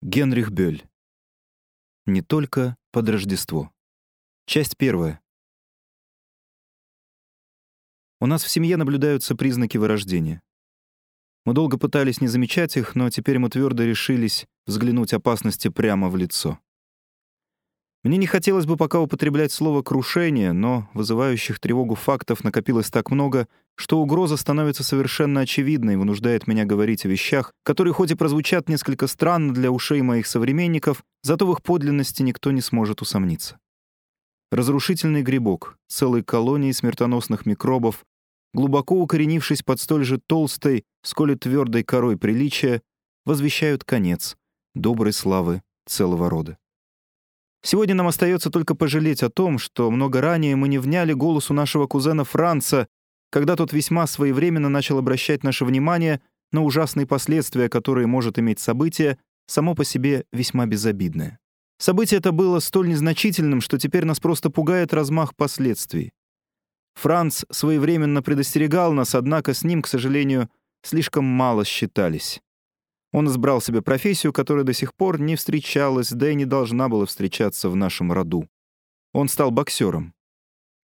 Генрих 0.00 0.52
Бёль. 0.52 0.84
Не 2.06 2.22
только 2.22 2.76
под 2.92 3.08
Рождество. 3.08 3.72
Часть 4.46 4.76
первая. 4.76 5.20
У 8.20 8.26
нас 8.26 8.44
в 8.44 8.48
семье 8.48 8.76
наблюдаются 8.76 9.34
признаки 9.34 9.76
вырождения. 9.76 10.40
Мы 11.44 11.52
долго 11.52 11.78
пытались 11.78 12.20
не 12.20 12.28
замечать 12.28 12.76
их, 12.76 12.94
но 12.94 13.10
теперь 13.10 13.40
мы 13.40 13.50
твердо 13.50 13.82
решились 13.82 14.46
взглянуть 14.66 15.12
опасности 15.12 15.66
прямо 15.66 16.08
в 16.08 16.14
лицо. 16.14 16.60
Мне 18.04 18.16
не 18.16 18.26
хотелось 18.26 18.66
бы 18.66 18.76
пока 18.76 19.00
употреблять 19.00 19.50
слово 19.50 19.82
«крушение», 19.82 20.52
но 20.52 20.88
вызывающих 20.94 21.58
тревогу 21.58 21.96
фактов 21.96 22.44
накопилось 22.44 22.90
так 22.90 23.10
много, 23.10 23.48
что 23.74 23.98
угроза 23.98 24.36
становится 24.36 24.84
совершенно 24.84 25.40
очевидной 25.40 25.94
и 25.94 25.96
вынуждает 25.96 26.46
меня 26.46 26.64
говорить 26.64 27.04
о 27.04 27.08
вещах, 27.08 27.52
которые 27.64 27.92
хоть 27.92 28.12
и 28.12 28.14
прозвучат 28.14 28.68
несколько 28.68 29.08
странно 29.08 29.52
для 29.52 29.72
ушей 29.72 30.00
моих 30.02 30.28
современников, 30.28 31.02
зато 31.22 31.44
в 31.44 31.52
их 31.52 31.62
подлинности 31.62 32.22
никто 32.22 32.52
не 32.52 32.60
сможет 32.60 33.02
усомниться. 33.02 33.58
Разрушительный 34.52 35.22
грибок, 35.22 35.76
целой 35.88 36.22
колонии 36.22 36.72
смертоносных 36.72 37.46
микробов, 37.46 38.04
глубоко 38.54 38.94
укоренившись 38.94 39.62
под 39.62 39.80
столь 39.80 40.04
же 40.04 40.20
толстой, 40.24 40.84
сколь 41.02 41.32
и 41.32 41.36
твердой 41.36 41.82
корой 41.82 42.16
приличия, 42.16 42.80
возвещают 43.26 43.84
конец 43.84 44.36
доброй 44.74 45.12
славы 45.12 45.62
целого 45.86 46.30
рода. 46.30 46.58
Сегодня 47.62 47.94
нам 47.94 48.06
остается 48.06 48.50
только 48.50 48.74
пожалеть 48.74 49.22
о 49.22 49.30
том, 49.30 49.58
что 49.58 49.90
много 49.90 50.20
ранее 50.20 50.56
мы 50.56 50.68
не 50.68 50.78
вняли 50.78 51.12
голосу 51.12 51.54
нашего 51.54 51.86
кузена 51.86 52.24
Франца, 52.24 52.86
когда 53.30 53.56
тот 53.56 53.72
весьма 53.72 54.06
своевременно 54.06 54.68
начал 54.68 54.98
обращать 54.98 55.42
наше 55.42 55.64
внимание 55.64 56.20
на 56.52 56.62
ужасные 56.62 57.06
последствия, 57.06 57.68
которые 57.68 58.06
может 58.06 58.38
иметь 58.38 58.60
событие, 58.60 59.18
само 59.46 59.74
по 59.74 59.84
себе 59.84 60.24
весьма 60.32 60.66
безобидное. 60.66 61.38
Событие 61.78 62.18
это 62.18 62.32
было 62.32 62.58
столь 62.60 62.88
незначительным, 62.88 63.60
что 63.60 63.78
теперь 63.78 64.04
нас 64.04 64.18
просто 64.18 64.50
пугает 64.50 64.94
размах 64.94 65.34
последствий. 65.36 66.12
Франц 66.94 67.44
своевременно 67.50 68.22
предостерегал 68.22 68.92
нас, 68.92 69.14
однако 69.14 69.54
с 69.54 69.62
ним, 69.62 69.82
к 69.82 69.86
сожалению, 69.86 70.48
слишком 70.82 71.24
мало 71.24 71.64
считались. 71.64 72.40
Он 73.12 73.26
избрал 73.28 73.60
себе 73.60 73.80
профессию, 73.82 74.32
которая 74.32 74.64
до 74.64 74.72
сих 74.72 74.94
пор 74.94 75.20
не 75.20 75.36
встречалась, 75.36 76.10
да 76.10 76.30
и 76.30 76.34
не 76.34 76.44
должна 76.44 76.88
была 76.88 77.06
встречаться 77.06 77.70
в 77.70 77.76
нашем 77.76 78.12
роду. 78.12 78.48
Он 79.12 79.28
стал 79.28 79.50
боксером. 79.50 80.14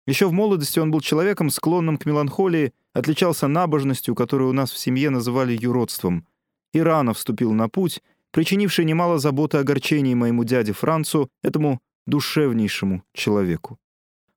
Еще 0.07 0.27
в 0.27 0.33
молодости 0.33 0.79
он 0.79 0.91
был 0.91 1.03
человеком, 1.03 1.51
склонным 1.51 1.99
к 1.99 2.07
меланхолии, 2.07 2.73
отличался 2.95 3.47
набожностью, 3.47 4.15
которую 4.15 4.51
у 4.51 4.55
нас 4.55 4.71
в 4.71 4.79
семье 4.79 5.11
называли 5.11 5.57
юродством, 5.61 6.27
и 6.73 6.81
рано 6.81 7.13
вступил 7.13 7.53
на 7.53 7.69
путь, 7.69 8.03
причинивший 8.31 8.87
немало 8.87 9.19
заботы 9.19 9.59
и 9.59 9.61
огорчений 9.61 10.15
моему 10.15 10.45
дяде 10.45 10.73
Францу, 10.73 11.29
этому 11.43 11.81
душевнейшему 12.07 13.03
человеку. 13.13 13.79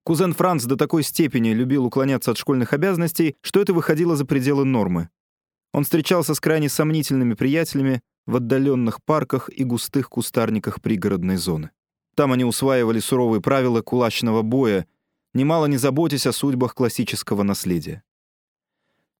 Кузен 0.03 0.33
Франц 0.33 0.65
до 0.65 0.75
такой 0.75 1.03
степени 1.03 1.49
любил 1.49 1.85
уклоняться 1.85 2.31
от 2.31 2.37
школьных 2.37 2.73
обязанностей, 2.73 3.35
что 3.41 3.61
это 3.61 3.73
выходило 3.73 4.15
за 4.15 4.25
пределы 4.25 4.65
нормы. 4.65 5.09
Он 5.73 5.83
встречался 5.83 6.33
с 6.33 6.39
крайне 6.39 6.69
сомнительными 6.69 7.33
приятелями 7.33 8.01
в 8.25 8.35
отдаленных 8.35 9.03
парках 9.03 9.49
и 9.49 9.63
густых 9.63 10.09
кустарниках 10.09 10.81
пригородной 10.81 11.37
зоны. 11.37 11.71
Там 12.15 12.33
они 12.33 12.43
усваивали 12.43 12.99
суровые 12.99 13.41
правила 13.41 13.81
кулачного 13.81 14.41
боя, 14.41 14.85
немало 15.33 15.65
не 15.67 15.77
заботясь 15.77 16.27
о 16.27 16.33
судьбах 16.33 16.75
классического 16.75 17.43
наследия. 17.43 18.03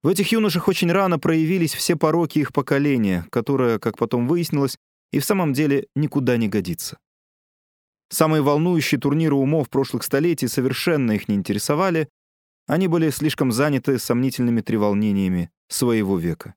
В 0.04 0.08
этих 0.08 0.32
юношах 0.32 0.68
очень 0.68 0.92
рано 0.92 1.20
проявились 1.20 1.74
все 1.74 1.96
пороки 1.96 2.40
их 2.40 2.54
поколения, 2.54 3.26
которое, 3.30 3.80
как 3.80 3.98
потом 3.98 4.28
выяснилось, 4.28 4.78
и 5.12 5.20
в 5.20 5.26
самом 5.26 5.54
деле 5.54 5.88
никуда 5.96 6.38
не 6.38 6.48
годится. 6.48 6.98
Самые 8.10 8.42
волнующие 8.42 9.00
турниры 9.00 9.36
умов 9.36 9.70
прошлых 9.70 10.04
столетий 10.04 10.48
совершенно 10.48 11.14
их 11.14 11.30
не 11.30 11.36
интересовали, 11.36 12.10
они 12.72 12.88
были 12.88 13.10
слишком 13.10 13.52
заняты 13.52 14.00
сомнительными 14.00 14.62
треволнениями 14.62 15.52
своего 15.68 16.18
века. 16.18 16.56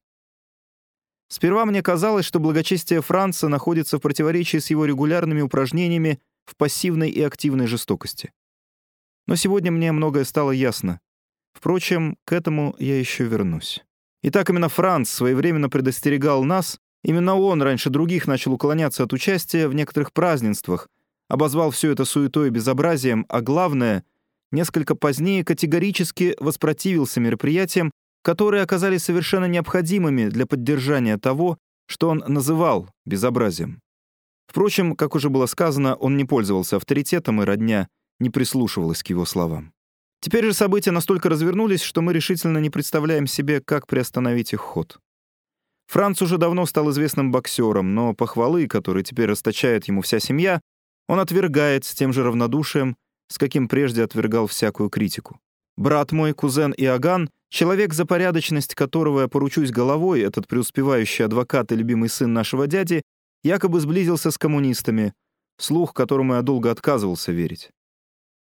Сперва 1.27 1.65
мне 1.65 1.83
казалось, 1.83 2.23
что 2.23 2.39
благочестие 2.39 3.01
Франца 3.01 3.49
находится 3.49 3.97
в 3.97 4.01
противоречии 4.01 4.59
с 4.59 4.69
его 4.69 4.85
регулярными 4.85 5.41
упражнениями 5.41 6.21
в 6.45 6.55
пассивной 6.55 7.09
и 7.09 7.21
активной 7.21 7.67
жестокости. 7.67 8.31
Но 9.27 9.35
сегодня 9.35 9.73
мне 9.73 9.91
многое 9.91 10.23
стало 10.23 10.51
ясно. 10.51 11.01
Впрочем, 11.51 12.15
к 12.23 12.31
этому 12.31 12.77
я 12.79 12.97
еще 12.97 13.25
вернусь. 13.25 13.83
Итак, 14.23 14.49
именно 14.49 14.69
Франц 14.69 15.09
своевременно 15.09 15.67
предостерегал 15.67 16.45
нас, 16.45 16.79
именно 17.03 17.35
он 17.35 17.61
раньше 17.61 17.89
других 17.89 18.25
начал 18.25 18.53
уклоняться 18.53 19.03
от 19.03 19.11
участия 19.11 19.67
в 19.67 19.73
некоторых 19.75 20.13
празднествах, 20.13 20.87
обозвал 21.27 21.71
все 21.71 21.91
это 21.91 22.05
суетой 22.05 22.47
и 22.47 22.51
безобразием, 22.51 23.25
а 23.27 23.41
главное, 23.41 24.05
несколько 24.51 24.95
позднее 24.95 25.43
категорически 25.43 26.35
воспротивился 26.39 27.19
мероприятиям, 27.19 27.91
которые 28.23 28.63
оказались 28.63 29.03
совершенно 29.03 29.45
необходимыми 29.45 30.29
для 30.29 30.45
поддержания 30.45 31.17
того, 31.17 31.57
что 31.87 32.09
он 32.09 32.23
называл 32.27 32.89
безобразием. 33.05 33.79
Впрочем, 34.47 34.95
как 34.95 35.15
уже 35.15 35.29
было 35.29 35.45
сказано, 35.45 35.95
он 35.95 36.17
не 36.17 36.25
пользовался 36.25 36.77
авторитетом, 36.77 37.41
и 37.41 37.45
родня 37.45 37.87
не 38.19 38.29
прислушивалась 38.29 39.03
к 39.03 39.07
его 39.07 39.25
словам. 39.25 39.73
Теперь 40.21 40.45
же 40.45 40.53
события 40.53 40.91
настолько 40.91 41.29
развернулись, 41.29 41.81
что 41.81 42.01
мы 42.01 42.13
решительно 42.13 42.57
не 42.57 42.69
представляем 42.69 43.27
себе, 43.27 43.61
как 43.61 43.85
приостановить 43.85 44.53
их 44.53 44.59
ход. 44.61 44.97
Франц 45.87 46.21
уже 46.21 46.37
давно 46.37 46.65
стал 46.65 46.89
известным 46.89 47.31
боксером, 47.31 47.93
но 47.93 48.13
похвалы, 48.13 48.67
которые 48.67 49.03
теперь 49.03 49.29
расточает 49.29 49.87
ему 49.87 50.01
вся 50.01 50.19
семья, 50.19 50.61
он 51.07 51.19
отвергает 51.19 51.85
с 51.85 51.93
тем 51.93 52.11
же 52.11 52.23
равнодушием, 52.23 52.95
с 53.27 53.37
каким 53.37 53.67
прежде 53.67 54.03
отвергал 54.03 54.47
всякую 54.47 54.89
критику. 54.89 55.39
Брат 55.77 56.11
мой, 56.11 56.33
кузен 56.33 56.73
Иоганн, 56.77 57.29
человек, 57.49 57.93
за 57.93 58.05
порядочность 58.05 58.75
которого 58.75 59.21
я 59.21 59.27
поручусь 59.27 59.71
головой, 59.71 60.21
этот 60.21 60.47
преуспевающий 60.47 61.25
адвокат 61.25 61.71
и 61.71 61.75
любимый 61.75 62.09
сын 62.09 62.31
нашего 62.31 62.67
дяди, 62.67 63.01
якобы 63.43 63.79
сблизился 63.79 64.31
с 64.31 64.37
коммунистами, 64.37 65.13
слух 65.57 65.93
которому 65.93 66.35
я 66.35 66.41
долго 66.41 66.71
отказывался 66.71 67.31
верить. 67.31 67.71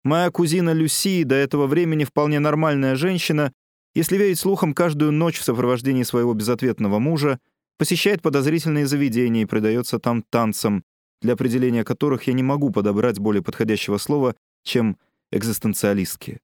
Моя 0.05 0.31
кузина 0.31 0.73
Люси, 0.73 1.25
до 1.25 1.35
этого 1.35 1.67
времени 1.67 2.05
вполне 2.05 2.39
нормальная 2.39 2.95
женщина, 2.95 3.53
если 3.95 4.17
верить 4.17 4.39
слухам, 4.39 4.73
каждую 4.73 5.11
ночь 5.11 5.39
в 5.39 5.45
сопровождении 5.45 6.05
своего 6.05 6.33
безответного 6.33 6.99
мужа 6.99 7.41
посещает 7.79 8.23
подозрительные 8.23 8.87
заведения 8.87 9.43
и 9.43 9.47
предается 9.47 9.99
там 9.99 10.23
танцам, 10.23 10.85
для 11.23 11.33
определения 11.33 11.83
которых 11.83 12.25
я 12.29 12.35
не 12.35 12.43
могу 12.43 12.71
подобрать 12.71 13.19
более 13.19 13.43
подходящего 13.43 13.99
слова, 13.99 14.37
чем 14.67 14.99
экзистенциалистские. 15.33 16.41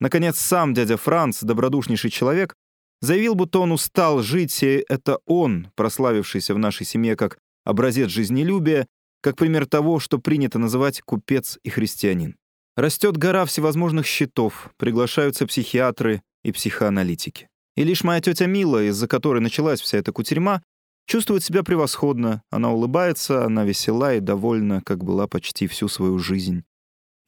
Наконец, 0.00 0.38
сам 0.38 0.74
дядя 0.74 0.96
Франц, 0.96 1.42
добродушнейший 1.42 2.10
человек, 2.10 2.54
заявил, 3.00 3.34
будто 3.34 3.58
он 3.58 3.72
устал 3.72 4.22
жить, 4.22 4.62
и 4.62 4.84
это 4.88 5.18
он, 5.26 5.70
прославившийся 5.74 6.54
в 6.54 6.58
нашей 6.58 6.86
семье 6.86 7.16
как 7.16 7.38
образец 7.64 8.10
жизнелюбия, 8.10 8.86
как 9.20 9.36
пример 9.36 9.66
того, 9.66 9.98
что 9.98 10.18
принято 10.18 10.58
называть 10.58 11.02
купец 11.02 11.58
и 11.62 11.70
христианин. 11.70 12.36
Растет 12.76 13.16
гора 13.16 13.44
всевозможных 13.44 14.06
счетов, 14.06 14.70
приглашаются 14.76 15.46
психиатры 15.46 16.22
и 16.44 16.52
психоаналитики. 16.52 17.48
И 17.76 17.82
лишь 17.82 18.04
моя 18.04 18.20
тетя 18.20 18.46
Мила, 18.46 18.84
из-за 18.84 19.08
которой 19.08 19.40
началась 19.40 19.80
вся 19.80 19.98
эта 19.98 20.12
кутерьма, 20.12 20.62
чувствует 21.06 21.42
себя 21.42 21.64
превосходно, 21.64 22.42
она 22.50 22.70
улыбается, 22.70 23.44
она 23.44 23.64
весела 23.64 24.14
и 24.14 24.20
довольна, 24.20 24.80
как 24.82 25.02
была 25.02 25.26
почти 25.26 25.66
всю 25.66 25.88
свою 25.88 26.18
жизнь. 26.18 26.64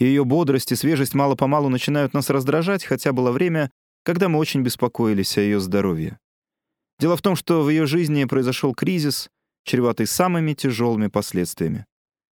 Ее 0.00 0.24
бодрость 0.24 0.72
и 0.72 0.76
свежесть 0.76 1.14
мало-помалу 1.14 1.68
начинают 1.68 2.14
нас 2.14 2.30
раздражать, 2.30 2.84
хотя 2.84 3.12
было 3.12 3.30
время, 3.30 3.70
когда 4.02 4.30
мы 4.30 4.38
очень 4.38 4.62
беспокоились 4.62 5.36
о 5.36 5.42
ее 5.42 5.60
здоровье. 5.60 6.18
Дело 6.98 7.18
в 7.18 7.22
том, 7.22 7.36
что 7.36 7.62
в 7.62 7.68
ее 7.68 7.86
жизни 7.86 8.24
произошел 8.24 8.74
кризис, 8.74 9.28
чреватый 9.64 10.06
самыми 10.06 10.54
тяжелыми 10.54 11.08
последствиями. 11.08 11.84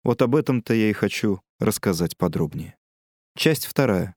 Вот 0.03 0.21
об 0.21 0.35
этом-то 0.35 0.73
я 0.73 0.89
и 0.89 0.93
хочу 0.93 1.39
рассказать 1.59 2.17
подробнее. 2.17 2.75
Часть 3.37 3.65
вторая. 3.65 4.15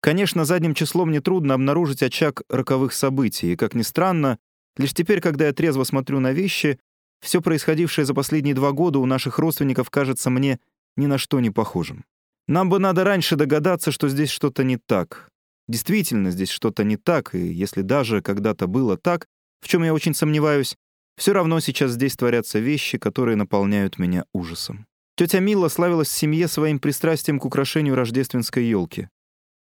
Конечно, 0.00 0.46
задним 0.46 0.74
числом 0.74 1.10
нетрудно 1.10 1.54
обнаружить 1.54 2.02
очаг 2.02 2.42
роковых 2.48 2.94
событий, 2.94 3.52
и, 3.52 3.56
как 3.56 3.74
ни 3.74 3.82
странно, 3.82 4.38
лишь 4.78 4.94
теперь, 4.94 5.20
когда 5.20 5.46
я 5.46 5.52
трезво 5.52 5.84
смотрю 5.84 6.20
на 6.20 6.32
вещи, 6.32 6.80
все 7.20 7.42
происходившее 7.42 8.06
за 8.06 8.14
последние 8.14 8.54
два 8.54 8.72
года 8.72 8.98
у 8.98 9.06
наших 9.06 9.38
родственников 9.38 9.90
кажется 9.90 10.30
мне 10.30 10.58
ни 10.98 11.06
на 11.06 11.16
что 11.16 11.40
не 11.40 11.50
похожим. 11.50 12.04
Нам 12.46 12.68
бы 12.68 12.78
надо 12.78 13.04
раньше 13.04 13.36
догадаться, 13.36 13.90
что 13.92 14.08
здесь 14.08 14.30
что-то 14.30 14.64
не 14.64 14.76
так. 14.76 15.28
Действительно, 15.68 16.30
здесь 16.30 16.50
что-то 16.50 16.82
не 16.84 16.96
так, 16.96 17.34
и 17.34 17.38
если 17.38 17.82
даже 17.82 18.22
когда-то 18.22 18.66
было 18.66 18.96
так, 18.96 19.26
в 19.60 19.68
чем 19.68 19.84
я 19.84 19.94
очень 19.94 20.14
сомневаюсь, 20.14 20.76
все 21.18 21.32
равно 21.32 21.60
сейчас 21.60 21.92
здесь 21.92 22.16
творятся 22.16 22.58
вещи, 22.58 22.96
которые 22.96 23.36
наполняют 23.36 23.98
меня 23.98 24.24
ужасом. 24.32 24.86
Тетя 25.16 25.40
Мила 25.40 25.68
славилась 25.68 26.08
в 26.08 26.16
семье 26.16 26.48
своим 26.48 26.78
пристрастием 26.78 27.40
к 27.40 27.44
украшению 27.44 27.96
рождественской 27.96 28.64
елки. 28.64 29.08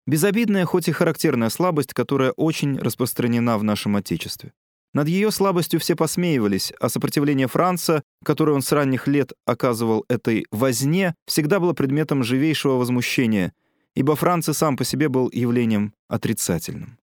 Безобидная, 0.06 0.66
хоть 0.66 0.88
и 0.88 0.92
характерная 0.92 1.48
слабость, 1.48 1.94
которая 1.94 2.32
очень 2.32 2.78
распространена 2.78 3.58
в 3.58 3.64
нашем 3.64 3.96
Отечестве. 3.96 4.52
Над 4.94 5.08
ее 5.08 5.30
слабостью 5.30 5.80
все 5.80 5.94
посмеивались, 5.96 6.72
а 6.80 6.88
сопротивление 6.88 7.46
Франца, 7.46 8.02
которое 8.24 8.52
он 8.52 8.62
с 8.62 8.72
ранних 8.72 9.06
лет 9.06 9.32
оказывал 9.44 10.04
этой 10.08 10.46
возне, 10.50 11.14
всегда 11.26 11.60
было 11.60 11.74
предметом 11.74 12.24
живейшего 12.24 12.74
возмущения, 12.74 13.52
ибо 13.94 14.16
Франц 14.16 14.48
сам 14.56 14.76
по 14.76 14.84
себе 14.84 15.08
был 15.08 15.30
явлением 15.30 15.92
отрицательным. 16.08 16.98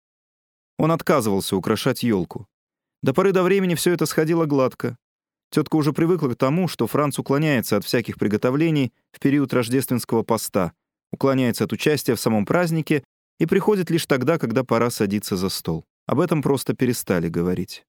Он 0.77 0.91
отказывался 0.91 1.55
украшать 1.55 2.03
елку. 2.03 2.47
До 3.01 3.13
поры 3.13 3.31
до 3.31 3.41
времени 3.43 3.75
все 3.75 3.93
это 3.93 4.05
сходило 4.05 4.45
гладко. 4.45 4.97
Тетка 5.49 5.75
уже 5.75 5.91
привыкла 5.91 6.29
к 6.29 6.37
тому, 6.37 6.67
что 6.67 6.87
Франц 6.87 7.19
уклоняется 7.19 7.77
от 7.77 7.83
всяких 7.83 8.17
приготовлений 8.17 8.93
в 9.11 9.19
период 9.19 9.53
рождественского 9.53 10.23
поста, 10.23 10.71
уклоняется 11.11 11.65
от 11.65 11.73
участия 11.73 12.15
в 12.15 12.21
самом 12.21 12.45
празднике 12.45 13.03
и 13.39 13.45
приходит 13.45 13.89
лишь 13.89 14.05
тогда, 14.05 14.37
когда 14.37 14.63
пора 14.63 14.89
садиться 14.91 15.35
за 15.35 15.49
стол. 15.49 15.83
Об 16.11 16.19
этом 16.19 16.41
просто 16.41 16.73
перестали 16.73 17.29
говорить. 17.29 17.85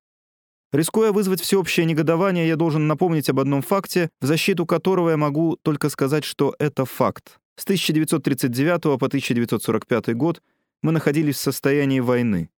Рискуя 0.70 1.10
вызвать 1.10 1.40
всеобщее 1.40 1.86
негодование, 1.86 2.46
я 2.46 2.54
должен 2.54 2.86
напомнить 2.86 3.28
об 3.28 3.40
одном 3.40 3.62
факте, 3.62 4.10
в 4.20 4.26
защиту 4.26 4.64
которого 4.64 5.10
я 5.10 5.16
могу 5.16 5.56
только 5.56 5.88
сказать, 5.88 6.22
что 6.22 6.54
это 6.60 6.84
факт. 6.84 7.40
С 7.56 7.64
1939 7.64 8.82
по 9.00 9.06
1945 9.06 10.14
год 10.14 10.40
мы 10.82 10.92
находились 10.92 11.34
в 11.34 11.40
состоянии 11.40 11.98
войны. 11.98 12.48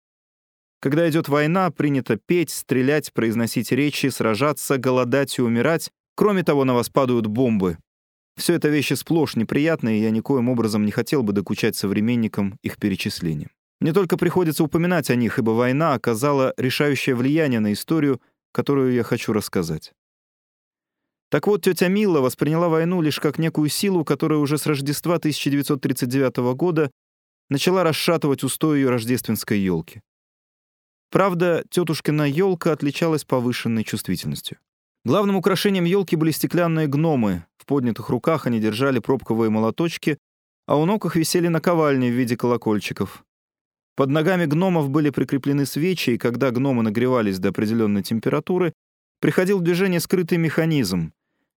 Когда 0.80 1.08
идет 1.08 1.30
война, 1.30 1.70
принято 1.70 2.18
петь, 2.18 2.50
стрелять, 2.50 3.14
произносить 3.14 3.72
речи, 3.72 4.08
сражаться, 4.08 4.76
голодать 4.76 5.38
и 5.38 5.42
умирать. 5.42 5.90
Кроме 6.14 6.42
того, 6.42 6.64
на 6.64 6.74
вас 6.74 6.90
падают 6.90 7.26
бомбы. 7.26 7.78
Все 8.36 8.52
это 8.52 8.68
вещи 8.68 8.92
сплошь 8.92 9.34
неприятные, 9.34 9.98
и 9.98 10.02
я 10.02 10.10
никоим 10.10 10.50
образом 10.50 10.84
не 10.84 10.92
хотел 10.92 11.22
бы 11.22 11.32
докучать 11.32 11.74
современникам 11.74 12.58
их 12.60 12.76
перечислением. 12.76 13.48
Мне 13.84 13.92
только 13.92 14.16
приходится 14.16 14.64
упоминать 14.64 15.10
о 15.10 15.14
них, 15.14 15.38
ибо 15.38 15.50
война 15.50 15.92
оказала 15.92 16.54
решающее 16.56 17.14
влияние 17.14 17.60
на 17.60 17.74
историю, 17.74 18.18
которую 18.50 18.94
я 18.94 19.02
хочу 19.02 19.34
рассказать. 19.34 19.92
Так 21.28 21.46
вот, 21.46 21.64
тетя 21.64 21.88
Мила 21.88 22.22
восприняла 22.22 22.70
войну 22.70 23.02
лишь 23.02 23.20
как 23.20 23.36
некую 23.38 23.68
силу, 23.68 24.02
которая 24.02 24.38
уже 24.38 24.56
с 24.56 24.64
Рождества 24.64 25.16
1939 25.16 26.54
года 26.56 26.90
начала 27.50 27.84
расшатывать 27.84 28.42
устой 28.42 28.78
ее 28.78 28.88
рождественской 28.88 29.58
елки. 29.58 30.00
Правда, 31.10 31.62
тетушкина 31.68 32.26
елка 32.26 32.72
отличалась 32.72 33.26
повышенной 33.26 33.84
чувствительностью. 33.84 34.56
Главным 35.04 35.36
украшением 35.36 35.84
елки 35.84 36.16
были 36.16 36.30
стеклянные 36.30 36.86
гномы. 36.86 37.44
В 37.58 37.66
поднятых 37.66 38.08
руках 38.08 38.46
они 38.46 38.60
держали 38.60 38.98
пробковые 38.98 39.50
молоточки, 39.50 40.16
а 40.66 40.76
у 40.76 40.86
ног 40.86 41.04
их 41.04 41.16
висели 41.16 41.48
наковальни 41.48 42.08
в 42.08 42.14
виде 42.14 42.34
колокольчиков. 42.34 43.22
Под 43.96 44.10
ногами 44.10 44.46
гномов 44.46 44.90
были 44.90 45.10
прикреплены 45.10 45.66
свечи, 45.66 46.10
и 46.10 46.18
когда 46.18 46.50
гномы 46.50 46.82
нагревались 46.82 47.38
до 47.38 47.50
определенной 47.50 48.02
температуры, 48.02 48.72
приходил 49.20 49.58
в 49.58 49.62
движение 49.62 50.00
скрытый 50.00 50.38
механизм. 50.38 51.12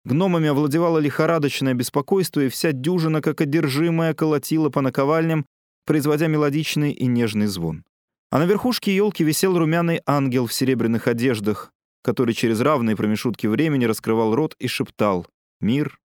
Гномами 0.04 0.50
овладевало 0.50 1.00
лихорадочное 1.00 1.74
беспокойство, 1.74 2.42
и 2.42 2.50
вся 2.50 2.74
дюжина, 2.74 3.22
как 3.22 3.42
одержимая, 3.42 4.14
колотила 4.14 4.70
по 4.70 4.82
наковальням, 4.82 5.46
производя 5.86 6.28
мелодичный 6.28 6.92
и 6.92 7.08
нежный 7.08 7.48
звон. 7.48 7.84
А 8.32 8.40
на 8.40 8.46
верхушке 8.46 8.94
елки 8.96 9.24
висел 9.24 9.58
румяный 9.58 10.02
ангел 10.06 10.46
в 10.46 10.54
серебряных 10.54 11.08
одеждах, 11.08 11.72
который 12.04 12.36
через 12.36 12.60
равные 12.60 12.96
промежутки 12.96 13.48
времени 13.48 13.86
раскрывал 13.86 14.36
рот 14.36 14.56
и 14.60 14.68
шептал 14.68 15.26
«Мир, 15.62 16.00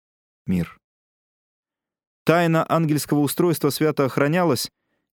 мир». 0.45 0.79
Тайна 2.23 2.65
ангельского 2.69 3.19
устройства 3.19 3.69
свято 3.69 4.05
охранялась, 4.05 4.69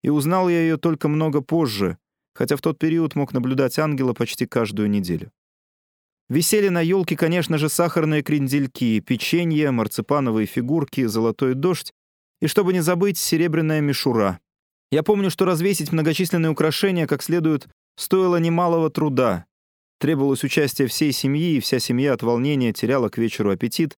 и 0.07 0.09
узнал 0.09 0.49
я 0.49 0.61
ее 0.61 0.77
только 0.77 1.09
много 1.09 1.41
позже, 1.41 1.99
хотя 2.33 2.57
в 2.57 2.61
тот 2.61 2.79
период 2.79 3.17
мог 3.17 3.33
наблюдать 3.33 3.77
ангела 3.81 4.13
почти 4.13 4.47
каждую 4.47 4.89
неделю. 4.89 5.33
Висели 6.29 6.69
на 6.69 6.81
елке, 6.81 7.17
конечно 7.17 7.59
же, 7.59 7.69
сахарные 7.69 8.23
крендельки, 8.23 9.01
печенье, 9.01 9.73
марципановые 9.73 10.47
фигурки, 10.47 11.05
золотой 11.07 11.55
дождь 11.55 11.93
и, 12.41 12.47
чтобы 12.47 12.73
не 12.73 12.83
забыть, 12.83 13.19
серебряная 13.19 13.81
мишура. 13.81 14.39
Я 14.93 15.03
помню, 15.03 15.29
что 15.29 15.45
развесить 15.45 15.91
многочисленные 15.91 16.51
украшения 16.51 17.09
как 17.09 17.21
следует 17.21 17.67
стоило 17.97 18.37
немалого 18.37 18.91
труда. 18.91 19.47
Требовалось 19.99 20.45
участие 20.45 20.87
всей 20.87 21.11
семьи, 21.11 21.57
и 21.57 21.61
вся 21.61 21.81
семья 21.81 22.13
от 22.13 22.23
волнения 22.23 22.73
теряла 22.73 23.09
к 23.09 23.19
вечеру 23.19 23.51
аппетит, 23.51 23.97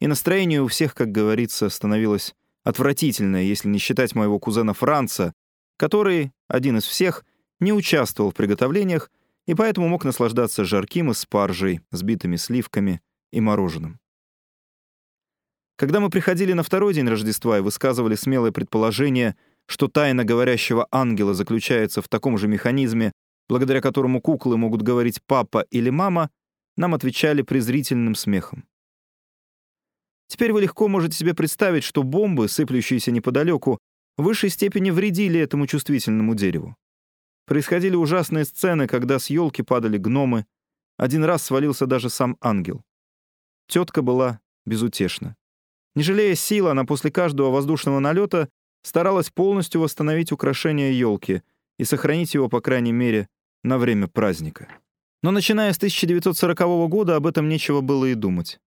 и 0.00 0.06
настроение 0.06 0.62
у 0.62 0.68
всех, 0.68 0.94
как 0.94 1.10
говорится, 1.10 1.68
становилось 1.68 2.32
отвратительное, 2.62 3.42
если 3.42 3.68
не 3.68 3.78
считать 3.78 4.14
моего 4.14 4.38
кузена 4.38 4.74
Франца, 4.74 5.32
который, 5.78 6.32
один 6.46 6.76
из 6.76 6.84
всех, 6.84 7.24
не 7.58 7.72
участвовал 7.72 8.32
в 8.32 8.34
приготовлениях 8.34 9.10
и 9.46 9.54
поэтому 9.54 9.88
мог 9.88 10.04
наслаждаться 10.04 10.66
жарким 10.66 11.10
и 11.10 11.14
спаржей, 11.14 11.80
сбитыми 11.90 12.36
сливками 12.36 13.00
и 13.32 13.40
мороженым. 13.40 13.98
Когда 15.76 16.00
мы 16.00 16.10
приходили 16.10 16.52
на 16.52 16.62
второй 16.62 16.92
день 16.92 17.08
Рождества 17.08 17.56
и 17.56 17.62
высказывали 17.62 18.14
смелое 18.16 18.52
предположение— 18.52 19.34
что 19.68 19.86
тайна 19.86 20.24
говорящего 20.24 20.88
ангела 20.90 21.34
заключается 21.34 22.00
в 22.00 22.08
таком 22.08 22.38
же 22.38 22.48
механизме, 22.48 23.12
благодаря 23.48 23.80
которому 23.80 24.20
куклы 24.20 24.56
могут 24.56 24.82
говорить 24.82 25.22
«папа» 25.26 25.66
или 25.70 25.90
«мама», 25.90 26.30
нам 26.76 26.94
отвечали 26.94 27.42
презрительным 27.42 28.14
смехом. 28.14 28.64
Теперь 30.26 30.52
вы 30.52 30.62
легко 30.62 30.88
можете 30.88 31.16
себе 31.16 31.34
представить, 31.34 31.84
что 31.84 32.02
бомбы, 32.02 32.48
сыплющиеся 32.48 33.10
неподалеку, 33.10 33.78
в 34.18 34.24
высшей 34.24 34.50
степени 34.50 34.90
вредили 34.90 35.40
этому 35.40 35.66
чувствительному 35.66 36.34
дереву. 36.34 36.76
Происходили 37.46 37.94
ужасные 37.94 38.44
сцены, 38.44 38.86
когда 38.86 39.18
с 39.18 39.30
елки 39.30 39.62
падали 39.62 39.96
гномы. 39.96 40.44
Один 40.98 41.24
раз 41.24 41.44
свалился 41.44 41.86
даже 41.86 42.10
сам 42.10 42.36
ангел. 42.40 42.82
Тетка 43.68 44.02
была 44.02 44.40
безутешна. 44.66 45.36
Не 45.94 46.02
жалея 46.02 46.34
сил, 46.34 46.68
она 46.68 46.84
после 46.84 47.10
каждого 47.10 47.50
воздушного 47.50 48.00
налета 48.00 48.48
старалась 48.82 49.30
полностью 49.30 49.80
восстановить 49.80 50.32
украшение 50.32 50.98
елки 50.98 51.42
и 51.78 51.84
сохранить 51.84 52.34
его, 52.34 52.48
по 52.48 52.60
крайней 52.60 52.92
мере, 52.92 53.28
на 53.62 53.78
время 53.78 54.08
праздника. 54.08 54.68
Но 55.22 55.30
начиная 55.30 55.72
с 55.72 55.76
1940 55.76 56.58
года 56.88 57.16
об 57.16 57.26
этом 57.26 57.48
нечего 57.48 57.80
было 57.80 58.06
и 58.06 58.14
думать. 58.14 58.60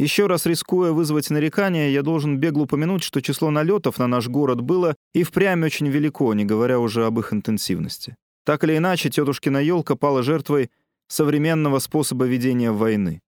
Еще 0.00 0.28
раз 0.28 0.46
рискуя 0.46 0.92
вызвать 0.92 1.28
нарекания, 1.28 1.90
я 1.90 2.00
должен 2.00 2.38
бегло 2.38 2.62
упомянуть, 2.62 3.02
что 3.02 3.20
число 3.20 3.50
налетов 3.50 3.98
на 3.98 4.06
наш 4.06 4.28
город 4.28 4.62
было 4.62 4.96
и 5.12 5.24
впрямь 5.24 5.62
очень 5.62 5.88
велико, 5.88 6.32
не 6.32 6.46
говоря 6.46 6.78
уже 6.78 7.04
об 7.04 7.18
их 7.18 7.34
интенсивности. 7.34 8.16
Так 8.46 8.64
или 8.64 8.78
иначе, 8.78 9.10
тетушкина 9.10 9.58
елка 9.58 9.96
пала 9.96 10.22
жертвой 10.22 10.70
современного 11.08 11.80
способа 11.80 12.24
ведения 12.24 12.72
войны. 12.72 13.20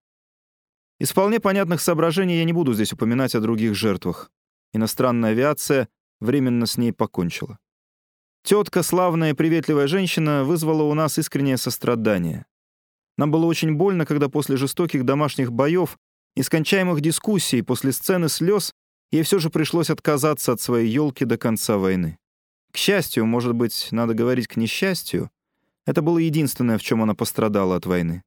Из 0.99 1.11
вполне 1.11 1.41
понятных 1.41 1.83
соображений 1.83 2.39
я 2.39 2.45
не 2.45 2.55
буду 2.55 2.73
здесь 2.73 2.95
упоминать 2.95 3.35
о 3.35 3.41
других 3.41 3.75
жертвах. 3.75 4.31
Иностранная 4.73 5.33
авиация 5.33 5.91
временно 6.21 6.65
с 6.65 6.79
ней 6.79 6.95
покончила. 6.95 7.59
Тетка, 8.45 8.83
славная 8.83 9.33
и 9.33 9.35
приветливая 9.35 9.89
женщина, 9.89 10.43
вызвала 10.43 10.85
у 10.85 10.95
нас 10.95 11.19
искреннее 11.19 11.59
сострадание. 11.59 12.47
Нам 13.19 13.31
было 13.31 13.45
очень 13.45 13.75
больно, 13.75 14.07
когда 14.07 14.31
после 14.31 14.57
жестоких 14.57 15.05
домашних 15.05 15.53
боев 15.53 15.99
и 16.37 16.43
скончаемых 16.43 17.01
дискуссий, 17.01 17.63
после 17.63 17.93
сцены 17.93 18.29
слез, 18.29 18.73
ей 19.11 19.23
все 19.23 19.39
же 19.39 19.51
пришлось 19.51 19.91
отказаться 19.91 20.53
от 20.53 20.61
своей 20.61 20.89
елки 20.89 21.25
до 21.25 21.37
конца 21.37 21.79
войны. 21.79 22.19
К 22.73 22.77
счастью, 22.77 23.27
может 23.27 23.55
быть, 23.55 23.89
надо 23.91 24.15
говорить 24.15 24.49
к 24.49 24.57
несчастью, 24.57 25.31
это 25.85 26.01
было 26.01 26.19
единственное, 26.19 26.79
в 26.79 26.83
чем 26.83 27.03
она 27.03 27.15
пострадала 27.15 27.77
от 27.77 27.87
войны. 27.87 28.23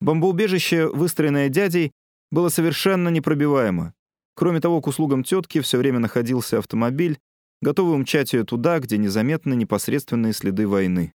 Бомбоубежище, 0.00 0.88
выстроенное 0.88 1.48
дядей, 1.48 1.92
было 2.30 2.48
совершенно 2.48 3.08
непробиваемо. 3.08 3.94
Кроме 4.34 4.60
того, 4.60 4.80
к 4.80 4.86
услугам 4.86 5.22
тетки 5.22 5.60
все 5.60 5.78
время 5.78 5.98
находился 5.98 6.58
автомобиль, 6.58 7.18
готовый 7.60 7.94
умчать 7.94 8.32
ее 8.32 8.44
туда, 8.44 8.78
где 8.78 8.96
незаметны 8.96 9.54
непосредственные 9.54 10.32
следы 10.32 10.66
войны. 10.66 11.12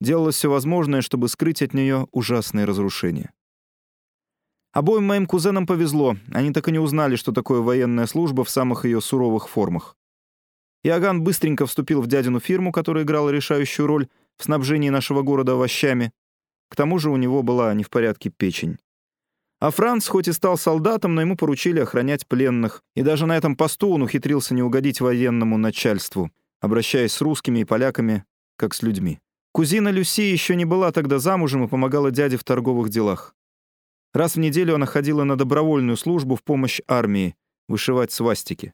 Делалось 0.00 0.36
все 0.36 0.50
возможное, 0.50 1.02
чтобы 1.02 1.28
скрыть 1.28 1.62
от 1.62 1.74
нее 1.74 2.08
ужасные 2.10 2.64
разрушения. 2.64 3.32
Обоим 4.74 5.04
моим 5.04 5.26
кузенам 5.26 5.68
повезло, 5.68 6.16
они 6.32 6.52
так 6.52 6.66
и 6.66 6.72
не 6.72 6.80
узнали, 6.80 7.14
что 7.14 7.30
такое 7.30 7.60
военная 7.60 8.06
служба 8.06 8.42
в 8.42 8.50
самых 8.50 8.84
ее 8.84 9.00
суровых 9.00 9.48
формах. 9.48 9.96
Иоганн 10.82 11.22
быстренько 11.22 11.64
вступил 11.64 12.02
в 12.02 12.08
дядину 12.08 12.40
фирму, 12.40 12.72
которая 12.72 13.04
играла 13.04 13.30
решающую 13.30 13.86
роль 13.86 14.08
в 14.36 14.42
снабжении 14.42 14.90
нашего 14.90 15.22
города 15.22 15.52
овощами. 15.52 16.10
К 16.68 16.74
тому 16.74 16.98
же 16.98 17.10
у 17.10 17.16
него 17.16 17.44
была 17.44 17.72
не 17.72 17.84
в 17.84 17.88
порядке 17.88 18.30
печень. 18.30 18.78
А 19.60 19.70
Франц 19.70 20.08
хоть 20.08 20.26
и 20.26 20.32
стал 20.32 20.58
солдатом, 20.58 21.14
но 21.14 21.20
ему 21.20 21.36
поручили 21.36 21.78
охранять 21.78 22.26
пленных, 22.26 22.82
и 22.96 23.02
даже 23.02 23.26
на 23.26 23.36
этом 23.36 23.54
посту 23.54 23.90
он 23.90 24.02
ухитрился 24.02 24.54
не 24.54 24.62
угодить 24.64 25.00
военному 25.00 25.56
начальству, 25.56 26.32
обращаясь 26.60 27.12
с 27.12 27.20
русскими 27.20 27.60
и 27.60 27.64
поляками, 27.64 28.24
как 28.56 28.74
с 28.74 28.82
людьми. 28.82 29.20
Кузина 29.52 29.90
Люси 29.90 30.22
еще 30.22 30.56
не 30.56 30.64
была 30.64 30.90
тогда 30.90 31.20
замужем 31.20 31.62
и 31.62 31.68
помогала 31.68 32.10
дяде 32.10 32.36
в 32.36 32.42
торговых 32.42 32.88
делах. 32.88 33.36
Раз 34.14 34.36
в 34.36 34.38
неделю 34.38 34.76
она 34.76 34.86
ходила 34.86 35.24
на 35.24 35.36
добровольную 35.36 35.96
службу 35.96 36.36
в 36.36 36.44
помощь 36.44 36.80
армии, 36.86 37.34
вышивать 37.68 38.12
свастики. 38.12 38.72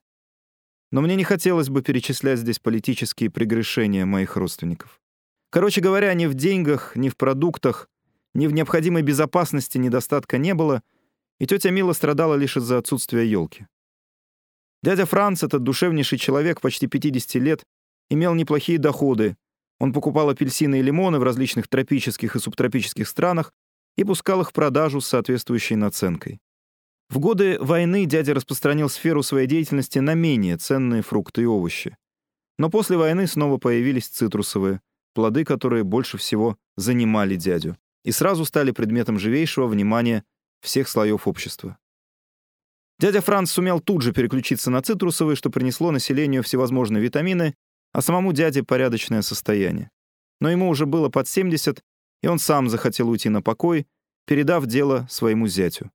Но 0.93 1.01
мне 1.01 1.17
не 1.17 1.25
хотелось 1.25 1.71
бы 1.71 1.81
перечислять 1.81 2.39
здесь 2.39 2.59
политические 2.59 3.31
прегрешения 3.31 4.05
моих 4.05 4.37
родственников. 4.37 5.01
Короче 5.49 5.81
говоря, 5.81 6.13
ни 6.13 6.27
в 6.27 6.35
деньгах, 6.35 6.95
ни 6.95 7.09
в 7.09 7.17
продуктах, 7.17 7.89
ни 8.35 8.47
в 8.49 8.53
необходимой 8.53 9.01
безопасности 9.01 9.79
недостатка 9.79 10.37
не 10.37 10.53
было, 10.53 10.83
и 11.39 11.47
тетя 11.47 11.71
Мила 11.71 11.95
страдала 11.95 12.35
лишь 12.35 12.59
из-за 12.59 12.77
отсутствия 12.77 13.25
елки. 13.25 13.67
Дядя 14.83 15.07
Франц, 15.07 15.43
этот 15.43 15.63
душевнейший 15.63 16.19
человек, 16.19 16.61
почти 16.61 16.87
50 16.87 17.35
лет, 17.37 17.65
имел 18.11 18.35
неплохие 18.35 18.79
доходы. 18.79 19.39
Он 19.79 19.95
покупал 19.95 20.29
апельсины 20.29 20.81
и 20.81 20.83
лимоны 20.83 21.19
в 21.19 21.23
различных 21.23 21.67
тропических 21.67 22.37
и 22.37 22.39
субтропических 22.39 23.09
странах 23.09 23.53
и 23.97 24.05
пускал 24.05 24.41
их 24.41 24.51
в 24.51 24.53
продажу 24.53 25.01
с 25.01 25.07
соответствующей 25.07 25.77
наценкой. 25.77 26.41
В 27.09 27.19
годы 27.19 27.59
войны 27.61 28.07
дядя 28.07 28.35
распространил 28.35 28.89
сферу 28.89 29.23
своей 29.23 29.49
деятельности 29.49 29.99
на 29.99 30.15
менее 30.15 30.57
ценные 30.57 31.03
фрукты 31.03 31.43
и 31.43 31.47
овощи. 31.47 31.97
Но 32.57 32.71
после 32.71 32.97
войны 32.97 33.27
снова 33.27 33.59
появились 33.59 34.07
цитрусовые, 34.07 34.81
плоды, 35.13 35.45
которые 35.45 35.83
больше 35.83 36.19
всего 36.19 36.57
занимали 36.77 37.35
дядю, 37.35 37.77
и 38.05 38.13
сразу 38.13 38.45
стали 38.45 38.71
предметом 38.71 39.19
живейшего 39.19 39.67
внимания 39.67 40.25
всех 40.61 40.89
слоев 40.89 41.27
общества. 41.27 41.79
Дядя 43.01 43.23
Франц 43.23 43.51
сумел 43.51 43.81
тут 43.81 44.03
же 44.03 44.13
переключиться 44.13 44.71
на 44.71 44.83
цитрусовые, 44.83 45.35
что 45.35 45.51
принесло 45.51 45.91
населению 45.91 46.43
всевозможные 46.43 47.03
витамины, 47.03 47.55
а 47.93 48.03
самому 48.03 48.33
дяде 48.33 48.63
порядочное 48.63 49.23
состояние. 49.23 49.91
Но 50.41 50.51
ему 50.51 50.69
уже 50.69 50.87
было 50.87 51.09
под 51.09 51.27
70, 51.27 51.83
и 52.23 52.27
он 52.27 52.39
сам 52.39 52.69
захотел 52.69 53.09
уйти 53.09 53.29
на 53.29 53.43
покой, 53.43 53.87
передав 54.27 54.67
дело 54.67 55.07
своему 55.11 55.47
зятю. 55.47 55.91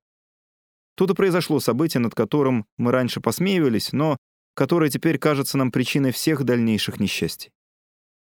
Тут 0.96 1.10
и 1.10 1.14
произошло 1.14 1.60
событие, 1.60 2.00
над 2.00 2.14
которым 2.14 2.66
мы 2.78 2.90
раньше 2.90 3.20
посмеивались, 3.20 3.92
но 3.92 4.16
которое 4.54 4.90
теперь 4.90 5.18
кажется 5.18 5.58
нам 5.58 5.70
причиной 5.70 6.12
всех 6.12 6.44
дальнейших 6.44 6.98
несчастий. 6.98 7.50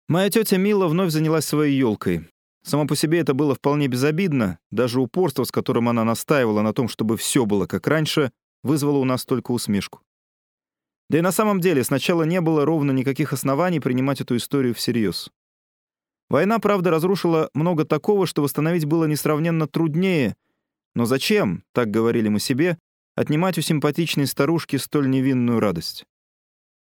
Моя 0.09 0.29
тетя 0.29 0.57
Мила 0.57 0.87
вновь 0.87 1.11
занялась 1.11 1.45
своей 1.45 1.77
елкой. 1.77 2.29
Само 2.63 2.85
по 2.85 2.97
себе 2.97 3.19
это 3.19 3.33
было 3.33 3.55
вполне 3.55 3.87
безобидно, 3.87 4.59
даже 4.71 4.99
упорство, 4.99 5.45
с 5.45 5.51
которым 5.51 5.87
она 5.87 6.03
настаивала 6.03 6.61
на 6.61 6.73
том, 6.73 6.89
чтобы 6.89 7.15
все 7.15 7.45
было 7.45 7.65
как 7.65 7.87
раньше, 7.87 8.31
вызвало 8.63 8.97
у 8.97 9.05
нас 9.05 9.25
только 9.25 9.51
усмешку. 9.51 10.01
Да 11.09 11.17
и 11.17 11.21
на 11.21 11.31
самом 11.31 11.61
деле 11.61 11.83
сначала 11.85 12.23
не 12.23 12.41
было 12.41 12.65
ровно 12.65 12.91
никаких 12.91 13.31
оснований 13.31 13.79
принимать 13.79 14.19
эту 14.19 14.35
историю 14.35 14.75
всерьез. 14.75 15.31
Война, 16.29 16.59
правда, 16.59 16.91
разрушила 16.91 17.49
много 17.53 17.85
такого, 17.85 18.27
что 18.27 18.41
восстановить 18.41 18.85
было 18.85 19.05
несравненно 19.05 19.67
труднее, 19.67 20.35
но 20.93 21.05
зачем, 21.05 21.63
так 21.73 21.89
говорили 21.89 22.27
мы 22.27 22.39
себе, 22.39 22.77
отнимать 23.15 23.57
у 23.57 23.61
симпатичной 23.61 24.27
старушки 24.27 24.75
столь 24.75 25.09
невинную 25.09 25.59
радость? 25.59 26.05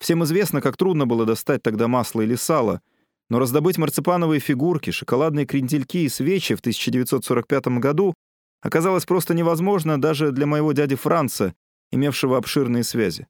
Всем 0.01 0.25
известно, 0.25 0.61
как 0.61 0.77
трудно 0.77 1.07
было 1.07 1.25
достать 1.25 1.63
тогда 1.63 1.89
масло 1.89 2.23
или 2.23 2.35
сало, 2.35 2.81
но 3.29 3.39
раздобыть 3.39 3.79
марципановые 3.79 4.41
фигурки, 4.41 4.91
шоколадные 4.91 5.47
крендельки 5.47 6.05
и 6.05 6.09
свечи 6.09 6.55
в 6.55 6.61
1945 6.61 7.67
году 7.79 8.15
оказалось 8.61 9.05
просто 9.05 9.35
невозможно 9.35 10.01
даже 10.01 10.33
для 10.33 10.47
моего 10.47 10.73
дяди 10.73 10.97
Франца, 10.97 11.55
имевшего 11.93 12.39
обширные 12.39 12.85
связи. 12.85 13.27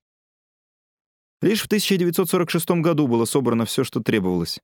Лишь 1.43 1.63
в 1.63 1.67
1946 1.67 2.71
году 2.83 3.07
было 3.07 3.25
собрано 3.25 3.65
все, 3.65 3.85
что 3.85 4.01
требовалось. 4.01 4.61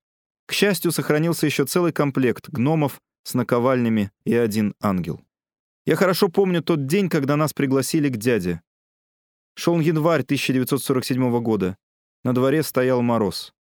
К 0.46 0.52
счастью, 0.52 0.92
сохранился 0.92 1.46
еще 1.46 1.64
целый 1.64 1.92
комплект 1.92 2.48
гномов 2.48 3.00
с 3.22 3.34
наковальнями 3.34 4.10
и 4.24 4.34
один 4.34 4.74
ангел. 4.80 5.22
Я 5.86 5.96
хорошо 5.96 6.28
помню 6.28 6.62
тот 6.62 6.86
день, 6.86 7.08
когда 7.08 7.36
нас 7.36 7.52
пригласили 7.52 8.08
к 8.08 8.16
дяде. 8.16 8.62
Шел 9.54 9.78
январь 9.80 10.22
1947 10.22 11.40
года. 11.40 11.76
На 12.24 12.34
дворе 12.34 12.62
стоял 12.62 13.02
мороз. 13.02 13.54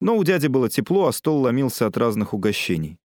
Но 0.00 0.16
у 0.16 0.24
дяди 0.24 0.46
было 0.46 0.68
тепло, 0.68 1.06
а 1.06 1.12
стол 1.12 1.40
ломился 1.40 1.86
от 1.86 1.96
разных 1.96 2.34
угощений. 2.34 2.98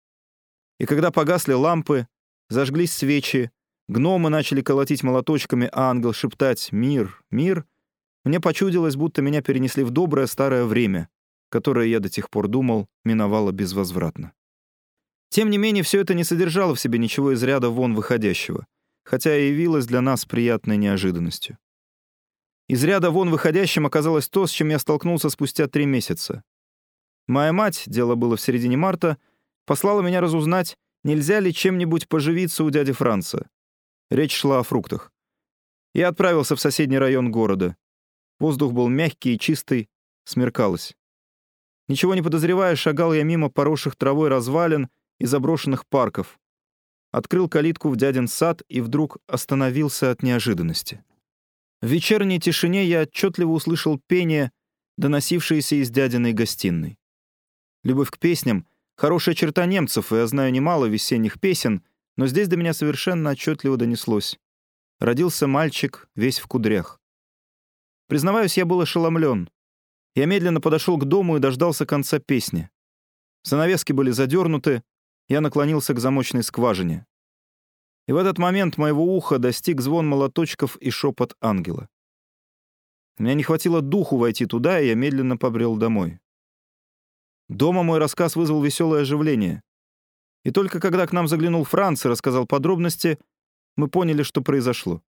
И 0.79 0.85
когда 0.85 1.11
погасли 1.11 1.53
лампы, 1.53 2.07
зажглись 2.49 2.91
свечи, 2.91 3.51
гномы 3.87 4.29
начали 4.29 4.61
колотить 4.61 5.03
молоточками, 5.03 5.69
а 5.71 5.89
ангел 5.89 6.13
шептать 6.13 6.71
«Мир, 6.71 7.23
мир», 7.31 7.65
мне 8.23 8.39
почудилось, 8.39 8.95
будто 8.95 9.21
меня 9.21 9.41
перенесли 9.41 9.83
в 9.83 9.89
доброе 9.89 10.27
старое 10.27 10.65
время, 10.65 11.09
которое 11.51 11.88
я 11.88 12.00
до 12.00 12.10
тех 12.10 12.29
пор 12.29 12.48
думал 12.48 12.88
миновало 13.03 13.51
безвозвратно. 13.51 14.31
Тем 15.29 15.50
не 15.50 15.58
менее, 15.58 15.84
все 15.84 16.00
это 16.00 16.13
не 16.13 16.24
содержало 16.24 16.75
в 16.75 16.79
себе 16.79 16.98
ничего 16.98 17.34
из 17.34 17.43
ряда 17.43 17.70
вон 17.70 17.93
выходящего, 17.93 18.65
хотя 19.03 19.38
и 19.38 19.50
явилось 19.50 19.86
для 19.86 20.01
нас 20.01 20.25
приятной 20.25 20.77
неожиданностью. 20.77 21.58
Из 22.67 22.84
ряда 22.84 23.12
вон 23.12 23.29
выходящим 23.29 23.86
оказалось 23.86 24.29
то, 24.29 24.48
с 24.48 24.51
чем 24.51 24.70
я 24.70 24.79
столкнулся 24.79 25.29
спустя 25.29 25.67
три 25.67 25.86
месяца. 25.86 26.43
Моя 27.27 27.51
мать, 27.51 27.84
дело 27.86 28.15
было 28.15 28.38
в 28.38 28.41
середине 28.41 28.77
марта, 28.77 29.17
послала 29.65 30.01
меня 30.01 30.22
разузнать, 30.22 30.77
нельзя 31.03 31.41
ли 31.41 31.53
чем-нибудь 31.53 32.08
поживиться 32.08 32.63
у 32.63 32.70
дяди 32.70 32.93
Франца. 32.93 33.50
Речь 34.10 34.36
шла 34.36 34.60
о 34.60 34.63
фруктах. 34.63 35.12
Я 35.93 36.08
отправился 36.08 36.55
в 36.55 36.62
соседний 36.62 36.98
район 36.98 37.29
города. 37.29 37.75
Воздух 38.39 38.72
был 38.72 38.88
мягкий 38.88 39.36
и 39.36 39.39
чистый, 39.39 39.89
смеркалось. 40.24 40.96
Ничего 41.91 42.15
не 42.15 42.21
подозревая, 42.21 42.77
шагал 42.77 43.13
я 43.13 43.24
мимо 43.24 43.50
поросших 43.50 43.98
травой 43.98 44.29
развалин 44.29 44.88
и 45.19 45.25
заброшенных 45.25 45.86
парков. 45.86 46.39
Открыл 47.12 47.50
калитку 47.50 47.89
в 47.89 47.98
дядин 47.98 48.29
сад 48.29 48.62
и 48.69 48.79
вдруг 48.79 49.17
остановился 49.27 50.10
от 50.10 50.24
неожиданности. 50.24 51.03
В 51.81 51.88
вечерней 51.88 52.39
тишине 52.39 52.86
я 52.86 53.01
отчетливо 53.01 53.51
услышал 53.51 54.00
пение, 54.07 54.53
доносившееся 54.98 55.81
из 55.81 55.89
дядиной 55.89 56.31
гостиной. 56.31 56.98
Любовь 57.83 58.10
к 58.10 58.19
песням— 58.19 58.65
хорошая 58.95 59.36
черта 59.36 59.65
немцев, 59.65 60.13
и 60.13 60.15
я 60.15 60.27
знаю 60.27 60.53
немало 60.53 60.86
весенних 60.86 61.41
песен, 61.41 61.83
но 62.15 62.25
здесь 62.25 62.48
до 62.48 62.55
меня 62.55 62.74
совершенно 62.74 63.31
отчетливо 63.31 63.75
донеслось. 63.75 64.39
Родился 65.01 65.45
мальчик, 65.45 66.07
весь 66.15 66.39
в 66.39 66.48
кудрях. 66.48 67.01
Признаваюсь, 68.07 68.55
я 68.55 68.65
был 68.65 68.79
ошеломлен. 68.79 69.50
Я 70.15 70.25
медленно 70.25 70.59
подошел 70.59 70.97
к 70.97 71.05
дому 71.05 71.37
и 71.37 71.39
дождался 71.39 71.85
конца 71.85 72.19
песни. 72.19 72.69
Занавески 73.43 73.93
были 73.93 74.11
задернуты, 74.11 74.83
я 75.29 75.39
наклонился 75.41 75.93
к 75.93 75.99
замочной 75.99 76.43
скважине. 76.43 77.05
И 78.07 78.11
в 78.11 78.17
этот 78.17 78.37
момент 78.37 78.77
моего 78.77 79.15
уха 79.15 79.37
достиг 79.37 79.79
звон 79.79 80.07
молоточков 80.07 80.75
и 80.77 80.89
шепот 80.89 81.37
ангела. 81.39 81.87
Мне 83.17 83.35
не 83.35 83.43
хватило 83.43 83.81
духу 83.81 84.17
войти 84.17 84.45
туда, 84.45 84.81
и 84.81 84.87
я 84.87 84.95
медленно 84.95 85.37
побрел 85.37 85.77
домой. 85.77 86.19
Дома 87.47 87.83
мой 87.83 87.99
рассказ 87.99 88.35
вызвал 88.35 88.61
веселое 88.61 89.01
оживление. 89.01 89.61
И 90.43 90.51
только 90.51 90.79
когда 90.79 91.05
к 91.05 91.13
нам 91.13 91.27
заглянул 91.27 91.63
Франц 91.63 92.05
и 92.05 92.09
рассказал 92.09 92.45
подробности, 92.47 93.19
мы 93.77 93.87
поняли, 93.87 94.23
что 94.23 94.41
произошло. 94.41 95.01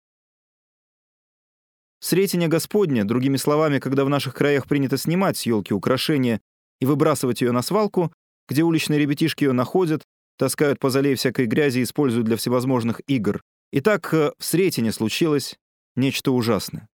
Сретение 2.04 2.50
Господня, 2.50 3.06
другими 3.06 3.38
словами, 3.38 3.80
когда 3.80 4.04
в 4.04 4.10
наших 4.10 4.34
краях 4.34 4.68
принято 4.68 4.98
снимать 4.98 5.38
с 5.38 5.44
елки 5.44 5.74
украшения 5.74 6.42
и 6.82 6.86
выбрасывать 6.86 7.40
ее 7.40 7.54
на 7.54 7.62
свалку, 7.62 8.12
где 8.50 8.64
уличные 8.64 9.00
ребятишки 9.00 9.46
ее 9.46 9.54
находят, 9.54 10.04
таскают 10.38 10.80
по 10.80 10.90
зале 10.90 11.16
всякой 11.16 11.46
грязи 11.46 11.80
и 11.80 11.84
используют 11.84 12.26
для 12.26 12.36
всевозможных 12.36 13.00
игр. 13.08 13.42
И 13.72 13.80
так 13.80 14.14
э, 14.14 14.34
в 14.38 14.44
Сретине 14.44 14.92
случилось 14.92 15.56
нечто 15.96 16.34
ужасное. 16.34 16.90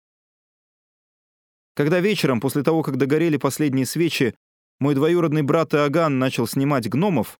Когда 1.73 2.01
вечером, 2.01 2.41
после 2.41 2.63
того, 2.63 2.83
как 2.83 2.97
догорели 2.97 3.37
последние 3.37 3.85
свечи, 3.85 4.35
мой 4.81 4.93
двоюродный 4.93 5.41
брат 5.41 5.73
Иоганн 5.73 6.19
начал 6.19 6.47
снимать 6.47 6.89
гномов, 6.89 7.39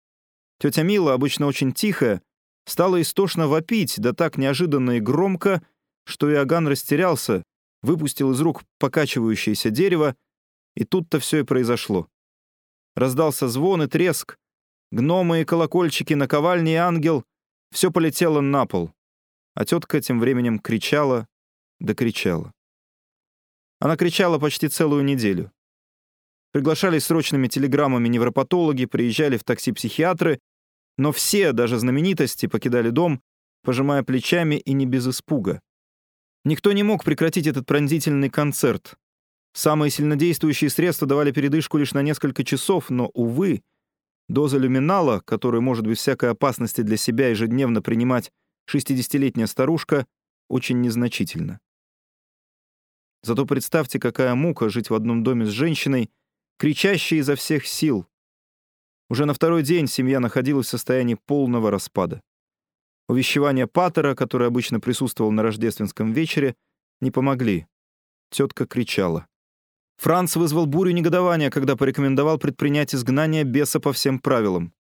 тетя 0.62 0.84
Мила, 0.84 1.14
обычно 1.14 1.48
очень 1.48 1.74
тихая, 1.74 2.22
стала 2.66 3.02
истошно 3.02 3.50
вопить, 3.50 3.96
да 3.98 4.14
так 4.14 4.38
неожиданно 4.38 4.92
и 4.92 5.02
громко, 5.02 5.62
что 6.06 6.32
Иоганн 6.32 6.70
растерялся, 6.70 7.44
выпустил 7.82 8.32
из 8.32 8.42
рук 8.42 8.64
покачивающееся 8.80 9.70
дерево, 9.70 10.16
и 10.76 10.84
тут-то 10.84 11.20
все 11.20 11.40
и 11.40 11.44
произошло. 11.44 12.08
Раздался 12.96 13.48
звон 13.48 13.84
и 13.84 13.88
треск, 13.88 14.38
Гномы 14.92 15.42
и 15.42 15.46
колокольчики, 15.46 16.14
наковальни 16.14 16.72
и 16.72 16.76
ангел— 16.76 17.26
все 17.72 17.92
полетело 17.92 18.40
на 18.40 18.66
пол. 18.66 18.92
А 19.54 19.66
тетка 19.66 20.00
тем 20.00 20.20
временем 20.22 20.60
кричала, 20.60 21.28
да. 21.80 22.54
Она 23.80 23.98
кричала 23.98 24.40
почти 24.40 24.70
целую 24.70 25.04
неделю. 25.04 25.52
Приглашались 26.54 27.04
срочными 27.04 27.48
телеграммами 27.48 28.08
невропатологи, 28.08 28.86
приезжали 28.86 29.36
в 29.36 29.44
такси 29.44 29.74
психиатры, 29.74 30.40
но 30.98 31.12
все, 31.12 31.52
даже 31.52 31.78
знаменитости, 31.78 32.46
покидали 32.48 32.90
дом, 32.90 33.22
пожимая 33.64 34.04
плечами 34.04 34.56
и 34.56 34.72
не 34.72 34.86
без 34.86 35.08
испуга. 35.08 35.62
Никто 36.46 36.72
не 36.72 36.84
мог 36.84 37.04
прекратить 37.04 37.48
этот 37.48 37.66
пронзительный 37.66 38.30
концерт. 38.30 38.96
Самые 39.54 39.90
сильнодействующие 39.90 40.70
средства 40.70 41.08
давали 41.08 41.32
передышку 41.32 41.78
лишь 41.78 41.94
на 41.94 42.02
несколько 42.02 42.44
часов, 42.44 42.90
но, 42.90 43.08
увы, 43.14 43.62
Доза 44.30 44.58
люминала, 44.58 45.22
которую 45.22 45.62
может 45.62 45.88
без 45.88 46.00
всякой 46.00 46.32
опасности 46.32 46.82
для 46.82 46.98
себя 46.98 47.30
ежедневно 47.30 47.82
принимать 47.82 48.32
60-летняя 48.70 49.48
старушка, 49.48 50.06
очень 50.50 50.82
незначительна. 50.82 51.60
Зато 53.24 53.46
представьте, 53.46 54.00
какая 54.00 54.36
мука 54.36 54.70
жить 54.70 54.90
в 54.90 54.94
одном 54.94 55.24
доме 55.24 55.46
с 55.46 55.50
женщиной, 55.50 56.10
кричащей 56.58 57.20
изо 57.20 57.36
всех 57.36 57.66
сил. 57.66 58.06
Уже 59.10 59.26
на 59.26 59.34
второй 59.34 59.64
день 59.64 59.88
семья 59.88 60.20
находилась 60.20 60.68
в 60.68 60.72
состоянии 60.72 61.18
полного 61.26 61.72
распада. 61.72 62.22
Увещевания 63.08 63.68
Паттера, 63.68 64.16
который 64.16 64.48
обычно 64.48 64.80
присутствовал 64.80 65.32
на 65.32 65.44
рождественском 65.44 66.12
вечере, 66.12 66.56
не 67.00 67.12
помогли. 67.12 67.68
Тетка 68.30 68.66
кричала. 68.66 69.28
Франц 69.98 70.36
вызвал 70.36 70.66
бурю 70.66 70.92
негодования, 70.92 71.50
когда 71.50 71.76
порекомендовал 71.76 72.38
предпринять 72.38 72.94
изгнание 72.94 73.44
беса 73.44 73.80
по 73.80 73.94
всем 73.94 74.20
правилам. 74.20 74.74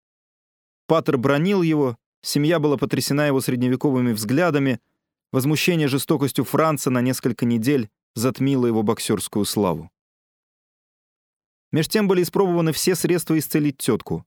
Паттер 0.85 1.17
бронил 1.17 1.61
его, 1.61 1.97
семья 2.21 2.59
была 2.59 2.77
потрясена 2.77 3.27
его 3.27 3.41
средневековыми 3.41 4.11
взглядами, 4.11 4.79
возмущение 5.31 5.87
жестокостью 5.87 6.45
Франца 6.45 6.89
на 6.89 7.01
несколько 7.01 7.45
недель 7.45 7.89
затмило 8.13 8.67
его 8.67 8.83
боксерскую 8.83 9.45
славу. 9.45 9.89
Меж 11.71 11.87
тем 11.87 12.07
были 12.07 12.23
испробованы 12.23 12.71
все 12.71 12.95
средства 12.95 13.37
исцелить 13.37 13.77
тетку. 13.77 14.25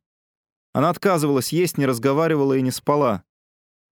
Она 0.73 0.91
отказывалась 0.91 1.53
есть, 1.53 1.79
не 1.79 1.87
разговаривала 1.87 2.55
и 2.55 2.63
не 2.63 2.71
спала. 2.71 3.25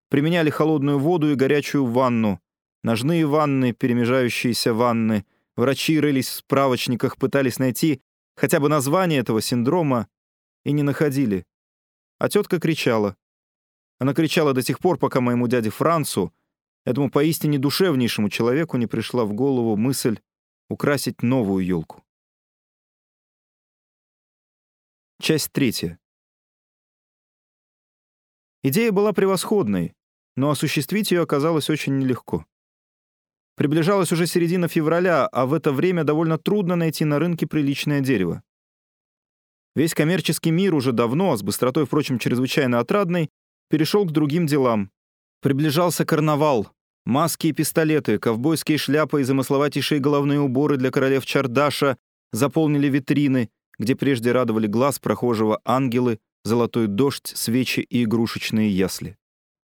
Применяли 0.09 0.51
холодную 0.51 0.99
воду 0.99 1.31
и 1.31 1.35
горячую 1.35 1.87
ванну, 1.87 2.41
ножные 2.83 3.27
ванны, 3.27 3.73
перемежающиеся 3.73 4.73
ванны. 4.73 5.25
Врачи 5.57 6.01
рылись 6.01 6.29
в 6.29 6.35
справочниках, 6.35 7.17
пытались 7.17 7.59
найти 7.59 8.01
хотя 8.37 8.61
бы 8.61 8.69
название 8.69 9.21
этого 9.21 9.43
синдрома 9.43 10.09
и 10.65 10.73
не 10.73 10.83
находили. 10.83 11.45
А 12.19 12.29
тетка 12.29 12.61
кричала. 12.61 13.17
Она 13.99 14.15
кричала 14.15 14.55
до 14.55 14.63
тех 14.63 14.79
пор, 14.79 14.99
пока 14.99 15.21
моему 15.21 15.49
дяде 15.49 15.71
Францу, 15.71 16.33
этому 16.85 17.11
поистине 17.11 17.59
душевнейшему 17.59 18.31
человеку, 18.31 18.77
не 18.77 18.87
пришла 18.87 19.25
в 19.25 19.33
голову 19.33 19.77
мысль 19.77 20.21
украсить 20.69 21.23
новую 21.23 21.65
елку. 21.65 22.05
Часть 25.21 25.53
третья. 25.53 25.99
Идея 28.63 28.93
была 28.93 29.13
превосходной, 29.13 29.95
но 30.39 30.51
осуществить 30.51 31.11
ее 31.11 31.23
оказалось 31.23 31.69
очень 31.69 31.99
нелегко. 31.99 32.47
Приближалась 33.57 34.13
уже 34.13 34.29
середина 34.29 34.69
февраля, 34.69 35.27
а 35.27 35.47
в 35.47 35.53
это 35.53 35.73
время 35.73 36.05
довольно 36.05 36.39
трудно 36.39 36.77
найти 36.77 37.05
на 37.05 37.19
рынке 37.19 37.49
приличное 37.49 38.01
дерево. 38.01 38.45
Весь 39.75 39.95
коммерческий 39.95 40.53
мир 40.53 40.77
уже 40.77 40.93
давно, 40.93 41.37
с 41.37 41.43
быстротой, 41.43 41.87
впрочем, 41.87 42.21
чрезвычайно 42.21 42.79
отрадной, 42.79 43.31
перешел 43.69 44.05
к 44.05 44.13
другим 44.13 44.47
делам. 44.47 44.93
Приближался 45.43 46.05
карнавал. 46.05 46.69
Маски 47.05 47.49
и 47.49 47.53
пистолеты, 47.53 48.21
ковбойские 48.21 48.79
шляпы 48.79 49.23
и 49.23 49.25
замысловатейшие 49.25 49.99
головные 49.99 50.39
уборы 50.39 50.77
для 50.77 50.93
королев 50.93 51.27
Чардаша 51.27 51.97
заполнили 52.33 52.87
витрины, 52.87 53.51
где 53.77 53.97
прежде 53.97 54.31
радовали 54.31 54.69
глаз 54.69 55.01
прохожего 55.01 55.61
ангелы, 55.65 56.21
золотой 56.45 56.87
дождь, 56.87 57.33
свечи 57.35 57.81
и 57.81 58.05
игрушечные 58.05 58.71
ясли. 58.71 59.17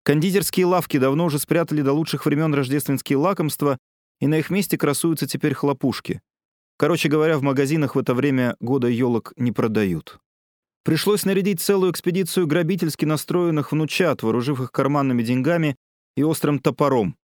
Кондитерские 0.05 0.67
лавки 0.67 0.99
давно 0.99 1.25
уже 1.25 1.39
спрятали 1.39 1.81
до 1.81 1.91
лучших 1.91 2.27
времен 2.27 2.53
рождественские 2.53 3.17
лакомства, 3.17 3.79
и 4.19 4.27
на 4.27 4.37
их 4.37 4.51
месте 4.51 4.77
красуются 4.77 5.25
теперь 5.25 5.55
хлопушки. 5.55 6.21
Короче 6.77 7.09
говоря, 7.09 7.39
в 7.39 7.41
магазинах 7.41 7.95
в 7.95 7.99
это 7.99 8.13
время 8.13 8.55
года 8.59 8.87
елок 8.87 9.33
не 9.35 9.51
продают. 9.51 10.19
Пришлось 10.83 11.25
нарядить 11.25 11.59
целую 11.59 11.91
экспедицию 11.91 12.45
грабительски 12.45 13.03
настроенных 13.03 13.71
внучат, 13.71 14.21
вооружив 14.21 14.61
их 14.61 14.71
карманными 14.71 15.23
деньгами 15.23 15.75
и 16.15 16.21
острым 16.21 16.59
топором. 16.59 17.17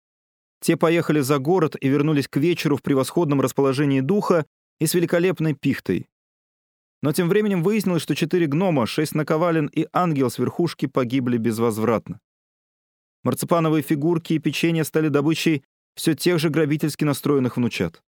Те 0.60 0.76
поехали 0.76 1.18
за 1.18 1.38
город 1.38 1.74
и 1.80 1.88
вернулись 1.88 2.28
к 2.28 2.36
вечеру 2.36 2.76
в 2.76 2.82
превосходном 2.82 3.40
расположении 3.40 4.02
духа 4.02 4.46
и 4.78 4.86
с 4.86 4.94
великолепной 4.94 5.54
пихтой. 5.54 6.06
Но 7.02 7.12
тем 7.12 7.28
временем 7.28 7.64
выяснилось, 7.64 8.02
что 8.02 8.14
четыре 8.14 8.46
гнома, 8.46 8.86
шесть 8.86 9.16
наковален 9.16 9.66
и 9.66 9.88
ангел 9.92 10.30
с 10.30 10.38
верхушки 10.38 10.86
погибли 10.86 11.38
безвозвратно. 11.38 12.20
Марципановые 13.24 13.82
фигурки 13.82 14.34
и 14.34 14.38
печенье 14.38 14.84
стали 14.84 15.08
добычей 15.08 15.64
все 15.94 16.14
тех 16.14 16.38
же 16.38 16.50
грабительски 16.50 17.04
настроенных 17.04 17.56
внучат. 17.56 18.02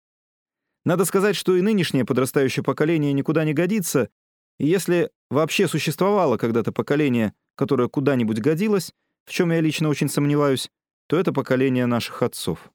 Надо 0.84 1.04
сказать, 1.04 1.36
что 1.36 1.56
и 1.56 1.62
нынешнее 1.62 2.04
подрастающее 2.04 2.62
поколение 2.62 3.12
никуда 3.12 3.44
не 3.44 3.54
годится, 3.54 4.10
и 4.58 4.66
если 4.66 5.10
вообще 5.30 5.68
существовало 5.68 6.36
когда-то 6.36 6.72
поколение, 6.72 7.34
которое 7.56 7.88
куда-нибудь 7.88 8.40
годилось, 8.40 8.92
в 9.24 9.32
чем 9.32 9.50
я 9.52 9.60
лично 9.60 9.88
очень 9.88 10.08
сомневаюсь, 10.08 10.70
то 11.06 11.18
это 11.18 11.32
поколение 11.32 11.86
наших 11.86 12.22
отцов. 12.22 12.70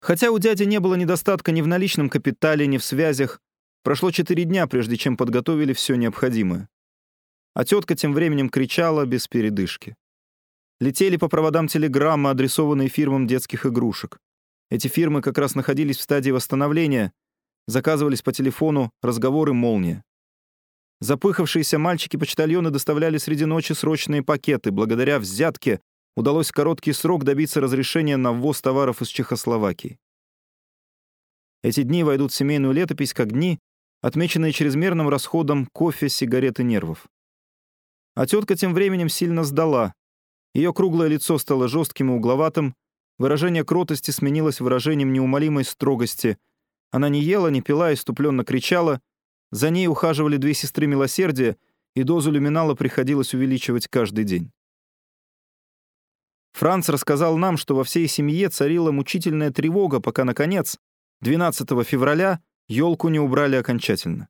Хотя 0.00 0.30
у 0.30 0.38
дяди 0.38 0.64
не 0.64 0.80
было 0.80 0.94
недостатка 0.94 1.50
ни 1.52 1.62
в 1.62 1.66
наличном 1.66 2.08
капитале, 2.08 2.66
ни 2.66 2.78
в 2.78 2.84
связях, 2.84 3.40
Прошло 3.84 4.10
четыре 4.10 4.44
дня, 4.44 4.66
прежде 4.66 4.96
чем 4.96 5.18
подготовили 5.18 5.74
все 5.74 5.94
необходимое. 5.96 6.70
А 7.52 7.66
тетка 7.66 7.94
тем 7.94 8.14
временем 8.14 8.48
кричала 8.48 9.04
без 9.04 9.28
передышки. 9.28 9.94
Летели 10.84 11.16
по 11.16 11.28
проводам 11.28 11.66
телеграммы, 11.66 12.28
адресованные 12.28 12.90
фирмам 12.90 13.26
детских 13.26 13.64
игрушек. 13.64 14.18
Эти 14.68 14.86
фирмы 14.86 15.22
как 15.22 15.38
раз 15.38 15.54
находились 15.54 15.96
в 15.96 16.02
стадии 16.02 16.30
восстановления, 16.30 17.14
заказывались 17.66 18.20
по 18.20 18.34
телефону 18.34 18.90
разговоры 19.00 19.54
«Молния». 19.54 20.04
Запыхавшиеся 21.00 21.78
мальчики-почтальоны 21.78 22.68
доставляли 22.68 23.16
среди 23.16 23.46
ночи 23.46 23.72
срочные 23.72 24.22
пакеты. 24.22 24.72
Благодаря 24.72 25.18
взятке 25.18 25.80
удалось 26.18 26.50
в 26.50 26.52
короткий 26.52 26.92
срок 26.92 27.24
добиться 27.24 27.62
разрешения 27.62 28.18
на 28.18 28.32
ввоз 28.34 28.60
товаров 28.60 29.00
из 29.00 29.08
Чехословакии. 29.08 29.98
Эти 31.62 31.82
дни 31.82 32.04
войдут 32.04 32.32
в 32.32 32.36
семейную 32.36 32.74
летопись 32.74 33.14
как 33.14 33.32
дни, 33.32 33.58
отмеченные 34.02 34.52
чрезмерным 34.52 35.08
расходом 35.08 35.66
кофе, 35.72 36.10
сигарет 36.10 36.60
и 36.60 36.62
нервов. 36.62 37.06
А 38.14 38.26
тетка 38.26 38.54
тем 38.54 38.74
временем 38.74 39.08
сильно 39.08 39.44
сдала. 39.44 39.94
Ее 40.54 40.72
круглое 40.72 41.08
лицо 41.08 41.36
стало 41.38 41.68
жестким 41.68 42.10
и 42.10 42.14
угловатым, 42.14 42.76
выражение 43.18 43.64
кротости 43.64 44.10
сменилось 44.12 44.60
выражением 44.60 45.12
неумолимой 45.12 45.64
строгости. 45.64 46.38
Она 46.92 47.08
не 47.08 47.20
ела, 47.20 47.48
не 47.48 47.60
пила, 47.60 47.92
иступленно 47.92 48.44
кричала. 48.44 49.00
За 49.50 49.70
ней 49.70 49.88
ухаживали 49.88 50.36
две 50.36 50.54
сестры 50.54 50.86
милосердия, 50.86 51.56
и 51.94 52.02
дозу 52.02 52.30
люминала 52.30 52.74
приходилось 52.74 53.34
увеличивать 53.34 53.88
каждый 53.88 54.24
день. 54.24 54.52
Франц 56.52 56.88
рассказал 56.88 57.36
нам, 57.36 57.56
что 57.56 57.74
во 57.74 57.82
всей 57.82 58.06
семье 58.06 58.48
царила 58.48 58.92
мучительная 58.92 59.50
тревога, 59.50 60.00
пока, 60.00 60.24
наконец, 60.24 60.78
12 61.20 61.68
февраля 61.84 62.40
Елку 62.68 63.08
не 63.08 63.18
убрали 63.18 63.56
окончательно. 63.56 64.28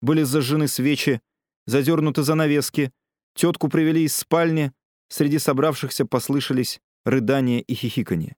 Были 0.00 0.22
зажжены 0.22 0.68
свечи, 0.68 1.20
задернуты 1.66 2.22
занавески, 2.22 2.92
тетку 3.34 3.68
привели 3.68 4.04
из 4.04 4.16
спальни, 4.16 4.72
среди 5.08 5.38
собравшихся 5.38 6.06
послышались 6.06 6.80
рыдания 7.04 7.60
и 7.60 7.74
хихиканье. 7.74 8.36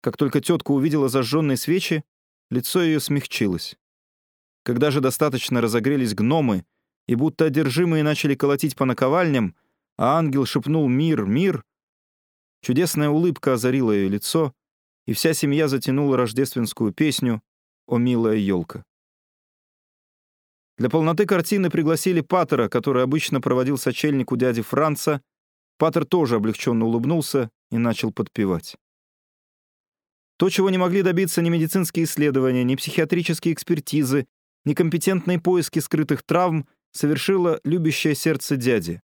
Как 0.00 0.16
только 0.16 0.40
тетка 0.40 0.70
увидела 0.70 1.08
зажженные 1.08 1.56
свечи, 1.56 2.04
лицо 2.50 2.82
ее 2.82 3.00
смягчилось. 3.00 3.76
Когда 4.62 4.90
же 4.90 5.00
достаточно 5.00 5.60
разогрелись 5.60 6.14
гномы 6.14 6.64
и 7.06 7.14
будто 7.14 7.46
одержимые 7.46 8.02
начали 8.02 8.34
колотить 8.34 8.76
по 8.76 8.84
наковальням, 8.84 9.56
а 9.96 10.18
ангел 10.18 10.46
шепнул 10.46 10.88
«Мир, 10.88 11.24
мир!», 11.24 11.64
чудесная 12.62 13.08
улыбка 13.08 13.54
озарила 13.54 13.92
ее 13.92 14.08
лицо, 14.08 14.54
и 15.06 15.14
вся 15.14 15.32
семья 15.32 15.68
затянула 15.68 16.16
рождественскую 16.16 16.92
песню 16.92 17.42
«О 17.86 17.96
милая 17.96 18.36
елка». 18.36 18.84
Для 20.78 20.88
полноты 20.88 21.26
картины 21.26 21.70
пригласили 21.70 22.20
Паттера, 22.20 22.68
который 22.68 23.02
обычно 23.02 23.40
проводил 23.40 23.78
сочельник 23.78 24.30
у 24.30 24.36
дяди 24.36 24.62
Франца. 24.62 25.20
Паттер 25.76 26.04
тоже 26.04 26.36
облегченно 26.36 26.86
улыбнулся 26.86 27.50
и 27.72 27.78
начал 27.78 28.12
подпевать. 28.12 28.76
То, 30.38 30.48
чего 30.50 30.70
не 30.70 30.78
могли 30.78 31.02
добиться 31.02 31.42
ни 31.42 31.50
медицинские 31.50 32.04
исследования, 32.04 32.62
ни 32.62 32.76
психиатрические 32.76 33.54
экспертизы, 33.54 34.26
ни 34.64 34.74
компетентные 34.74 35.40
поиски 35.40 35.80
скрытых 35.80 36.22
травм, 36.22 36.68
совершило 36.92 37.60
любящее 37.64 38.14
сердце 38.14 38.56
дяди. 38.56 39.02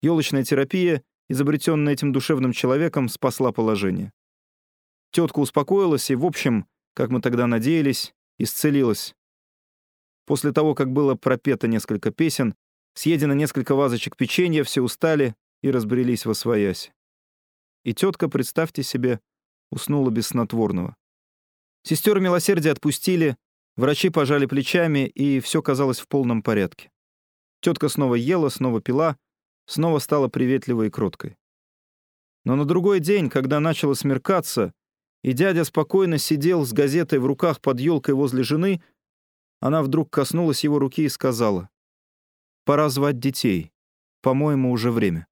Елочная 0.00 0.44
терапия, 0.44 1.02
изобретенная 1.28 1.94
этим 1.94 2.12
душевным 2.12 2.52
человеком, 2.52 3.08
спасла 3.08 3.50
положение. 3.50 4.12
Тетка 5.10 5.40
успокоилась 5.40 6.08
и, 6.10 6.14
в 6.14 6.24
общем, 6.24 6.66
как 6.94 7.10
мы 7.10 7.20
тогда 7.20 7.48
надеялись, 7.48 8.14
исцелилась. 8.38 9.16
После 10.28 10.52
того, 10.52 10.74
как 10.74 10.92
было 10.92 11.14
пропето 11.14 11.68
несколько 11.68 12.10
песен, 12.10 12.54
съедено 12.92 13.32
несколько 13.32 13.74
вазочек 13.74 14.14
печенья, 14.14 14.62
все 14.62 14.82
устали 14.82 15.34
и 15.62 15.70
разбрелись 15.70 16.26
во 16.26 16.34
своясь. 16.34 16.92
И 17.82 17.94
тетка, 17.94 18.28
представьте 18.28 18.82
себе, 18.82 19.20
уснула 19.70 20.10
без 20.10 20.26
снотворного. 20.26 20.96
Сестер 21.82 22.20
милосердия 22.20 22.72
отпустили, 22.72 23.38
врачи 23.76 24.10
пожали 24.10 24.44
плечами, 24.44 25.06
и 25.06 25.40
все 25.40 25.62
казалось 25.62 25.98
в 25.98 26.08
полном 26.08 26.42
порядке. 26.42 26.90
Тетка 27.62 27.88
снова 27.88 28.14
ела, 28.14 28.50
снова 28.50 28.82
пила, 28.82 29.16
снова 29.64 29.98
стала 29.98 30.28
приветливой 30.28 30.88
и 30.88 30.90
кроткой. 30.90 31.38
Но 32.44 32.54
на 32.54 32.66
другой 32.66 33.00
день, 33.00 33.30
когда 33.30 33.60
начало 33.60 33.94
смеркаться, 33.94 34.74
и 35.22 35.32
дядя 35.32 35.64
спокойно 35.64 36.18
сидел 36.18 36.66
с 36.66 36.74
газетой 36.74 37.18
в 37.18 37.24
руках 37.24 37.62
под 37.62 37.80
елкой 37.80 38.14
возле 38.14 38.42
жены, 38.42 38.82
она 39.60 39.82
вдруг 39.82 40.10
коснулась 40.10 40.64
его 40.64 40.78
руки 40.78 41.02
и 41.04 41.08
сказала, 41.08 41.68
пора 42.64 42.88
звать 42.88 43.18
детей. 43.18 43.72
По-моему, 44.20 44.72
уже 44.72 44.90
время. 44.90 45.26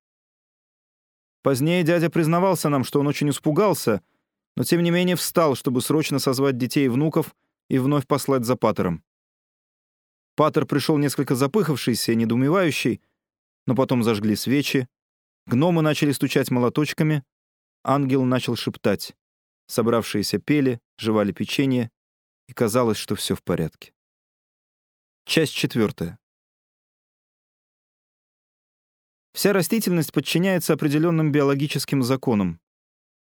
Позднее 1.42 1.82
дядя 1.82 2.08
признавался 2.08 2.68
нам, 2.68 2.84
что 2.84 3.00
он 3.00 3.06
очень 3.08 3.30
испугался, 3.30 4.02
но 4.56 4.64
тем 4.64 4.82
не 4.82 4.90
менее 4.90 5.16
встал, 5.16 5.54
чтобы 5.54 5.80
срочно 5.80 6.18
созвать 6.18 6.56
детей 6.56 6.86
и 6.86 6.88
внуков 6.88 7.34
и 7.68 7.78
вновь 7.78 8.06
послать 8.06 8.44
за 8.44 8.56
Патером. 8.56 9.02
Патер 10.34 10.66
пришел 10.66 10.98
несколько 10.98 11.34
запыхавшийся 11.34 12.12
и 12.12 12.16
недоумевающий, 12.16 13.00
но 13.66 13.74
потом 13.74 14.02
зажгли 14.02 14.36
свечи, 14.36 14.88
гномы 15.46 15.82
начали 15.82 16.12
стучать 16.12 16.50
молоточками, 16.50 17.24
ангел 17.82 18.24
начал 18.24 18.56
шептать. 18.56 19.14
Собравшиеся 19.66 20.38
пели, 20.38 20.80
жевали 20.96 21.32
печенье, 21.32 21.90
и 22.48 22.52
казалось, 22.52 22.98
что 22.98 23.16
все 23.16 23.34
в 23.34 23.42
порядке. 23.42 23.92
Часть 25.28 25.54
четвертая. 25.54 26.20
Вся 29.34 29.52
растительность 29.52 30.12
подчиняется 30.12 30.72
определенным 30.72 31.32
биологическим 31.32 32.04
законам. 32.04 32.60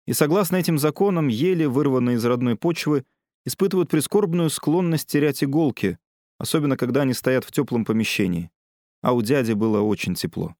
И 0.05 0.11
согласно 0.11 0.57
этим 0.57 0.77
законам, 0.77 1.29
ели, 1.29 1.63
вырванные 1.63 2.17
из 2.17 2.25
родной 2.25 2.57
почвы, 2.57 3.05
испытывают 3.45 3.89
прискорбную 3.89 4.49
склонность 4.49 5.07
терять 5.07 5.45
иголки, 5.45 5.97
особенно 6.39 6.75
когда 6.75 7.03
они 7.03 7.13
стоят 7.13 7.45
в 7.45 7.53
теплом 7.53 7.85
помещении. 7.85 8.51
А 9.01 9.13
у 9.13 9.21
дяди 9.21 9.53
было 9.53 9.79
очень 9.79 10.15
тепло. 10.15 10.57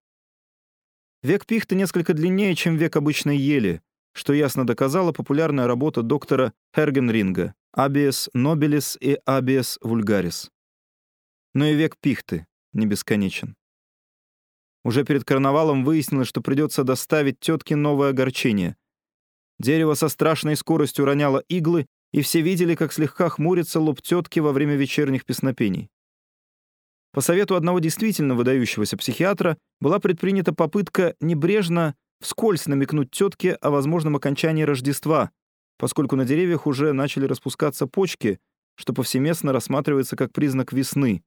Век 1.24 1.46
пихты 1.46 1.76
несколько 1.76 2.14
длиннее, 2.14 2.56
чем 2.56 2.78
век 2.78 2.96
обычной 2.96 3.36
ели, 3.36 3.82
что 4.14 4.32
ясно 4.32 4.66
доказала 4.66 5.12
популярная 5.12 5.68
работа 5.68 6.04
доктора 6.04 6.54
Хергенринга 6.74 7.54
«Абиес 7.74 8.30
нобилис» 8.34 8.98
и 9.02 9.20
«Абиес 9.26 9.78
вульгарис». 9.82 10.53
Но 11.54 11.66
и 11.66 11.76
век 11.76 11.98
пихты 12.00 12.48
не 12.74 12.86
бесконечен. 12.86 13.56
Уже 14.84 15.06
перед 15.06 15.24
карнавалом 15.24 15.86
выяснилось, 15.86 16.28
что 16.28 16.42
придется 16.42 16.84
доставить 16.84 17.40
тетке 17.40 17.76
новое 17.76 18.10
огорчение. 18.10 18.76
Дерево 19.60 19.94
со 19.94 20.10
страшной 20.10 20.56
скоростью 20.56 21.06
роняло 21.06 21.44
иглы, 21.48 21.86
и 22.12 22.22
все 22.22 22.42
видели, 22.42 22.76
как 22.76 22.92
слегка 22.92 23.30
хмурится 23.30 23.80
лоб 23.80 24.02
тетки 24.02 24.40
во 24.40 24.52
время 24.52 24.76
вечерних 24.76 25.26
песнопений. 25.26 25.90
По 27.12 27.22
совету 27.22 27.56
одного 27.56 27.80
действительно 27.80 28.34
выдающегося 28.34 28.98
психиатра 28.98 29.58
была 29.80 30.00
предпринята 30.00 30.54
попытка 30.54 31.16
небрежно, 31.22 31.96
вскользь 32.20 32.66
намекнуть 32.66 33.12
тетке 33.12 33.54
о 33.54 33.70
возможном 33.70 34.16
окончании 34.16 34.64
Рождества, 34.64 35.32
поскольку 35.78 36.16
на 36.16 36.26
деревьях 36.26 36.66
уже 36.66 36.92
начали 36.92 37.26
распускаться 37.26 37.86
почки, 37.86 38.40
что 38.76 38.94
повсеместно 38.94 39.54
рассматривается 39.54 40.16
как 40.16 40.34
признак 40.34 40.74
весны, 40.74 41.24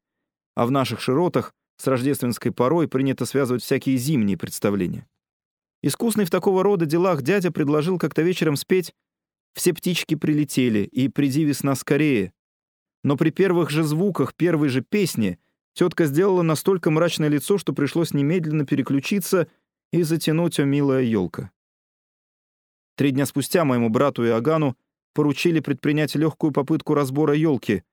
а 0.56 0.66
в 0.66 0.72
наших 0.72 1.00
широтах 1.00 1.54
с 1.76 1.86
рождественской 1.86 2.50
порой 2.50 2.88
принято 2.88 3.26
связывать 3.26 3.62
всякие 3.62 3.98
зимние 3.98 4.36
представления. 4.36 5.06
Искусный 5.82 6.24
в 6.24 6.30
такого 6.30 6.64
рода 6.64 6.86
делах 6.86 7.22
дядя 7.22 7.52
предложил 7.52 7.98
как-то 7.98 8.22
вечером 8.22 8.56
спеть 8.56 8.92
«Все 9.54 9.72
птички 9.72 10.14
прилетели» 10.16 10.80
и 10.80 11.08
«Приди 11.08 11.44
весна 11.44 11.74
скорее». 11.74 12.32
Но 13.04 13.16
при 13.16 13.30
первых 13.30 13.70
же 13.70 13.84
звуках 13.84 14.34
первой 14.34 14.68
же 14.68 14.80
песни 14.80 15.38
тетка 15.74 16.06
сделала 16.06 16.42
настолько 16.42 16.90
мрачное 16.90 17.28
лицо, 17.28 17.58
что 17.58 17.72
пришлось 17.72 18.14
немедленно 18.14 18.64
переключиться 18.66 19.48
и 19.92 20.02
затянуть 20.02 20.58
«О 20.58 20.64
милая 20.64 21.02
елка». 21.02 21.52
Три 22.96 23.10
дня 23.10 23.26
спустя 23.26 23.66
моему 23.66 23.90
брату 23.90 24.24
и 24.24 24.30
Агану 24.30 24.74
поручили 25.12 25.60
предпринять 25.60 26.14
легкую 26.14 26.52
попытку 26.52 26.94
разбора 26.94 27.34
елки, 27.34 27.84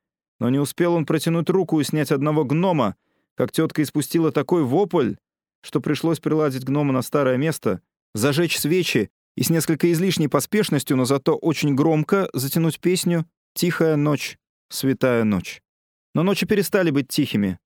но 0.43 0.49
не 0.49 0.59
успел 0.59 0.95
он 0.95 1.05
протянуть 1.05 1.49
руку 1.49 1.79
и 1.79 1.85
снять 1.85 2.11
одного 2.11 2.43
гнома, 2.43 2.97
как 3.35 3.53
тетка 3.53 3.81
испустила 3.81 4.29
такой 4.29 4.63
вопль, 4.63 5.13
что 5.61 5.79
пришлось 5.79 6.19
приладить 6.19 6.65
гнома 6.65 6.91
на 6.91 7.01
старое 7.01 7.37
место, 7.37 7.79
зажечь 8.13 8.59
свечи 8.59 9.09
и 9.37 9.43
с 9.43 9.49
несколько 9.49 9.89
излишней 9.93 10.27
поспешностью, 10.27 10.97
но 10.97 11.05
зато 11.05 11.33
очень 11.33 11.75
громко 11.75 12.29
затянуть 12.33 12.81
песню 12.81 13.25
«Тихая 13.53 13.95
ночь, 13.95 14.37
святая 14.67 15.23
ночь». 15.23 15.61
Но 16.13 16.23
ночи 16.23 16.45
перестали 16.45 16.89
быть 16.89 17.07
тихими. 17.07 17.57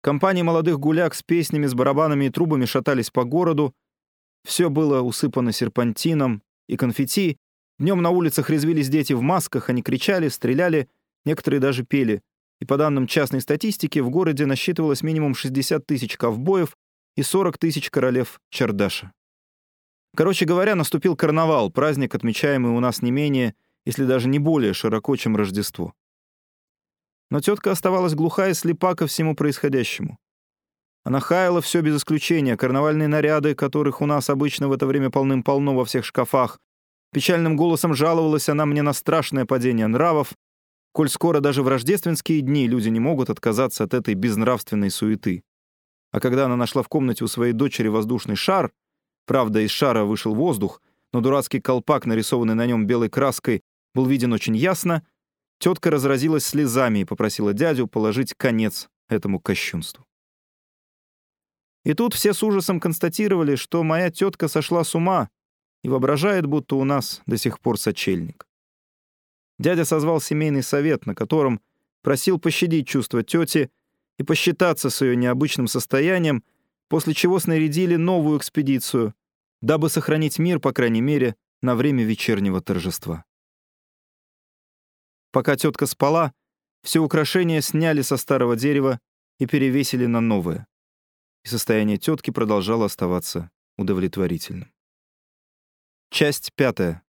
Компании 0.00 0.40
молодых 0.40 0.80
гуляк 0.80 1.14
с 1.14 1.22
песнями, 1.22 1.66
с 1.66 1.74
барабанами 1.74 2.24
и 2.24 2.30
трубами 2.30 2.64
шатались 2.64 3.10
по 3.10 3.24
городу. 3.24 3.74
Все 4.42 4.70
было 4.70 5.02
усыпано 5.02 5.52
серпантином 5.52 6.42
и 6.66 6.78
конфетти. 6.78 7.36
Днем 7.78 8.00
на 8.00 8.08
улицах 8.08 8.48
резвились 8.48 8.88
дети 8.88 9.12
в 9.12 9.20
масках, 9.20 9.68
они 9.68 9.82
кричали, 9.82 10.28
стреляли, 10.28 10.88
некоторые 11.24 11.60
даже 11.60 11.84
пели 11.84 12.22
и 12.60 12.64
по 12.64 12.76
данным 12.76 13.08
частной 13.08 13.40
статистики 13.40 13.98
в 13.98 14.08
городе 14.10 14.46
насчитывалось 14.46 15.02
минимум 15.02 15.34
60 15.34 15.84
тысяч 15.84 16.16
ковбоев 16.16 16.76
и 17.16 17.22
40 17.22 17.58
тысяч 17.58 17.90
королев 17.90 18.40
Чардаша. 18.50 19.12
Короче 20.14 20.44
говоря, 20.44 20.74
наступил 20.74 21.16
карнавал, 21.16 21.70
праздник, 21.70 22.14
отмечаемый 22.14 22.72
у 22.72 22.80
нас 22.80 23.02
не 23.02 23.10
менее, 23.10 23.54
если 23.84 24.04
даже 24.04 24.28
не 24.28 24.38
более 24.38 24.74
широко, 24.74 25.16
чем 25.16 25.36
Рождество. 25.36 25.92
Но 27.30 27.40
тетка 27.40 27.70
оставалась 27.72 28.14
глуха 28.14 28.48
и 28.48 28.54
слепа 28.54 28.94
ко 28.94 29.06
всему 29.06 29.34
происходящему. 29.34 30.18
Она 31.02 31.18
хаяла 31.18 31.60
все 31.60 31.80
без 31.80 31.96
исключения, 31.96 32.56
карнавальные 32.56 33.08
наряды, 33.08 33.54
которых 33.54 34.00
у 34.02 34.06
нас 34.06 34.30
обычно 34.30 34.68
в 34.68 34.72
это 34.72 34.86
время 34.86 35.10
полным-полно 35.10 35.74
во 35.74 35.84
всех 35.84 36.04
шкафах. 36.04 36.60
Печальным 37.12 37.56
голосом 37.56 37.94
жаловалась 37.94 38.48
она 38.48 38.66
мне 38.66 38.82
на 38.82 38.92
страшное 38.92 39.46
падение 39.46 39.88
нравов, 39.88 40.34
коль 40.92 41.08
скоро 41.08 41.40
даже 41.40 41.62
в 41.62 41.68
рождественские 41.68 42.40
дни 42.40 42.68
люди 42.68 42.88
не 42.88 43.00
могут 43.00 43.30
отказаться 43.30 43.84
от 43.84 43.94
этой 43.94 44.14
безнравственной 44.14 44.90
суеты. 44.90 45.42
А 46.10 46.20
когда 46.20 46.44
она 46.44 46.56
нашла 46.56 46.82
в 46.82 46.88
комнате 46.88 47.24
у 47.24 47.28
своей 47.28 47.52
дочери 47.52 47.88
воздушный 47.88 48.36
шар, 48.36 48.72
правда, 49.26 49.60
из 49.60 49.70
шара 49.70 50.04
вышел 50.04 50.34
воздух, 50.34 50.82
но 51.12 51.20
дурацкий 51.20 51.60
колпак, 51.60 52.06
нарисованный 52.06 52.54
на 52.54 52.66
нем 52.66 52.86
белой 52.86 53.08
краской, 53.08 53.62
был 53.94 54.06
виден 54.06 54.32
очень 54.32 54.56
ясно, 54.56 55.06
тетка 55.58 55.90
разразилась 55.90 56.44
слезами 56.44 57.00
и 57.00 57.04
попросила 57.04 57.52
дядю 57.52 57.86
положить 57.86 58.34
конец 58.34 58.88
этому 59.08 59.40
кощунству. 59.40 60.06
И 61.84 61.94
тут 61.94 62.14
все 62.14 62.32
с 62.32 62.42
ужасом 62.42 62.78
констатировали, 62.78 63.56
что 63.56 63.82
моя 63.82 64.10
тетка 64.10 64.48
сошла 64.48 64.84
с 64.84 64.94
ума 64.94 65.30
и 65.82 65.88
воображает, 65.88 66.46
будто 66.46 66.76
у 66.76 66.84
нас 66.84 67.22
до 67.26 67.36
сих 67.36 67.58
пор 67.58 67.78
сочельник. 67.78 68.46
Дядя 69.62 69.84
созвал 69.84 70.20
семейный 70.20 70.64
совет, 70.64 71.06
на 71.06 71.14
котором 71.14 71.60
просил 72.02 72.40
пощадить 72.40 72.88
чувства 72.88 73.22
тети 73.22 73.70
и 74.18 74.24
посчитаться 74.24 74.90
с 74.90 75.00
ее 75.02 75.14
необычным 75.14 75.68
состоянием, 75.68 76.42
после 76.88 77.14
чего 77.14 77.38
снарядили 77.38 77.94
новую 77.94 78.38
экспедицию, 78.38 79.14
дабы 79.60 79.88
сохранить 79.88 80.40
мир, 80.40 80.58
по 80.58 80.72
крайней 80.72 81.00
мере, 81.00 81.36
на 81.60 81.76
время 81.76 82.02
вечернего 82.02 82.60
торжества. 82.60 83.24
Пока 85.30 85.54
тетка 85.54 85.86
спала, 85.86 86.32
все 86.82 86.98
украшения 86.98 87.60
сняли 87.60 88.02
со 88.02 88.16
старого 88.16 88.56
дерева 88.56 88.98
и 89.38 89.46
перевесили 89.46 90.06
на 90.06 90.20
новое. 90.20 90.66
И 91.44 91.48
состояние 91.48 91.98
тетки 91.98 92.32
продолжало 92.32 92.86
оставаться 92.86 93.48
удовлетворительным. 93.78 94.72
Часть 96.10 96.50
пятая. 96.56 97.04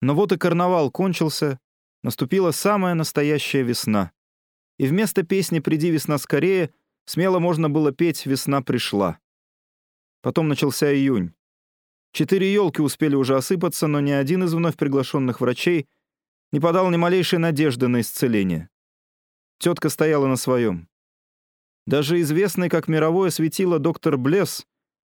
Но 0.00 0.14
вот 0.14 0.32
и 0.32 0.38
карнавал 0.38 0.90
кончился, 0.90 1.60
наступила 2.02 2.50
самая 2.50 2.94
настоящая 2.94 3.62
весна. 3.62 4.12
И 4.78 4.86
вместо 4.86 5.22
песни 5.22 5.58
«Приди, 5.60 5.90
весна, 5.90 6.18
скорее» 6.18 6.72
смело 7.04 7.38
можно 7.38 7.68
было 7.68 7.92
петь 7.92 8.24
«Весна 8.24 8.62
пришла». 8.62 9.18
Потом 10.22 10.48
начался 10.48 10.92
июнь. 10.94 11.34
Четыре 12.12 12.52
елки 12.52 12.80
успели 12.82 13.14
уже 13.14 13.36
осыпаться, 13.36 13.86
но 13.86 14.00
ни 14.00 14.10
один 14.10 14.44
из 14.44 14.54
вновь 14.54 14.76
приглашенных 14.76 15.40
врачей 15.40 15.86
не 16.52 16.60
подал 16.60 16.90
ни 16.90 16.96
малейшей 16.96 17.38
надежды 17.38 17.88
на 17.88 18.00
исцеление. 18.00 18.68
Тетка 19.58 19.88
стояла 19.90 20.26
на 20.26 20.36
своем. 20.36 20.88
Даже 21.86 22.20
известный 22.20 22.68
как 22.68 22.88
мировое 22.88 23.30
светило 23.30 23.78
доктор 23.78 24.16
Блесс 24.16 24.66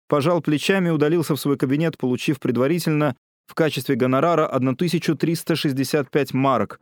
пожал 0.09 0.41
плечами 0.41 0.89
и 0.89 0.93
удалился 0.93 1.35
в 1.35 1.41
свой 1.41 1.59
кабинет, 1.59 1.99
получив 1.99 2.41
предварительно 2.41 3.17
в 3.47 3.55
качестве 3.55 3.97
гонорара 3.97 4.47
1365 4.47 6.35
марок, 6.35 6.81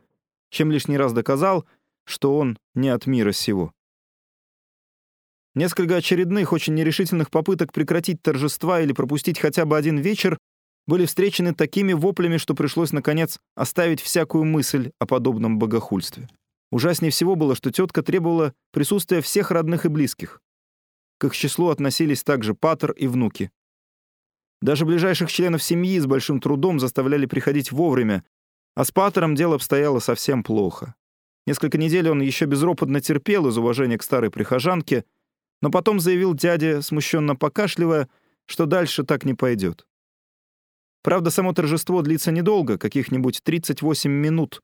чем 0.50 0.70
лишний 0.70 0.96
раз 0.96 1.12
доказал, 1.12 1.66
что 2.04 2.36
он 2.36 2.58
не 2.74 2.88
от 2.88 3.06
мира 3.06 3.32
сего. 3.32 3.72
Несколько 5.54 5.96
очередных, 5.96 6.52
очень 6.52 6.74
нерешительных 6.74 7.30
попыток 7.30 7.72
прекратить 7.72 8.20
торжества 8.22 8.80
или 8.80 8.92
пропустить 8.92 9.38
хотя 9.38 9.64
бы 9.64 9.76
один 9.76 9.98
вечер 9.98 10.36
были 10.86 11.06
встречены 11.06 11.54
такими 11.54 11.92
воплями, 11.92 12.38
что 12.38 12.54
пришлось, 12.54 12.92
наконец, 12.92 13.38
оставить 13.54 14.00
всякую 14.00 14.44
мысль 14.44 14.90
о 14.98 15.06
подобном 15.06 15.58
богохульстве. 15.58 16.28
Ужаснее 16.70 17.12
всего 17.12 17.36
было, 17.36 17.54
что 17.54 17.70
тетка 17.70 18.02
требовала 18.02 18.52
присутствия 18.72 19.20
всех 19.20 19.52
родных 19.52 19.86
и 19.86 19.88
близких. 19.88 20.40
К 21.18 21.26
их 21.26 21.36
числу 21.36 21.68
относились 21.68 22.24
также 22.24 22.54
Патер 22.54 22.90
и 22.90 23.06
внуки. 23.06 23.50
Даже 24.64 24.86
ближайших 24.86 25.30
членов 25.30 25.62
семьи 25.62 25.98
с 25.98 26.06
большим 26.06 26.40
трудом 26.40 26.80
заставляли 26.80 27.26
приходить 27.26 27.70
вовремя, 27.70 28.24
а 28.74 28.86
с 28.86 28.90
Паттером 28.90 29.34
дело 29.34 29.56
обстояло 29.56 29.98
совсем 29.98 30.42
плохо. 30.42 30.94
Несколько 31.46 31.76
недель 31.76 32.08
он 32.08 32.22
еще 32.22 32.46
безропотно 32.46 33.02
терпел 33.02 33.46
из 33.46 33.58
уважения 33.58 33.98
к 33.98 34.02
старой 34.02 34.30
прихожанке, 34.30 35.04
но 35.60 35.70
потом 35.70 36.00
заявил 36.00 36.32
дяде, 36.32 36.80
смущенно 36.80 37.36
покашливая, 37.36 38.08
что 38.46 38.64
дальше 38.64 39.04
так 39.04 39.26
не 39.26 39.34
пойдет. 39.34 39.86
Правда, 41.02 41.28
само 41.28 41.52
торжество 41.52 42.00
длится 42.00 42.32
недолго, 42.32 42.78
каких-нибудь 42.78 43.42
38 43.44 44.10
минут, 44.10 44.62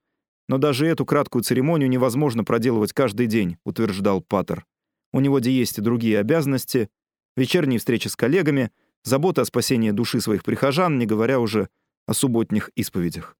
но 0.48 0.56
даже 0.56 0.86
эту 0.86 1.04
краткую 1.04 1.44
церемонию 1.44 1.90
невозможно 1.90 2.42
проделывать 2.42 2.94
каждый 2.94 3.26
день, 3.26 3.58
утверждал 3.64 4.22
Паттер. 4.22 4.64
У 5.12 5.20
него 5.20 5.40
где 5.40 5.52
есть 5.52 5.76
и 5.76 5.82
другие 5.82 6.18
обязанности, 6.18 6.88
вечерние 7.36 7.78
встречи 7.78 8.08
с 8.08 8.16
коллегами, 8.16 8.70
забота 9.04 9.42
о 9.42 9.44
спасении 9.44 9.90
души 9.90 10.20
своих 10.20 10.42
прихожан, 10.42 10.98
не 10.98 11.06
говоря 11.06 11.40
уже 11.40 11.68
о 12.06 12.14
субботних 12.14 12.70
исповедях. 12.76 13.36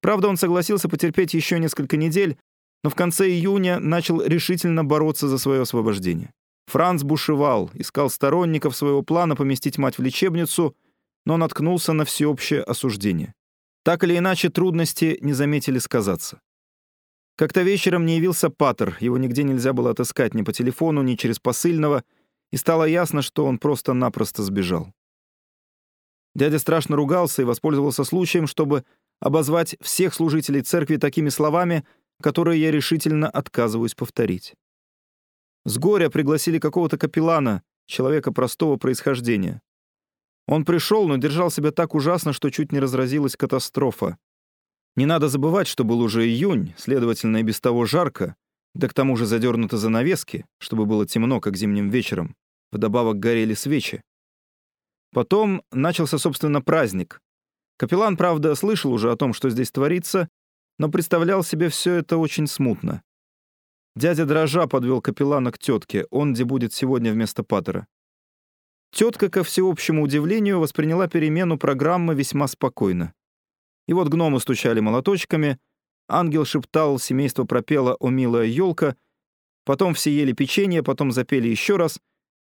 Правда, 0.00 0.28
он 0.28 0.36
согласился 0.36 0.88
потерпеть 0.88 1.34
еще 1.34 1.58
несколько 1.58 1.96
недель, 1.96 2.38
но 2.82 2.90
в 2.90 2.94
конце 2.94 3.28
июня 3.28 3.78
начал 3.78 4.22
решительно 4.22 4.84
бороться 4.84 5.28
за 5.28 5.38
свое 5.38 5.62
освобождение. 5.62 6.32
Франц 6.66 7.02
бушевал, 7.02 7.70
искал 7.74 8.08
сторонников 8.08 8.76
своего 8.76 9.02
плана 9.02 9.36
поместить 9.36 9.76
мать 9.76 9.98
в 9.98 10.02
лечебницу, 10.02 10.74
но 11.26 11.36
наткнулся 11.36 11.92
на 11.92 12.04
всеобщее 12.04 12.62
осуждение. 12.62 13.34
Так 13.82 14.04
или 14.04 14.16
иначе, 14.16 14.50
трудности 14.50 15.18
не 15.20 15.32
заметили 15.32 15.78
сказаться. 15.78 16.40
Как-то 17.36 17.62
вечером 17.62 18.06
не 18.06 18.16
явился 18.16 18.50
Паттер, 18.50 18.96
его 19.00 19.18
нигде 19.18 19.42
нельзя 19.42 19.72
было 19.72 19.90
отыскать 19.90 20.34
ни 20.34 20.42
по 20.42 20.52
телефону, 20.52 21.02
ни 21.02 21.14
через 21.16 21.38
посыльного, 21.38 22.04
и 22.52 22.56
стало 22.56 22.84
ясно, 22.84 23.22
что 23.22 23.46
он 23.46 23.58
просто-напросто 23.58 24.42
сбежал. 24.42 24.92
Дядя 26.34 26.58
страшно 26.58 26.96
ругался 26.96 27.42
и 27.42 27.44
воспользовался 27.44 28.04
случаем, 28.04 28.46
чтобы 28.46 28.84
обозвать 29.20 29.76
всех 29.80 30.14
служителей 30.14 30.62
церкви 30.62 30.96
такими 30.96 31.28
словами, 31.28 31.84
которые 32.22 32.60
я 32.60 32.70
решительно 32.70 33.28
отказываюсь 33.28 33.94
повторить. 33.94 34.54
С 35.64 35.78
горя 35.78 36.08
пригласили 36.08 36.58
какого-то 36.58 36.96
капеллана, 36.98 37.62
человека 37.86 38.32
простого 38.32 38.76
происхождения. 38.76 39.60
Он 40.46 40.64
пришел, 40.64 41.06
но 41.06 41.16
держал 41.16 41.50
себя 41.50 41.70
так 41.70 41.94
ужасно, 41.94 42.32
что 42.32 42.50
чуть 42.50 42.72
не 42.72 42.80
разразилась 42.80 43.36
катастрофа. 43.36 44.16
Не 44.96 45.06
надо 45.06 45.28
забывать, 45.28 45.66
что 45.66 45.84
был 45.84 46.00
уже 46.00 46.26
июнь, 46.26 46.74
следовательно, 46.76 47.38
и 47.38 47.42
без 47.42 47.60
того 47.60 47.84
жарко, 47.84 48.36
да 48.74 48.88
к 48.88 48.94
тому 48.94 49.16
же 49.16 49.26
задернуты 49.26 49.76
занавески, 49.76 50.46
чтобы 50.58 50.86
было 50.86 51.06
темно, 51.06 51.40
как 51.40 51.56
зимним 51.56 51.90
вечером. 51.90 52.36
Вдобавок 52.72 53.18
горели 53.18 53.54
свечи. 53.54 54.02
Потом 55.12 55.62
начался, 55.72 56.18
собственно, 56.18 56.62
праздник. 56.62 57.20
Капеллан, 57.76 58.16
правда, 58.16 58.54
слышал 58.54 58.92
уже 58.92 59.10
о 59.10 59.16
том, 59.16 59.32
что 59.32 59.50
здесь 59.50 59.70
творится, 59.70 60.28
но 60.78 60.88
представлял 60.88 61.42
себе 61.42 61.68
все 61.68 61.94
это 61.94 62.16
очень 62.16 62.46
смутно. 62.46 63.02
Дядя 63.96 64.24
дрожа 64.24 64.66
подвел 64.66 65.00
капеллана 65.00 65.50
к 65.50 65.58
тетке, 65.58 66.06
он 66.10 66.32
где 66.32 66.44
будет 66.44 66.72
сегодня 66.72 67.12
вместо 67.12 67.42
Паттера. 67.42 67.86
Тетка, 68.92 69.28
ко 69.28 69.44
всеобщему 69.44 70.02
удивлению, 70.02 70.60
восприняла 70.60 71.08
перемену 71.08 71.58
программы 71.58 72.14
весьма 72.14 72.46
спокойно. 72.46 73.14
И 73.86 73.92
вот 73.92 74.08
гномы 74.08 74.40
стучали 74.40 74.80
молоточками, 74.80 75.58
ангел 76.08 76.44
шептал, 76.44 76.98
семейство 76.98 77.44
пропело 77.44 77.96
«О, 77.98 78.08
милая 78.10 78.46
елка», 78.46 78.96
потом 79.64 79.94
все 79.94 80.10
ели 80.10 80.32
печенье, 80.32 80.82
потом 80.82 81.12
запели 81.12 81.48
еще 81.48 81.76
раз, 81.76 82.00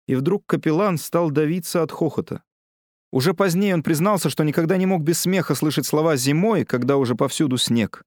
и 0.07 0.15
вдруг 0.15 0.45
капеллан 0.45 0.97
стал 0.97 1.31
давиться 1.31 1.83
от 1.83 1.91
хохота. 1.91 2.43
Уже 3.11 3.33
позднее 3.33 3.73
он 3.73 3.83
признался, 3.83 4.29
что 4.29 4.43
никогда 4.43 4.77
не 4.77 4.85
мог 4.85 5.01
без 5.01 5.19
смеха 5.19 5.53
слышать 5.55 5.85
слова 5.85 6.15
«зимой», 6.15 6.63
когда 6.63 6.97
уже 6.97 7.15
повсюду 7.15 7.57
снег. 7.57 8.03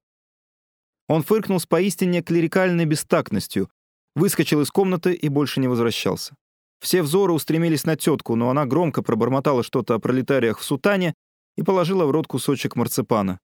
Он 1.07 1.21
фыркнул 1.21 1.59
с 1.59 1.67
поистине 1.67 2.23
клерикальной 2.23 2.85
бестактностью, 2.85 3.69
выскочил 4.15 4.61
из 4.61 4.71
комнаты 4.71 5.13
и 5.13 5.29
больше 5.29 5.59
не 5.59 5.67
возвращался. 5.67 6.35
Все 6.79 7.03
взоры 7.03 7.33
устремились 7.33 7.85
на 7.85 7.95
тетку, 7.95 8.35
но 8.35 8.49
она 8.49 8.65
громко 8.65 9.03
пробормотала 9.03 9.63
что-то 9.63 9.95
о 9.95 9.99
пролетариях 9.99 10.59
в 10.59 10.63
сутане 10.63 11.13
и 11.55 11.63
положила 11.63 12.05
в 12.05 12.11
рот 12.11 12.27
кусочек 12.27 12.75
марципана. 12.75 13.39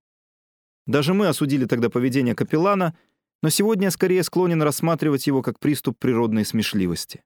Даже 0.88 1.14
мы 1.14 1.28
осудили 1.28 1.66
тогда 1.66 1.90
поведение 1.90 2.36
капеллана, 2.36 2.98
но 3.44 3.50
сегодня 3.50 3.86
я 3.86 3.92
скорее 3.92 4.24
склонен 4.24 4.62
рассматривать 4.62 5.28
его 5.28 5.42
как 5.42 5.60
приступ 5.60 5.98
природной 6.00 6.46
смешливости. 6.46 7.24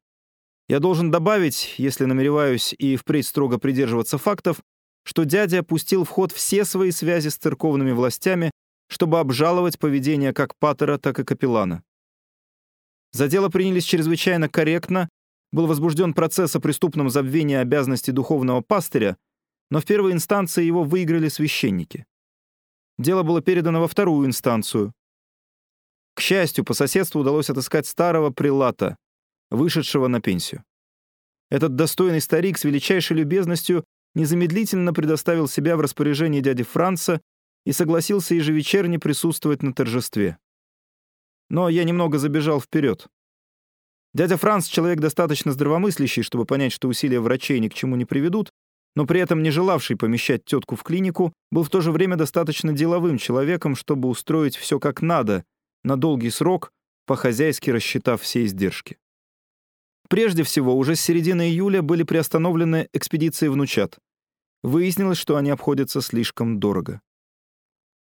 Я 0.68 0.80
должен 0.80 1.12
добавить, 1.12 1.76
если 1.78 2.06
намереваюсь 2.06 2.74
и 2.78 2.96
впредь 2.96 3.28
строго 3.28 3.60
придерживаться 3.60 4.18
фактов, 4.18 4.62
что 5.04 5.24
дядя 5.24 5.62
пустил 5.62 6.04
в 6.04 6.10
ход 6.10 6.32
все 6.32 6.66
свои 6.66 6.92
связи 6.92 7.30
с 7.30 7.38
церковными 7.38 7.92
властями, 7.92 8.52
чтобы 8.88 9.20
обжаловать 9.20 9.78
поведение 9.78 10.34
как 10.34 10.56
Паттера, 10.58 10.98
так 10.98 11.20
и 11.20 11.24
Капеллана. 11.24 11.84
За 13.12 13.28
дело 13.28 13.50
принялись 13.50 13.86
чрезвычайно 13.86 14.50
корректно, 14.50 15.08
был 15.52 15.68
возбужден 15.68 16.14
процесс 16.14 16.56
о 16.56 16.60
преступном 16.60 17.10
забвении 17.10 17.56
обязанностей 17.56 18.12
духовного 18.12 18.62
пастыря, 18.62 19.18
но 19.70 19.80
в 19.80 19.86
первой 19.86 20.12
инстанции 20.12 20.64
его 20.64 20.84
выиграли 20.84 21.30
священники. 21.30 22.06
Дело 22.98 23.24
было 23.24 23.42
передано 23.42 23.82
во 23.82 23.88
вторую 23.88 24.28
инстанцию. 24.28 24.94
К 26.16 26.22
счастью, 26.22 26.66
по 26.66 26.74
соседству 26.74 27.22
удалось 27.22 27.50
отыскать 27.50 27.88
старого 27.88 28.32
прилата, 28.32 28.98
вышедшего 29.52 30.08
на 30.08 30.22
пенсию. 30.22 30.64
Этот 31.50 31.76
достойный 31.76 32.22
старик 32.22 32.58
с 32.58 32.64
величайшей 32.64 33.18
любезностью 33.18 33.84
незамедлительно 34.16 34.94
предоставил 34.94 35.48
себя 35.48 35.78
в 35.78 35.82
распоряжение 35.82 36.42
дяди 36.42 36.64
Франца 36.64 37.22
и 37.66 37.72
согласился 37.72 38.36
ежевечерне 38.36 39.00
присутствовать 39.00 39.62
на 39.62 39.74
торжестве. 39.74 40.38
Но 41.50 41.70
я 41.70 41.84
немного 41.84 42.18
забежал 42.18 42.60
вперед. 42.60 43.08
Дядя 44.14 44.38
Франц— 44.38 44.68
человек 44.68 45.00
достаточно 45.00 45.52
здравомыслящий, 45.52 46.24
чтобы 46.24 46.46
понять, 46.46 46.72
что 46.72 46.88
усилия 46.88 47.20
врачей 47.20 47.60
ни 47.60 47.68
к 47.68 47.74
чему 47.74 47.96
не 47.96 48.06
приведут, 48.06 48.52
но 48.96 49.06
при 49.06 49.20
этом 49.20 49.44
не 49.44 49.52
желавший 49.52 49.98
помещать 49.98 50.46
тетку 50.46 50.78
в 50.78 50.84
клинику, 50.84 51.34
был 51.52 51.64
в 51.64 51.70
то 51.70 51.82
же 51.82 51.92
время 51.92 52.16
достаточно 52.16 52.72
деловым 52.72 53.18
человеком, 53.18 53.76
чтобы 53.76 54.08
устроить 54.08 54.56
все 54.56 54.80
как 54.80 55.02
надо, 55.02 55.44
на 55.84 55.98
долгий 55.98 56.30
срок, 56.30 56.72
по-хозяйски 57.06 57.70
рассчитав 57.72 58.22
все 58.22 58.46
издержки. 58.46 58.98
Прежде 60.08 60.44
всего, 60.44 60.78
уже 60.78 60.96
с 60.96 61.02
середины 61.02 61.50
июля 61.50 61.82
были 61.82 62.04
приостановлены 62.04 62.90
экспедиции 62.94 63.48
внучат. 63.48 63.98
Выяснилось, 64.64 65.18
что 65.18 65.36
они 65.36 65.50
обходятся 65.50 66.02
слишком 66.02 66.60
дорого. 66.60 67.02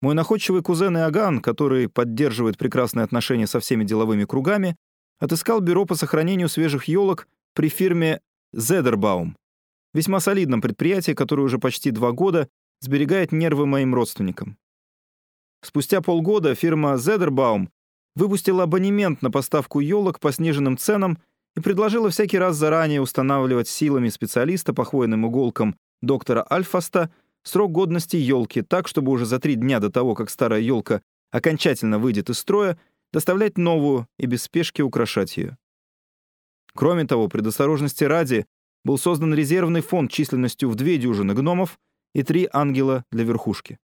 Мой 0.02 0.14
находчивый 0.14 0.62
кузен 0.62 0.96
Иоганн, 0.98 1.42
который 1.42 1.90
поддерживает 1.90 2.58
прекрасные 2.58 3.04
отношения 3.04 3.48
со 3.48 3.60
всеми 3.60 3.84
деловыми 3.84 4.26
кругами, 4.26 4.76
отыскал 5.20 5.60
бюро 5.60 5.86
по 5.86 5.96
сохранению 5.96 6.50
свежих 6.50 6.86
елок 6.86 7.28
при 7.54 7.70
фирме 7.70 8.22
«Зедербаум», 8.54 9.36
весьма 9.94 10.20
солидном 10.20 10.62
предприятии, 10.62 11.14
которое 11.14 11.42
уже 11.42 11.58
почти 11.58 11.90
два 11.90 12.12
года 12.12 12.48
сберегает 12.80 13.32
нервы 13.32 13.66
моим 13.66 13.96
родственникам. 13.96 14.58
Спустя 15.64 16.02
полгода 16.02 16.54
фирма 16.54 16.98
«Зедербаум» 16.98 17.72
выпустила 18.16 18.64
абонемент 18.64 19.24
на 19.24 19.32
поставку 19.32 19.80
елок 19.80 20.20
по 20.20 20.32
сниженным 20.32 20.78
ценам 20.78 21.18
и 21.58 21.60
предложила 21.60 22.12
всякий 22.12 22.38
раз 22.38 22.56
заранее 22.56 23.02
устанавливать 23.02 23.68
силами 23.68 24.10
специалиста 24.10 24.74
по 24.76 24.86
хвойным 24.86 25.28
иголкам 25.28 25.76
доктора 26.02 26.46
Альфаста 26.50 27.12
срок 27.42 27.72
годности 27.72 28.16
елки 28.16 28.62
так, 28.62 28.88
чтобы 28.88 29.12
уже 29.12 29.26
за 29.26 29.40
три 29.40 29.56
дня 29.56 29.80
до 29.80 29.90
того, 29.90 30.14
как 30.14 30.30
старая 30.30 30.62
елка 30.62 31.02
окончательно 31.32 31.98
выйдет 31.98 32.30
из 32.30 32.38
строя, 32.38 32.80
доставлять 33.12 33.58
новую 33.58 34.08
и 34.20 34.28
без 34.28 34.44
спешки 34.44 34.84
украшать 34.84 35.36
ее. 35.36 35.58
Кроме 36.76 37.08
того, 37.08 37.28
предосторожности 37.28 38.04
ради 38.04 38.46
был 38.86 39.00
создан 39.00 39.34
резервный 39.34 39.82
фонд 39.82 40.12
численностью 40.12 40.70
в 40.70 40.76
две 40.76 41.00
дюжины 41.00 41.34
гномов 41.34 41.80
и 42.14 42.22
три 42.22 42.48
ангела 42.54 43.04
для 43.12 43.24
верхушки. 43.24 43.80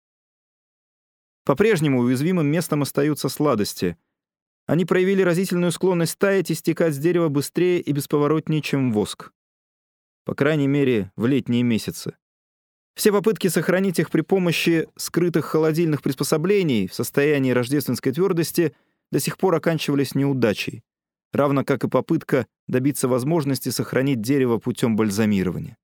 По-прежнему 1.44 2.00
уязвимым 2.00 2.48
местом 2.48 2.82
остаются 2.82 3.30
сладости— 3.30 3.96
они 4.66 4.84
проявили 4.84 5.22
разительную 5.22 5.72
склонность 5.72 6.18
таять 6.18 6.50
и 6.50 6.54
стекать 6.54 6.94
с 6.94 6.98
дерева 6.98 7.28
быстрее 7.28 7.80
и 7.80 7.92
бесповоротнее, 7.92 8.62
чем 8.62 8.92
воск. 8.92 9.32
По 10.24 10.34
крайней 10.34 10.68
мере, 10.68 11.10
в 11.16 11.26
летние 11.26 11.62
месяцы. 11.62 12.16
Все 12.94 13.10
попытки 13.10 13.48
сохранить 13.48 13.98
их 13.98 14.10
при 14.10 14.20
помощи 14.20 14.88
скрытых 14.96 15.46
холодильных 15.46 16.02
приспособлений 16.02 16.86
в 16.86 16.94
состоянии 16.94 17.50
рождественской 17.50 18.12
твердости 18.12 18.74
до 19.10 19.18
сих 19.18 19.38
пор 19.38 19.54
оканчивались 19.54 20.14
неудачей, 20.14 20.84
равно 21.32 21.64
как 21.64 21.84
и 21.84 21.88
попытка 21.88 22.46
добиться 22.68 23.08
возможности 23.08 23.70
сохранить 23.70 24.20
дерево 24.20 24.58
путем 24.58 24.94
бальзамирования. 24.94 25.76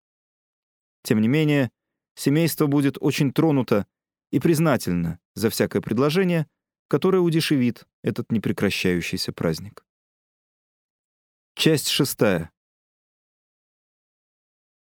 Тем 1.03 1.21
не 1.21 1.29
менее, 1.29 1.71
семейство 2.15 2.67
будет 2.67 2.99
очень 3.01 3.33
тронуто 3.33 3.87
и 4.31 4.39
признательно 4.39 5.19
за 5.35 5.51
всякое 5.51 5.81
предложение— 5.81 6.47
которая 6.89 7.21
удешевит 7.21 7.85
этот 8.03 8.33
непрекращающийся 8.33 9.33
праздник. 9.33 9.85
Часть 11.55 11.89
шестая. 11.89 12.51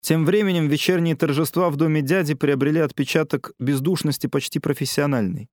Тем 0.01 0.23
временем 0.23 0.67
вечерние 0.67 1.15
торжества 1.15 1.69
в 1.71 1.77
доме 1.77 2.01
дяди 2.03 2.35
приобрели 2.35 2.79
отпечаток 2.79 3.53
бездушности 3.57 4.27
почти 4.27 4.59
профессиональной. 4.59 5.49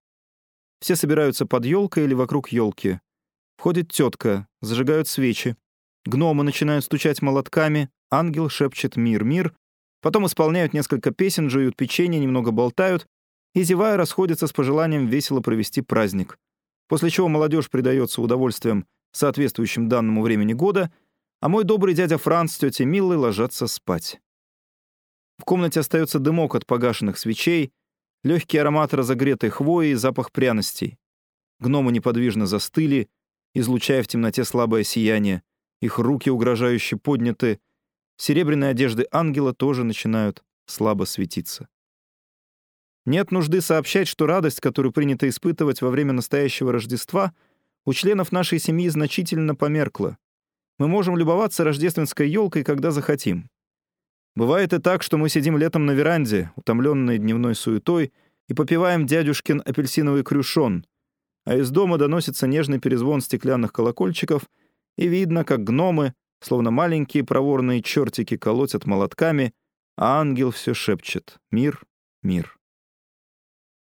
Все 0.81 0.95
собираются 0.95 1.47
под 1.47 1.65
елкой 1.65 2.05
или 2.05 2.13
вокруг 2.13 2.51
елки. 2.51 3.01
Входит 3.57 3.91
тетка, 3.91 4.47
зажигают 4.61 5.09
свечи. 5.09 5.57
Гномы 6.05 6.43
начинают 6.43 6.85
стучать 6.85 7.23
молотками, 7.23 7.89
ангел 8.11 8.49
шепчет 8.51 8.97
«Мир, 8.97 9.25
мир», 9.25 9.55
потом 10.03 10.27
исполняют 10.27 10.75
несколько 10.75 11.13
песен, 11.13 11.49
жуют 11.49 11.77
печенье, 11.77 12.21
немного 12.21 12.51
болтают 12.51 13.07
и, 13.55 13.63
зевая, 13.63 13.97
расходятся 13.97 14.47
с 14.47 14.53
пожеланием 14.53 15.07
весело 15.07 15.41
провести 15.41 15.83
праздник. 15.83 16.39
После 16.89 17.11
чего 17.11 17.29
молодежь 17.29 17.71
предается 17.71 18.23
удовольствием, 18.23 18.87
соответствующим 19.13 19.89
данному 19.89 20.23
времени 20.23 20.53
года, 20.53 20.93
а 21.41 21.49
мой 21.49 21.65
добрый 21.65 21.95
дядя 21.95 22.19
Франц 22.19 22.53
с 22.53 22.59
тетей 22.59 22.87
Миллой 22.87 23.17
ложатся 23.17 23.67
спать. 23.67 24.21
В 25.39 25.45
комнате 25.45 25.81
остается 25.81 26.19
дымок 26.19 26.55
от 26.55 26.67
погашенных 26.67 27.19
свечей, 27.19 27.73
легкий 28.23 28.59
аромат 28.59 28.95
разогретой 28.95 29.51
хвои 29.51 29.89
и 29.89 29.95
запах 29.95 30.31
пряностей. 30.33 30.99
Гномы 31.59 31.93
неподвижно 31.93 32.47
застыли, 32.47 33.09
излучая 33.55 34.03
в 34.03 34.07
темноте 34.07 34.45
слабое 34.45 34.85
сияние. 34.85 35.43
Их 35.81 35.99
руки 35.99 36.31
угрожающе 36.31 36.97
подняты. 36.97 37.61
Серебряные 38.17 38.71
одежды 38.71 39.07
ангела 39.11 39.53
тоже 39.53 39.85
начинают 39.85 40.45
слабо 40.67 41.05
светиться. 41.05 41.69
Нет 43.05 43.33
нужды 43.33 43.61
сообщать, 43.61 44.07
что 44.07 44.27
радость, 44.27 44.61
которую 44.61 44.93
принято 44.93 45.29
испытывать 45.29 45.83
во 45.83 45.91
время 45.91 46.13
настоящего 46.13 46.73
Рождества, 46.73 47.33
у 47.85 47.93
членов 47.93 48.31
нашей 48.31 48.61
семьи 48.61 48.89
значительно 48.89 49.57
померкла. 49.57 50.19
Мы 50.79 50.87
можем 50.87 51.17
любоваться 51.17 51.65
рождественской 51.65 52.31
елкой, 52.31 52.63
когда 52.63 52.93
захотим. 52.93 53.49
Бывает 54.37 54.73
и 54.73 54.79
так, 54.79 55.03
что 55.03 55.19
мы 55.19 55.29
сидим 55.29 55.59
летом 55.59 55.85
на 55.85 55.93
веранде, 55.93 56.53
утомленные 56.57 57.19
дневной 57.19 57.55
суетой, 57.55 58.13
и 58.49 58.55
попиваем 58.55 59.07
дядюшкин 59.07 59.63
апельсиновый 59.65 60.23
крюшон, 60.23 60.87
а 61.45 61.57
из 61.57 61.71
дома 61.71 61.99
доносится 61.99 62.47
нежный 62.47 62.79
перезвон 62.79 63.21
стеклянных 63.21 63.73
колокольчиков, 63.73 64.49
и 64.97 65.09
видно, 65.09 65.45
как 65.45 65.65
гномы, 65.65 66.15
словно 66.41 66.71
маленькие 66.71 67.25
проворные 67.25 67.83
чертики, 67.83 68.37
колотят 68.37 68.87
молотками, 68.87 69.55
а 69.97 70.21
ангел 70.21 70.51
все 70.51 70.75
шепчет 70.75 71.39
«Мир, 71.51 71.83
мир». 72.23 72.59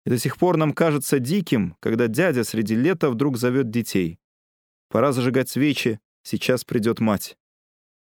И 0.05 0.11
до 0.11 0.19
сих 0.19 0.37
пор 0.37 0.57
нам 0.57 0.73
кажется 0.73 1.19
диким, 1.19 1.77
когда 1.81 2.09
дядя 2.09 2.45
среди 2.45 2.75
лета 2.75 3.11
вдруг 3.11 3.37
зовет 3.37 3.71
детей. 3.71 4.19
Пора 4.89 5.13
зажигать 5.13 5.49
свечи, 5.49 6.01
сейчас 6.23 6.65
придет 6.65 7.01
мать. 7.01 7.37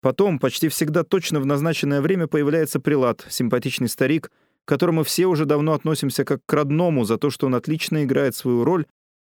Потом, 0.01 0.39
почти 0.39 0.69
всегда 0.69 1.05
точно 1.05 1.41
в 1.41 1.47
назначенное 1.47 2.01
время 2.01 2.27
появляется 2.27 2.81
прилад, 2.81 3.27
симпатичный 3.29 3.89
старик, 3.89 4.31
к 4.65 4.69
которому 4.69 5.05
все 5.05 5.27
уже 5.27 5.45
давно 5.45 5.75
относимся 5.75 6.25
как 6.25 6.45
к 6.47 6.53
родному 6.53 7.05
за 7.05 7.19
то, 7.19 7.31
что 7.31 7.47
он 7.47 7.55
отлично 7.55 8.05
играет 8.05 8.35
свою 8.35 8.65
роль, 8.65 8.87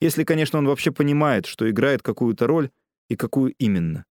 если, 0.02 0.24
конечно, 0.24 0.60
он 0.60 0.68
вообще 0.68 0.92
понимает, 0.92 1.46
что 1.46 1.70
играет 1.70 2.02
какую-то 2.02 2.48
роль 2.48 2.72
и 3.10 3.16
какую 3.16 3.54
именно. 3.60 4.06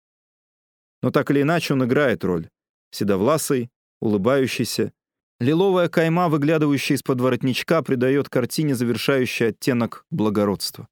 Но 1.03 1.11
так 1.11 1.31
или 1.31 1.43
иначе 1.43 1.75
он 1.75 1.85
играет 1.85 2.25
роль. 2.25 2.49
Седовласый, 2.90 3.69
улыбающийся. 4.01 4.93
Лиловая 5.40 5.88
кайма, 5.88 6.29
выглядывающая 6.29 6.97
из-под 6.97 7.20
воротничка, 7.20 7.83
придает 7.83 8.29
картине 8.29 8.75
завершающий 8.75 9.49
оттенок 9.49 10.07
благородства. 10.11 10.88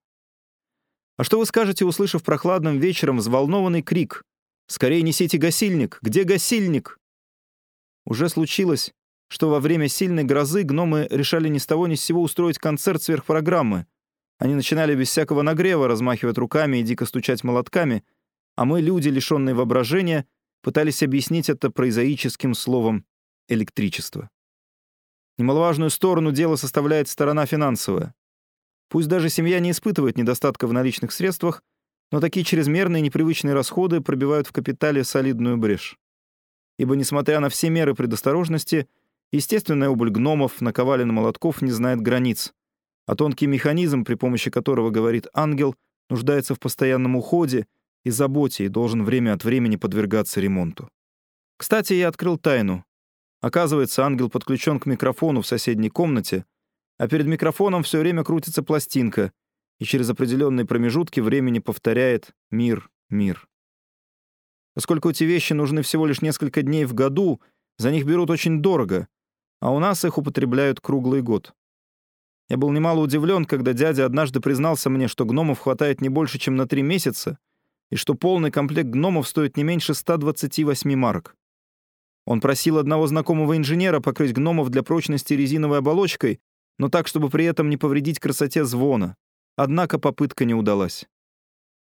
А 1.16 1.24
что 1.24 1.38
вы 1.38 1.46
скажете, 1.46 1.84
услышав 1.84 2.24
прохладным 2.24 2.80
вечером 2.80 3.18
взволнованный 3.18 3.82
крик 3.82 4.24
«Скорее 4.66 5.02
несите 5.02 5.38
гасильник! 5.38 5.98
Где 6.02 6.24
гасильник?» 6.24 6.98
Уже 8.04 8.28
случилось, 8.28 8.92
что 9.28 9.48
во 9.48 9.60
время 9.60 9.86
сильной 9.86 10.24
грозы 10.24 10.64
гномы 10.64 11.06
решали 11.10 11.48
ни 11.48 11.58
с 11.58 11.66
того 11.66 11.86
ни 11.86 11.94
с 11.94 12.02
сего 12.02 12.20
устроить 12.22 12.58
концерт 12.58 13.02
сверхпрограммы. 13.02 13.86
Они 14.38 14.54
начинали 14.54 14.96
без 14.96 15.08
всякого 15.10 15.42
нагрева 15.42 15.86
размахивать 15.86 16.38
руками 16.38 16.78
и 16.78 16.82
дико 16.82 17.06
стучать 17.06 17.44
молотками, 17.44 18.02
а 18.56 18.64
мы, 18.64 18.80
люди, 18.80 19.08
лишенные 19.08 19.54
воображения, 19.54 20.26
пытались 20.62 21.04
объяснить 21.04 21.48
это 21.48 21.70
прозаическим 21.70 22.54
словом 22.54 23.04
«электричество». 23.48 24.30
Немаловажную 25.38 25.90
сторону 25.90 26.32
дела 26.32 26.56
составляет 26.56 27.08
сторона 27.08 27.46
финансовая. 27.46 28.14
Пусть 28.88 29.08
даже 29.08 29.30
семья 29.30 29.58
не 29.60 29.70
испытывает 29.70 30.18
недостатка 30.18 30.66
в 30.66 30.72
наличных 30.72 31.12
средствах, 31.12 31.62
но 32.10 32.20
такие 32.20 32.44
чрезмерные 32.44 33.00
непривычные 33.00 33.54
расходы 33.54 34.02
пробивают 34.02 34.46
в 34.46 34.52
капитале 34.52 35.02
солидную 35.02 35.56
брешь. 35.56 35.96
Ибо, 36.78 36.94
несмотря 36.94 37.40
на 37.40 37.48
все 37.48 37.70
меры 37.70 37.94
предосторожности, 37.94 38.86
естественная 39.32 39.88
убыль 39.88 40.10
гномов, 40.10 40.60
наковален 40.60 41.08
молотков 41.08 41.62
не 41.62 41.70
знает 41.70 42.00
границ, 42.00 42.52
а 43.06 43.14
тонкий 43.14 43.46
механизм, 43.46 44.04
при 44.04 44.14
помощи 44.14 44.50
которого 44.50 44.90
говорит 44.90 45.26
ангел, 45.32 45.74
нуждается 46.10 46.54
в 46.54 46.60
постоянном 46.60 47.16
уходе 47.16 47.66
и 48.04 48.10
заботе 48.10 48.66
и 48.66 48.68
должен 48.68 49.04
время 49.04 49.32
от 49.32 49.44
времени 49.44 49.76
подвергаться 49.76 50.40
ремонту. 50.40 50.88
Кстати, 51.56 51.94
я 51.94 52.08
открыл 52.08 52.38
тайну. 52.38 52.84
Оказывается, 53.42 54.04
ангел 54.04 54.30
подключен 54.30 54.78
к 54.78 54.86
микрофону 54.86 55.42
в 55.42 55.46
соседней 55.46 55.90
комнате, 55.90 56.46
а 56.96 57.08
перед 57.08 57.26
микрофоном 57.26 57.82
все 57.82 57.98
время 57.98 58.22
крутится 58.22 58.62
пластинка, 58.62 59.32
и 59.80 59.84
через 59.84 60.08
определенные 60.08 60.64
промежутки 60.64 61.18
времени 61.18 61.58
повторяет 61.58 62.30
«мир, 62.52 62.88
мир». 63.10 63.48
Поскольку 64.74 65.10
эти 65.10 65.24
вещи 65.24 65.54
нужны 65.54 65.82
всего 65.82 66.06
лишь 66.06 66.22
несколько 66.22 66.62
дней 66.62 66.84
в 66.84 66.94
году, 66.94 67.42
за 67.78 67.90
них 67.90 68.06
берут 68.06 68.30
очень 68.30 68.62
дорого, 68.62 69.08
а 69.60 69.72
у 69.72 69.80
нас 69.80 70.04
их 70.04 70.18
употребляют 70.18 70.80
круглый 70.80 71.20
год. 71.20 71.52
Я 72.48 72.58
был 72.58 72.70
немало 72.70 73.00
удивлен, 73.00 73.44
когда 73.44 73.72
дядя 73.72 74.06
однажды 74.06 74.40
признался 74.40 74.88
мне, 74.88 75.08
что 75.08 75.24
гномов 75.24 75.58
хватает 75.58 76.00
не 76.00 76.08
больше, 76.08 76.38
чем 76.38 76.54
на 76.54 76.68
три 76.68 76.82
месяца, 76.82 77.38
и 77.90 77.96
что 77.96 78.14
полный 78.14 78.52
комплект 78.52 78.90
гномов 78.90 79.26
стоит 79.26 79.56
не 79.56 79.64
меньше 79.64 79.94
128 79.94 80.94
марок. 80.94 81.34
Он 82.26 82.40
просил 82.40 82.78
одного 82.78 83.06
знакомого 83.06 83.56
инженера 83.56 84.00
покрыть 84.00 84.32
гномов 84.32 84.70
для 84.70 84.82
прочности 84.82 85.34
резиновой 85.34 85.78
оболочкой, 85.78 86.40
но 86.78 86.88
так, 86.88 87.06
чтобы 87.06 87.30
при 87.30 87.44
этом 87.44 87.68
не 87.68 87.76
повредить 87.76 88.20
красоте 88.20 88.64
звона. 88.64 89.16
Однако 89.56 89.98
попытка 89.98 90.44
не 90.44 90.54
удалась. 90.54 91.06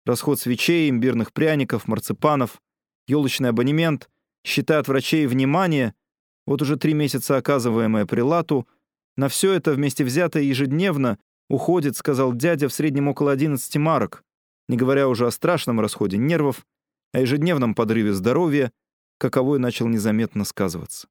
Расход 0.06 0.40
свечей, 0.40 0.90
имбирных 0.90 1.32
пряников, 1.32 1.88
марципанов, 1.88 2.62
елочный 3.08 3.50
абонемент, 3.50 4.10
счета 4.46 4.80
от 4.80 4.88
врачей 4.88 5.26
внимание, 5.26 5.94
вот 6.46 6.62
уже 6.62 6.78
три 6.78 6.94
месяца 6.94 7.38
оказываемое 7.38 8.06
прилату, 8.06 8.68
на 9.18 9.30
все 9.30 9.54
это 9.54 9.74
вместе 9.74 10.04
взятое 10.04 10.44
ежедневно 10.44 11.18
уходит, 11.50 11.96
сказал 11.96 12.34
дядя, 12.34 12.68
в 12.68 12.74
среднем 12.74 13.08
около 13.08 13.32
11 13.32 13.78
марок, 13.78 14.24
не 14.68 14.78
говоря 14.78 15.08
уже 15.08 15.26
о 15.28 15.32
страшном 15.32 15.80
расходе 15.80 16.18
нервов, 16.18 16.66
о 17.14 17.22
ежедневном 17.22 17.74
подрыве 17.74 18.14
здоровья, 18.14 18.72
каковой 19.18 19.60
начал 19.60 19.88
незаметно 19.88 20.46
сказываться. 20.46 21.08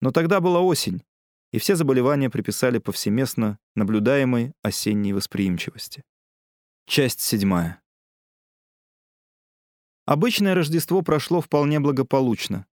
Но 0.00 0.10
тогда 0.10 0.40
была 0.40 0.60
осень, 0.60 1.02
и 1.52 1.58
все 1.58 1.76
заболевания 1.76 2.30
приписали 2.30 2.78
повсеместно 2.78 3.58
наблюдаемой 3.74 4.54
осенней 4.62 5.12
восприимчивости. 5.12 6.02
Часть 6.86 7.20
седьмая. 7.20 7.80
Обычное 10.04 10.54
Рождество 10.54 11.02
прошло 11.02 11.40
вполне 11.40 11.78
благополучно. 11.78 12.66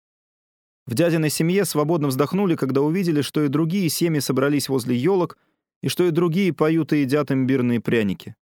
В 0.88 0.96
дядиной 0.96 1.30
семье 1.30 1.65
свободно 1.65 2.08
вздохнули, 2.08 2.56
когда 2.56 2.82
увидели, 2.82 3.22
что 3.22 3.44
и 3.44 3.48
другие 3.48 3.88
семьи 3.89 4.20
собрались 4.20 4.70
возле 4.70 4.98
елок, 4.98 5.38
и 5.82 5.89
что 5.89 6.06
и 6.06 6.12
другие 6.12 6.52
поют 6.52 6.92
и 6.92 7.02
едят 7.02 7.32
имбирные 7.32 7.80
пряники. 7.80 8.36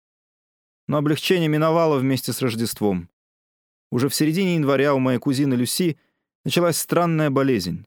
Но 0.87 0.97
облегчение 0.97 1.47
миновало 1.47 1.97
вместе 1.97 2.31
с 2.31 2.41
Рождеством. 2.43 3.09
Уже 3.95 4.09
в 4.09 4.13
середине 4.13 4.55
января 4.55 4.93
у 4.93 4.99
моей 4.99 5.19
кузины 5.19 5.53
Люси 5.53 5.97
началась 6.43 6.77
странная 6.77 7.29
болезнь. 7.29 7.85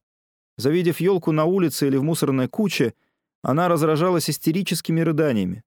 Завидев 0.57 1.01
елку 1.01 1.33
на 1.33 1.45
улице 1.45 1.87
или 1.87 1.99
в 1.99 2.03
мусорной 2.03 2.49
куче, 2.49 2.95
она 3.43 3.69
разражалась 3.69 4.31
истерическими 4.31 5.03
рыданиями. 5.03 5.65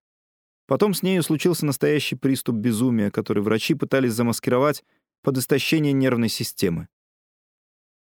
Потом 0.65 0.95
с 0.95 1.03
нею 1.03 1.21
случился 1.21 1.67
настоящий 1.67 2.15
приступ 2.15 2.55
безумия, 2.55 3.11
который 3.11 3.43
врачи 3.43 3.75
пытались 3.75 4.13
замаскировать 4.13 4.83
под 5.21 5.37
истощение 5.37 5.93
нервной 5.93 6.29
системы. 6.29 6.87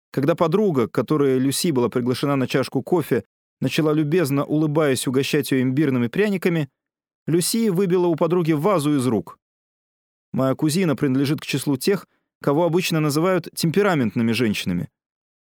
Когда 0.09 0.33
подруга, 0.33 0.87
которая 0.87 1.39
Люси 1.39 1.71
была 1.71 1.89
приглашена 1.89 2.37
на 2.37 2.47
чашку 2.47 2.81
кофе, 2.81 3.25
начала 3.59 3.91
любезно, 3.91 4.45
улыбаясь, 4.45 5.07
угощать 5.07 5.51
ее 5.51 5.61
имбирными 5.61 6.07
пряниками, 6.07 6.69
Люси 7.27 7.67
выбила 7.67 8.07
у 8.07 8.15
подруги 8.15 8.53
вазу 8.53 8.95
из 8.95 9.05
рук. 9.07 9.37
Моя 10.31 10.55
кузина 10.55 10.95
принадлежит 10.95 11.41
к 11.41 11.45
числу 11.45 11.75
тех, 11.75 12.07
кого 12.41 12.65
обычно 12.65 12.99
называют 12.99 13.47
темпераментными 13.53 14.31
женщинами. 14.31 14.89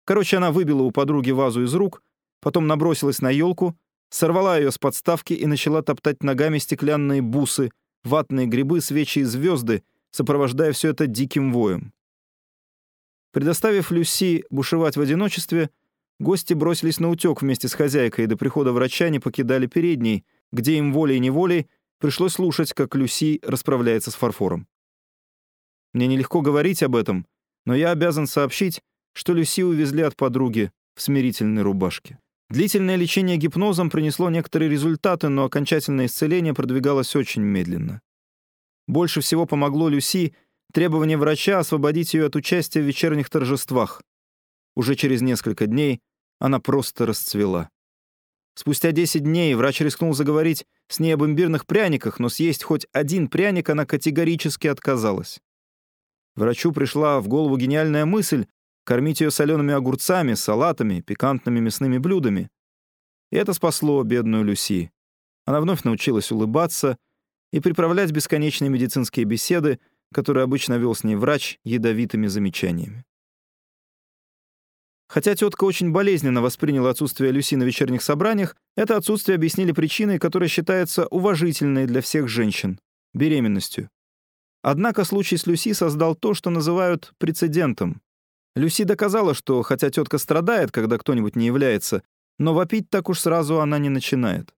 Короче, 0.04 0.38
она 0.38 0.50
выбила 0.50 0.82
у 0.82 0.90
подруги 0.90 1.30
вазу 1.30 1.62
из 1.62 1.74
рук, 1.74 2.02
потом 2.40 2.66
набросилась 2.66 3.20
на 3.20 3.30
елку, 3.30 3.76
сорвала 4.10 4.58
ее 4.58 4.70
с 4.70 4.78
подставки 4.78 5.32
и 5.32 5.46
начала 5.46 5.82
топтать 5.82 6.22
ногами 6.22 6.58
стеклянные 6.58 7.22
бусы, 7.22 7.70
ватные 8.04 8.46
грибы, 8.46 8.80
свечи 8.80 9.20
и 9.20 9.24
звезды, 9.24 9.82
сопровождая 10.10 10.72
все 10.72 10.90
это 10.90 11.06
диким 11.06 11.52
воем. 11.52 11.92
Предоставив 13.32 13.92
Люси 13.92 14.44
бушевать 14.50 14.96
в 14.96 15.00
одиночестве, 15.00 15.70
гости 16.18 16.54
бросились 16.54 16.98
на 16.98 17.10
утек 17.10 17.42
вместе 17.42 17.68
с 17.68 17.74
хозяйкой 17.74 18.24
и 18.24 18.26
до 18.26 18.36
прихода 18.36 18.72
врача 18.72 19.08
не 19.08 19.20
покидали 19.20 19.66
передней, 19.66 20.24
где 20.52 20.76
им 20.76 20.92
волей-неволей 20.92 21.68
пришлось 21.98 22.32
слушать, 22.32 22.72
как 22.72 22.96
Люси 22.96 23.38
расправляется 23.44 24.10
с 24.10 24.14
фарфором. 24.14 24.66
Мне 25.92 26.06
нелегко 26.06 26.40
говорить 26.40 26.82
об 26.82 26.96
этом, 26.96 27.26
но 27.66 27.74
я 27.74 27.90
обязан 27.90 28.26
сообщить, 28.26 28.80
что 29.12 29.32
Люси 29.32 29.62
увезли 29.62 30.02
от 30.02 30.16
подруги 30.16 30.70
в 30.94 31.02
смирительной 31.02 31.62
рубашке. 31.62 32.18
Длительное 32.48 32.96
лечение 32.96 33.36
гипнозом 33.36 33.90
принесло 33.90 34.28
некоторые 34.28 34.68
результаты, 34.68 35.28
но 35.28 35.44
окончательное 35.44 36.06
исцеление 36.06 36.54
продвигалось 36.54 37.14
очень 37.14 37.42
медленно. 37.42 38.00
Больше 38.88 39.20
всего 39.20 39.46
помогло 39.46 39.88
Люси 39.88 40.34
требование 40.72 41.16
врача 41.16 41.60
освободить 41.60 42.14
ее 42.14 42.26
от 42.26 42.36
участия 42.36 42.80
в 42.80 42.86
вечерних 42.86 43.30
торжествах. 43.30 44.02
Уже 44.74 44.96
через 44.96 45.20
несколько 45.20 45.66
дней 45.66 46.00
она 46.40 46.58
просто 46.58 47.06
расцвела. 47.06 47.68
Спустя 48.54 48.92
10 48.92 49.22
дней 49.22 49.54
врач 49.54 49.80
рискнул 49.80 50.12
заговорить 50.12 50.66
с 50.88 50.98
ней 50.98 51.12
об 51.14 51.24
имбирных 51.24 51.66
пряниках, 51.66 52.18
но 52.18 52.28
съесть 52.28 52.64
хоть 52.64 52.86
один 52.92 53.28
пряник 53.28 53.70
она 53.70 53.86
категорически 53.86 54.66
отказалась. 54.66 55.40
Врачу 56.36 56.72
пришла 56.72 57.20
в 57.20 57.28
голову 57.28 57.56
гениальная 57.56 58.04
мысль 58.06 58.46
кормить 58.84 59.20
ее 59.20 59.30
солеными 59.30 59.74
огурцами, 59.74 60.34
салатами, 60.34 61.00
пикантными 61.00 61.60
мясными 61.60 61.98
блюдами. 61.98 62.50
И 63.30 63.36
это 63.36 63.52
спасло 63.52 64.02
бедную 64.02 64.44
Люси. 64.44 64.90
Она 65.44 65.60
вновь 65.60 65.84
научилась 65.84 66.30
улыбаться 66.30 66.96
и 67.52 67.60
приправлять 67.60 68.12
бесконечные 68.12 68.68
медицинские 68.68 69.24
беседы, 69.24 69.80
которые 70.12 70.44
обычно 70.44 70.74
вел 70.74 70.94
с 70.94 71.04
ней 71.04 71.16
врач, 71.16 71.58
ядовитыми 71.64 72.26
замечаниями. 72.26 73.04
Хотя 75.08 75.34
тетка 75.34 75.64
очень 75.64 75.90
болезненно 75.90 76.40
восприняла 76.40 76.90
отсутствие 76.90 77.32
Люси 77.32 77.56
на 77.56 77.64
вечерних 77.64 78.00
собраниях, 78.00 78.56
это 78.76 78.96
отсутствие 78.96 79.34
объяснили 79.34 79.72
причиной, 79.72 80.20
которая 80.20 80.48
считается 80.48 81.06
уважительной 81.06 81.86
для 81.86 82.00
всех 82.00 82.28
женщин— 82.28 82.78
беременностью. 83.14 83.90
Однако 84.62 85.04
случай 85.04 85.36
с 85.36 85.46
Люси 85.46 85.72
создал 85.72 86.14
то, 86.14 86.34
что 86.34 86.50
называют 86.50 87.14
прецедентом. 87.18 88.02
Люси 88.54 88.84
доказала, 88.84 89.34
что 89.34 89.62
хотя 89.62 89.90
тетка 89.90 90.18
страдает, 90.18 90.70
когда 90.70 90.98
кто-нибудь 90.98 91.36
не 91.36 91.46
является, 91.46 92.02
но 92.38 92.52
вопить 92.52 92.90
так 92.90 93.08
уж 93.08 93.20
сразу 93.20 93.60
она 93.60 93.78
не 93.78 93.88
начинает. 93.88 94.54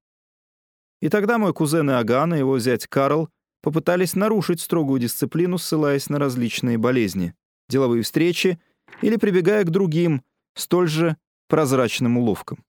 И 1.00 1.08
тогда 1.08 1.38
мой 1.38 1.52
кузен 1.52 1.90
Иоганн 1.90 2.34
и 2.34 2.38
его 2.38 2.58
зять 2.58 2.86
Карл 2.86 3.28
попытались 3.60 4.14
нарушить 4.14 4.60
строгую 4.60 5.00
дисциплину, 5.00 5.58
ссылаясь 5.58 6.08
на 6.08 6.18
различные 6.18 6.78
болезни, 6.78 7.34
деловые 7.68 8.02
встречи 8.02 8.60
или 9.02 9.16
прибегая 9.16 9.64
к 9.64 9.70
другим, 9.70 10.22
столь 10.54 10.88
же 10.88 11.16
прозрачным 11.48 12.18
уловкам. 12.18 12.64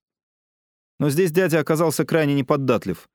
Но 0.99 1.09
здесь 1.09 1.31
дядя 1.31 1.59
оказался 1.59 2.05
крайне 2.05 2.33
неподдатлив. 2.33 3.07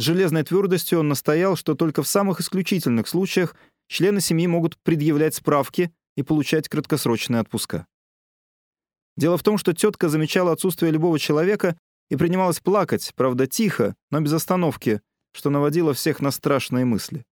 С 0.00 0.02
железной 0.02 0.44
твердостью 0.44 1.00
он 1.00 1.08
настоял, 1.08 1.56
что 1.56 1.74
только 1.74 2.02
в 2.02 2.08
самых 2.08 2.40
исключительных 2.40 3.06
случаях 3.06 3.54
члены 3.86 4.22
семьи 4.22 4.46
могут 4.46 4.78
предъявлять 4.78 5.34
справки 5.34 5.92
и 6.16 6.22
получать 6.22 6.70
краткосрочные 6.70 7.42
отпуска. 7.42 7.86
Дело 9.18 9.36
в 9.36 9.42
том, 9.42 9.58
что 9.58 9.74
тетка 9.74 10.08
замечала 10.08 10.52
отсутствие 10.52 10.90
любого 10.90 11.18
человека 11.18 11.76
и 12.08 12.16
принималась 12.16 12.60
плакать, 12.60 13.12
правда, 13.14 13.46
тихо, 13.46 13.94
но 14.10 14.22
без 14.22 14.32
остановки, 14.32 15.02
что 15.32 15.50
наводило 15.50 15.92
всех 15.92 16.22
на 16.22 16.30
страшные 16.30 16.86
мысли. 16.86 17.26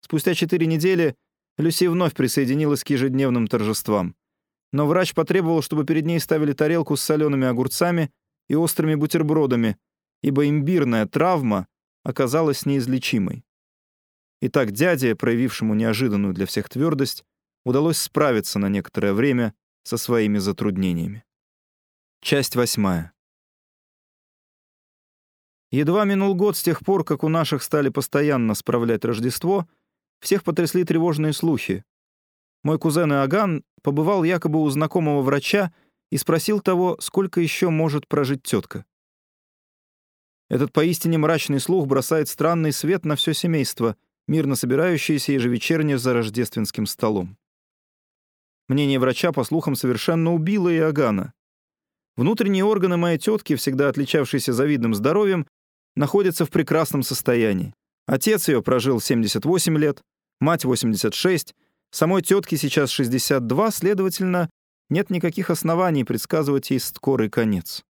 Спустя 0.00 0.34
четыре 0.34 0.68
недели 0.68 1.16
Люси 1.56 1.88
вновь 1.88 2.14
присоединилась 2.14 2.84
к 2.84 2.90
ежедневным 2.90 3.48
торжествам 3.48 4.14
но 4.72 4.86
врач 4.86 5.12
потребовал, 5.12 5.62
чтобы 5.62 5.84
перед 5.84 6.06
ней 6.06 6.20
ставили 6.20 6.52
тарелку 6.52 6.96
с 6.96 7.00
солеными 7.02 7.48
огурцами 7.48 8.12
и 8.48 8.54
острыми 8.54 8.94
бутербродами, 8.94 9.76
ибо 10.22 10.48
имбирная 10.48 11.06
травма 11.06 11.66
оказалась 12.04 12.66
неизлечимой. 12.66 13.44
Итак, 14.40 14.72
дяде, 14.72 15.14
проявившему 15.16 15.74
неожиданную 15.74 16.34
для 16.34 16.46
всех 16.46 16.68
твердость, 16.68 17.24
удалось 17.64 17.98
справиться 17.98 18.58
на 18.58 18.68
некоторое 18.68 19.12
время 19.12 19.54
со 19.82 19.96
своими 19.96 20.38
затруднениями. 20.38 21.24
Часть 22.20 22.56
восьмая. 22.56 23.12
Едва 25.70 26.04
минул 26.04 26.34
год 26.34 26.56
с 26.56 26.62
тех 26.62 26.80
пор, 26.80 27.04
как 27.04 27.24
у 27.24 27.28
наших 27.28 27.62
стали 27.62 27.88
постоянно 27.88 28.54
справлять 28.54 29.04
Рождество, 29.04 29.68
всех 30.20 30.44
потрясли 30.44 30.84
тревожные 30.84 31.32
слухи, 31.32 31.84
мой 32.64 32.78
кузен 32.78 33.12
Иоганн 33.12 33.64
побывал 33.82 34.24
якобы 34.24 34.60
у 34.60 34.68
знакомого 34.68 35.22
врача 35.22 35.72
и 36.10 36.16
спросил 36.16 36.60
того, 36.60 36.96
сколько 37.00 37.40
еще 37.40 37.70
может 37.70 38.08
прожить 38.08 38.42
тетка. 38.42 38.84
Этот 40.48 40.72
поистине 40.72 41.18
мрачный 41.18 41.60
слух 41.60 41.86
бросает 41.86 42.28
странный 42.28 42.72
свет 42.72 43.04
на 43.04 43.16
все 43.16 43.34
семейство, 43.34 43.96
мирно 44.26 44.56
собирающееся 44.56 45.32
ежевечерне 45.32 45.98
за 45.98 46.14
рождественским 46.14 46.86
столом. 46.86 47.36
Мнение 48.68 48.98
врача, 48.98 49.32
по 49.32 49.44
слухам, 49.44 49.74
совершенно 49.74 50.32
убило 50.34 50.74
Иоганна. 50.74 51.32
Внутренние 52.16 52.64
органы 52.64 52.96
моей 52.96 53.18
тетки, 53.18 53.56
всегда 53.56 53.88
отличавшиеся 53.88 54.52
завидным 54.52 54.94
здоровьем, 54.94 55.46
находятся 55.96 56.44
в 56.44 56.50
прекрасном 56.50 57.02
состоянии. 57.02 57.74
Отец 58.06 58.48
ее 58.48 58.62
прожил 58.62 59.00
78 59.00 59.78
лет, 59.78 60.02
мать— 60.40 60.64
86, 60.66 61.54
Самой 61.90 62.22
тетке 62.22 62.56
сейчас 62.56 62.90
62, 62.90 63.70
следовательно, 63.70 64.50
нет 64.90 65.10
никаких 65.10 65.50
оснований 65.50 66.04
предсказывать 66.04 66.70
ей 66.70 66.80
скорый 66.80 67.30
конец. 67.30 67.82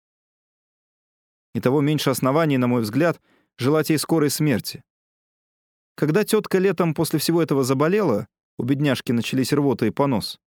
И 1.58 1.60
того 1.60 1.80
меньше 1.80 2.10
оснований, 2.10 2.56
на 2.56 2.68
мой 2.68 2.82
взгляд, 2.82 3.20
желать 3.56 3.90
ей 3.90 3.98
скорой 3.98 4.30
смерти. 4.30 4.84
Когда 5.96 6.22
тетка 6.22 6.58
летом 6.58 6.94
после 6.94 7.18
всего 7.18 7.42
этого 7.42 7.64
заболела, 7.64 8.28
у 8.58 8.62
бедняжки 8.62 9.10
начались 9.10 9.52
рвота 9.52 9.86
и 9.86 9.90
понос, 9.90 10.38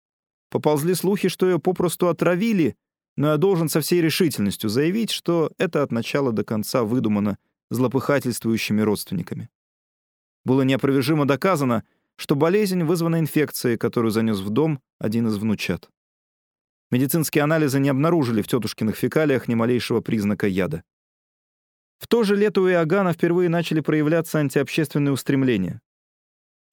поползли 0.49 0.93
слухи, 0.93 1.27
что 1.27 1.49
ее 1.49 1.59
попросту 1.59 2.07
отравили, 2.07 2.77
но 3.17 3.31
я 3.31 3.35
должен 3.35 3.67
со 3.67 3.81
всей 3.81 3.99
решительностью 4.01 4.69
заявить, 4.69 5.11
что 5.11 5.51
это 5.57 5.83
от 5.83 5.91
начала 5.91 6.31
до 6.31 6.45
конца 6.45 6.85
выдумано 6.85 7.37
злопыхательствующими 7.69 8.79
родственниками. 8.79 9.49
Было 10.45 10.61
неопровержимо 10.61 11.27
доказано, 11.27 11.83
что 12.15 12.37
болезнь 12.37 12.83
вызвана 12.83 13.19
инфекцией, 13.19 13.77
которую 13.77 14.11
занес 14.11 14.39
в 14.39 14.49
дом 14.49 14.79
один 14.97 15.27
из 15.27 15.35
внучат. 15.35 15.89
Медицинские 16.89 17.43
анализы 17.43 17.81
не 17.81 17.89
обнаружили 17.89 18.41
в 18.41 18.47
тетушкиных 18.47 18.95
фекалиях 18.95 19.49
ни 19.49 19.55
малейшего 19.55 19.99
признака 19.99 20.47
яда. 20.47 20.85
В 22.01 22.07
то 22.07 22.23
же 22.23 22.35
лето 22.35 22.61
у 22.61 22.67
Иоганна 22.67 23.13
впервые 23.13 23.47
начали 23.47 23.79
проявляться 23.79 24.39
антиобщественные 24.39 25.13
устремления. 25.13 25.81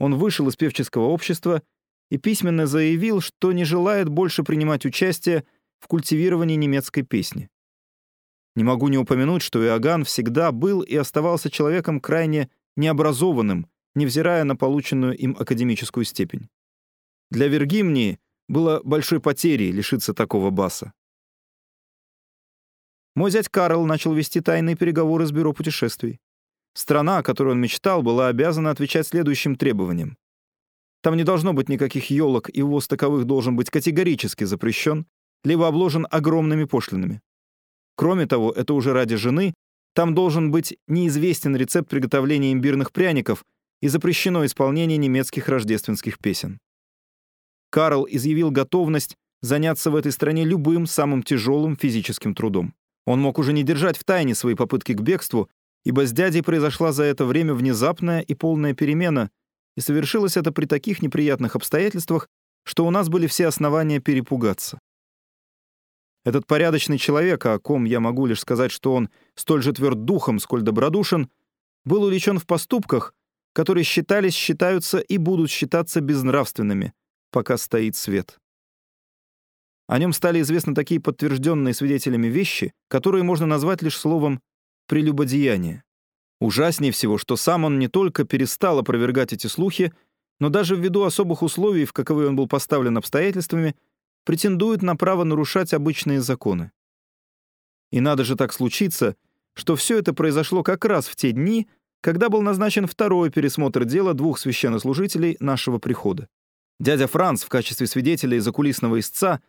Он 0.01 0.15
вышел 0.15 0.49
из 0.49 0.57
певческого 0.57 1.05
общества 1.05 1.63
и 2.11 2.17
письменно 2.17 2.67
заявил, 2.67 3.21
что 3.21 3.53
не 3.53 3.65
желает 3.65 4.09
больше 4.09 4.43
принимать 4.43 4.87
участие 4.87 5.45
в 5.81 5.87
культивировании 5.87 6.57
немецкой 6.57 7.03
песни. 7.03 7.51
Не 8.57 8.65
могу 8.65 8.89
не 8.89 8.97
упомянуть, 8.97 9.43
что 9.43 9.63
Иоганн 9.63 10.05
всегда 10.05 10.51
был 10.51 10.81
и 10.81 10.97
оставался 10.97 11.51
человеком 11.51 12.01
крайне 12.01 12.49
необразованным 12.77 13.67
невзирая 13.95 14.45
на 14.45 14.57
полученную 14.57 15.15
им 15.15 15.37
академическую 15.39 16.05
степень. 16.05 16.49
Для 17.31 17.49
Виргимнии 17.49 18.19
было 18.49 18.81
большой 18.83 19.21
потерей 19.21 19.73
лишиться 19.73 20.15
такого 20.15 20.49
баса. 20.49 20.95
Мой 23.15 23.31
зять 23.31 23.49
Карл 23.49 23.85
начал 23.87 24.13
вести 24.13 24.41
тайные 24.41 24.77
переговоры 24.77 25.27
с 25.27 25.33
бюро 25.33 25.53
путешествий. 25.53 26.21
Страна, 26.75 27.19
о 27.19 27.23
которой 27.23 27.51
он 27.51 27.61
мечтал, 27.61 28.03
была 28.03 28.29
обязана 28.29 28.71
отвечать 28.71 29.07
следующим 29.07 29.57
требованиям. 29.57 30.17
Там 31.03 31.17
не 31.17 31.25
должно 31.25 31.53
быть 31.53 31.69
никаких 31.69 32.11
елок, 32.11 32.51
и 32.53 32.63
ввоз 32.63 32.87
таковых 32.89 33.25
должен 33.25 33.57
быть 33.57 33.71
категорически 33.71 34.45
запрещен, 34.45 35.07
либо 35.45 35.67
обложен 35.67 36.07
огромными 36.11 36.65
пошлинами. 36.65 37.21
Кроме 37.97 38.27
того, 38.27 38.53
это 38.53 38.75
уже 38.75 38.93
ради 38.93 39.17
жены, 39.17 39.55
там 39.95 40.15
должен 40.15 40.51
быть 40.51 40.77
неизвестен 40.87 41.57
рецепт 41.57 41.89
приготовления 41.89 42.53
имбирных 42.53 42.93
пряников— 42.93 43.45
и 43.81 43.89
запрещено 43.89 44.45
исполнение 44.45 44.99
немецких 44.99 45.49
рождественских 45.49 46.19
песен. 46.19 46.59
Карл 47.71 48.07
изъявил 48.11 48.51
готовность 48.51 49.17
заняться 49.41 49.91
в 49.91 49.97
этой 49.97 50.13
стране 50.13 50.45
любым 50.45 50.87
самым 50.87 51.23
тяжелым 51.23 51.77
физическим 51.77 52.35
трудом. 52.35 52.75
Он 53.09 53.23
мог 53.23 53.39
уже 53.39 53.55
не 53.55 53.63
держать 53.63 53.97
в 53.97 54.05
тайне 54.05 54.35
свои 54.35 54.55
попытки 54.55 54.93
к 54.93 55.01
бегству, 55.01 55.49
ибо 55.83 56.07
с 56.07 56.13
дядей 56.13 56.43
произошла 56.43 56.93
за 56.93 57.05
это 57.05 57.25
время 57.25 57.55
внезапная 57.55 58.21
и 58.21 58.35
полная 58.35 58.75
перемена, 58.75 59.31
и 59.79 59.81
совершилось 59.81 60.37
это 60.37 60.53
при 60.53 60.67
таких 60.67 61.01
неприятных 61.01 61.57
обстоятельствах, 61.57 62.29
что 62.65 62.85
у 62.85 62.91
нас 62.91 63.09
были 63.09 63.27
все 63.27 63.47
основания 63.47 63.99
перепугаться. 63.99 64.79
Этот 66.27 66.47
порядочный 66.47 66.99
человек, 66.99 67.47
о 67.47 67.59
ком 67.59 67.87
я 67.87 67.99
могу 67.99 68.27
лишь 68.27 68.41
сказать, 68.41 68.71
что 68.71 68.93
он 68.93 69.09
столь 69.35 69.63
же 69.63 69.73
тверд 69.73 70.05
духом, 70.05 70.39
сколь 70.39 70.61
добродушен, 70.61 71.31
был 71.87 72.03
увлечен 72.03 72.39
в 72.39 72.45
поступках, 72.45 73.15
которые 73.55 73.85
считались, 73.85 74.35
считаются 74.35 74.99
и 74.99 75.17
будут 75.17 75.51
считаться 75.51 76.03
безнравственными, 76.03 76.93
пока 77.31 77.57
стоит 77.57 77.97
свет. 77.97 78.39
О 79.89 79.99
нем 79.99 80.13
стали 80.13 80.43
известны 80.43 80.75
такие 80.75 81.01
подтвержденные 81.01 81.73
свидетелями 81.73 82.29
вещи, 82.29 82.73
которые 82.89 83.25
можно 83.25 83.47
назвать 83.47 83.83
лишь 83.83 83.97
словом 83.97 84.41
«прелюбодеяние». 84.87 85.83
Ужаснее 86.41 86.93
всего, 86.93 87.19
что 87.19 87.37
сам 87.37 87.65
он 87.65 87.79
не 87.79 87.89
только 87.89 88.25
перестал 88.25 88.79
опровергать 88.79 89.33
эти 89.33 89.47
слухи, 89.49 89.93
но 90.39 90.51
даже 90.51 90.77
ввиду 90.77 91.03
особых 91.03 91.43
условий, 91.43 91.85
в 91.85 91.93
каковые 91.93 92.29
он 92.29 92.37
был 92.37 92.47
поставлен 92.47 92.97
обстоятельствами, 92.97 93.75
претендует 94.25 94.83
на 94.83 94.95
право 94.95 95.25
нарушать 95.25 95.73
обычные 95.73 96.21
законы. 96.21 96.71
И 97.91 98.01
надо 98.01 98.25
же 98.25 98.37
так 98.37 98.53
случиться, 98.53 99.17
что 99.55 99.75
все 99.75 99.99
это 99.99 100.13
произошло 100.13 100.63
как 100.63 100.85
раз 100.85 101.09
в 101.09 101.17
те 101.17 101.33
дни, 101.33 101.67
когда 102.03 102.29
был 102.29 102.43
назначен 102.43 102.87
второй 102.87 103.31
пересмотр 103.31 103.85
дела 103.85 104.15
двух 104.15 104.39
священнослужителей 104.39 105.37
нашего 105.41 105.79
прихода. 105.79 106.29
Дядя 106.79 107.09
Франц 107.09 107.43
в 107.43 107.49
качестве 107.49 107.87
свидетеля 107.87 108.37
и 108.37 108.41
закулисного 108.41 109.01
истца 109.01 109.41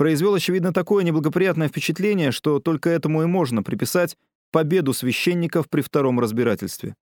произвел, 0.00 0.32
очевидно, 0.32 0.72
такое 0.72 1.04
неблагоприятное 1.04 1.68
впечатление, 1.68 2.32
что 2.32 2.58
только 2.58 2.88
этому 2.88 3.22
и 3.22 3.26
можно 3.26 3.62
приписать 3.62 4.16
победу 4.50 4.94
священников 4.94 5.68
при 5.68 5.82
втором 5.82 6.18
разбирательстве. 6.18 6.94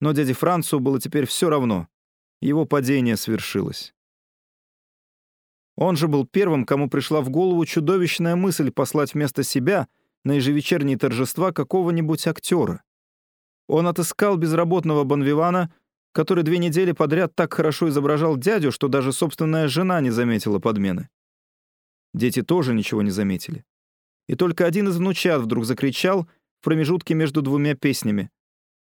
Но 0.00 0.10
дяде 0.10 0.32
Францу 0.32 0.80
было 0.80 1.00
теперь 1.00 1.26
все 1.26 1.48
равно. 1.48 1.86
Его 2.40 2.64
падение 2.64 3.16
свершилось. 3.16 3.94
Он 5.76 5.96
же 5.96 6.08
был 6.08 6.26
первым, 6.26 6.64
кому 6.64 6.90
пришла 6.90 7.20
в 7.20 7.30
голову 7.30 7.64
чудовищная 7.64 8.34
мысль 8.34 8.72
послать 8.72 9.14
вместо 9.14 9.44
себя 9.44 9.86
на 10.24 10.32
ежевечерние 10.32 10.98
торжества 10.98 11.52
какого-нибудь 11.52 12.26
актера. 12.26 12.82
Он 13.68 13.86
отыскал 13.86 14.36
безработного 14.36 15.04
Бонвивана, 15.04 15.72
который 16.10 16.42
две 16.42 16.58
недели 16.58 16.90
подряд 16.90 17.36
так 17.36 17.54
хорошо 17.54 17.88
изображал 17.88 18.36
дядю, 18.36 18.72
что 18.72 18.88
даже 18.88 19.12
собственная 19.12 19.68
жена 19.68 20.00
не 20.00 20.10
заметила 20.10 20.58
подмены. 20.58 21.08
Дети 22.18 22.42
тоже 22.42 22.74
ничего 22.74 23.02
не 23.02 23.10
заметили. 23.10 23.64
И 24.26 24.34
только 24.34 24.66
один 24.66 24.88
из 24.88 24.96
внучат 24.96 25.40
вдруг 25.40 25.64
закричал 25.64 26.24
в 26.58 26.64
промежутке 26.64 27.14
между 27.14 27.42
двумя 27.42 27.76
песнями. 27.76 28.32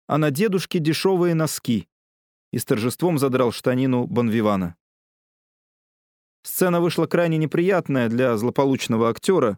А 0.06 0.20
на 0.20 0.30
дедушке 0.30 0.78
дешевые 0.78 1.34
носки. 1.34 1.90
И 2.52 2.60
с 2.60 2.66
торжеством 2.66 3.18
задрал 3.18 3.52
штанину 3.52 4.06
Бонвивана. 4.06 4.76
Сцена 6.44 6.80
вышла 6.80 7.08
крайне 7.08 7.38
неприятная 7.38 8.08
для 8.08 8.38
злополучного 8.38 9.10
актера. 9.10 9.58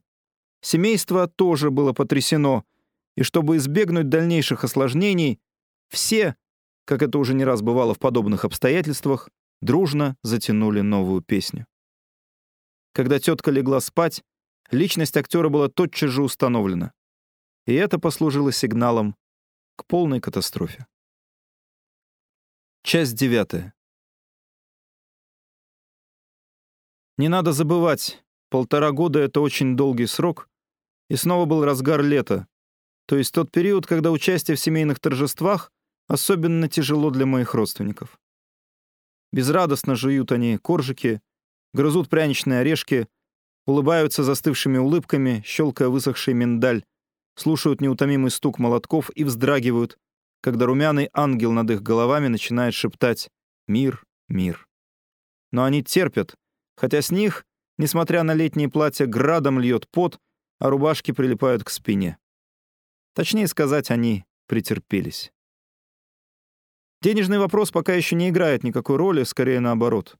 Семейство 0.62 1.28
тоже 1.28 1.70
было 1.70 1.92
потрясено, 1.92 2.64
и 3.18 3.24
чтобы 3.24 3.58
избегнуть 3.58 4.08
дальнейших 4.08 4.64
осложнений, 4.64 5.42
все, 5.90 6.38
как 6.86 7.02
это 7.02 7.18
уже 7.18 7.34
не 7.34 7.44
раз 7.44 7.62
бывало 7.62 7.94
в 7.94 8.00
подобных 8.00 8.46
обстоятельствах, 8.46 9.30
дружно 9.62 10.16
затянули 10.24 10.80
новую 10.80 11.22
песню. 11.22 11.68
Когда 12.96 13.20
тетка 13.20 13.52
легла 13.52 13.82
спать, 13.82 14.24
личность 14.72 15.18
актера 15.18 15.50
была 15.50 15.68
тотчас 15.68 16.12
же 16.12 16.24
установлена. 16.24 16.94
И 17.66 17.74
это 17.74 18.00
послужило 18.00 18.54
сигналом 18.54 19.18
к 19.76 19.86
полной 19.86 20.22
катастрофе. 20.22 20.88
Часть 22.84 23.16
девятая. 23.16 23.74
Не 27.18 27.28
надо 27.28 27.52
забывать, 27.52 28.24
полтора 28.50 28.92
года— 28.92 29.20
это 29.22 29.42
очень 29.42 29.76
долгий 29.76 30.06
срок, 30.06 30.48
и 31.10 31.18
снова 31.18 31.44
был 31.44 31.66
разгар 31.66 32.02
лета, 32.02 32.48
то 33.08 33.18
есть 33.18 33.34
тот 33.34 33.52
период, 33.52 33.86
когда 33.86 34.10
участие 34.10 34.56
в 34.56 34.62
семейных 34.62 35.02
торжествах 35.02 35.70
особенно 36.08 36.70
тяжело 36.70 37.10
для 37.10 37.26
моих 37.26 37.56
родственников. 37.56 38.22
Безрадостно 39.34 39.96
жуют 39.96 40.32
они 40.32 40.58
коржики, 40.58 41.22
грызут 41.76 42.10
пряничные 42.10 42.62
орешки, 42.62 43.08
улыбаются 43.66 44.24
застывшими 44.24 44.78
улыбками, 44.78 45.44
щелкая 45.46 45.90
высохший 45.90 46.34
миндаль, 46.34 46.84
слушают 47.36 47.82
неутомимый 47.82 48.32
стук 48.32 48.60
молотков 48.60 49.12
и 49.14 49.26
вздрагивают, 49.26 49.98
когда 50.42 50.66
румяный 50.66 51.10
ангел 51.14 51.52
над 51.52 51.70
их 51.70 51.84
головами 51.84 52.28
начинает 52.28 52.74
шептать 52.74 53.30
«Мир, 53.68 54.06
мир». 54.30 54.68
Но 55.52 55.66
они 55.66 55.84
терпят, 55.84 56.36
хотя 56.78 57.02
с 57.02 57.12
них, 57.12 57.46
несмотря 57.78 58.24
на 58.24 58.34
летние 58.34 58.70
платья, 58.70 59.06
градом 59.06 59.60
льет 59.60 59.88
пот, 59.90 60.18
а 60.60 60.70
рубашки 60.70 61.12
прилипают 61.12 61.66
к 61.66 61.70
спине. 61.70 62.18
Точнее 63.14 63.48
сказать, 63.48 63.92
они 63.92 64.24
претерпелись. 64.48 65.34
Денежный 67.02 67.40
вопрос 67.40 67.72
пока 67.72 67.94
еще 67.94 68.16
не 68.16 68.30
играет 68.30 68.64
никакой 68.64 68.96
роли, 68.96 69.24
скорее 69.24 69.60
наоборот. 69.60 70.18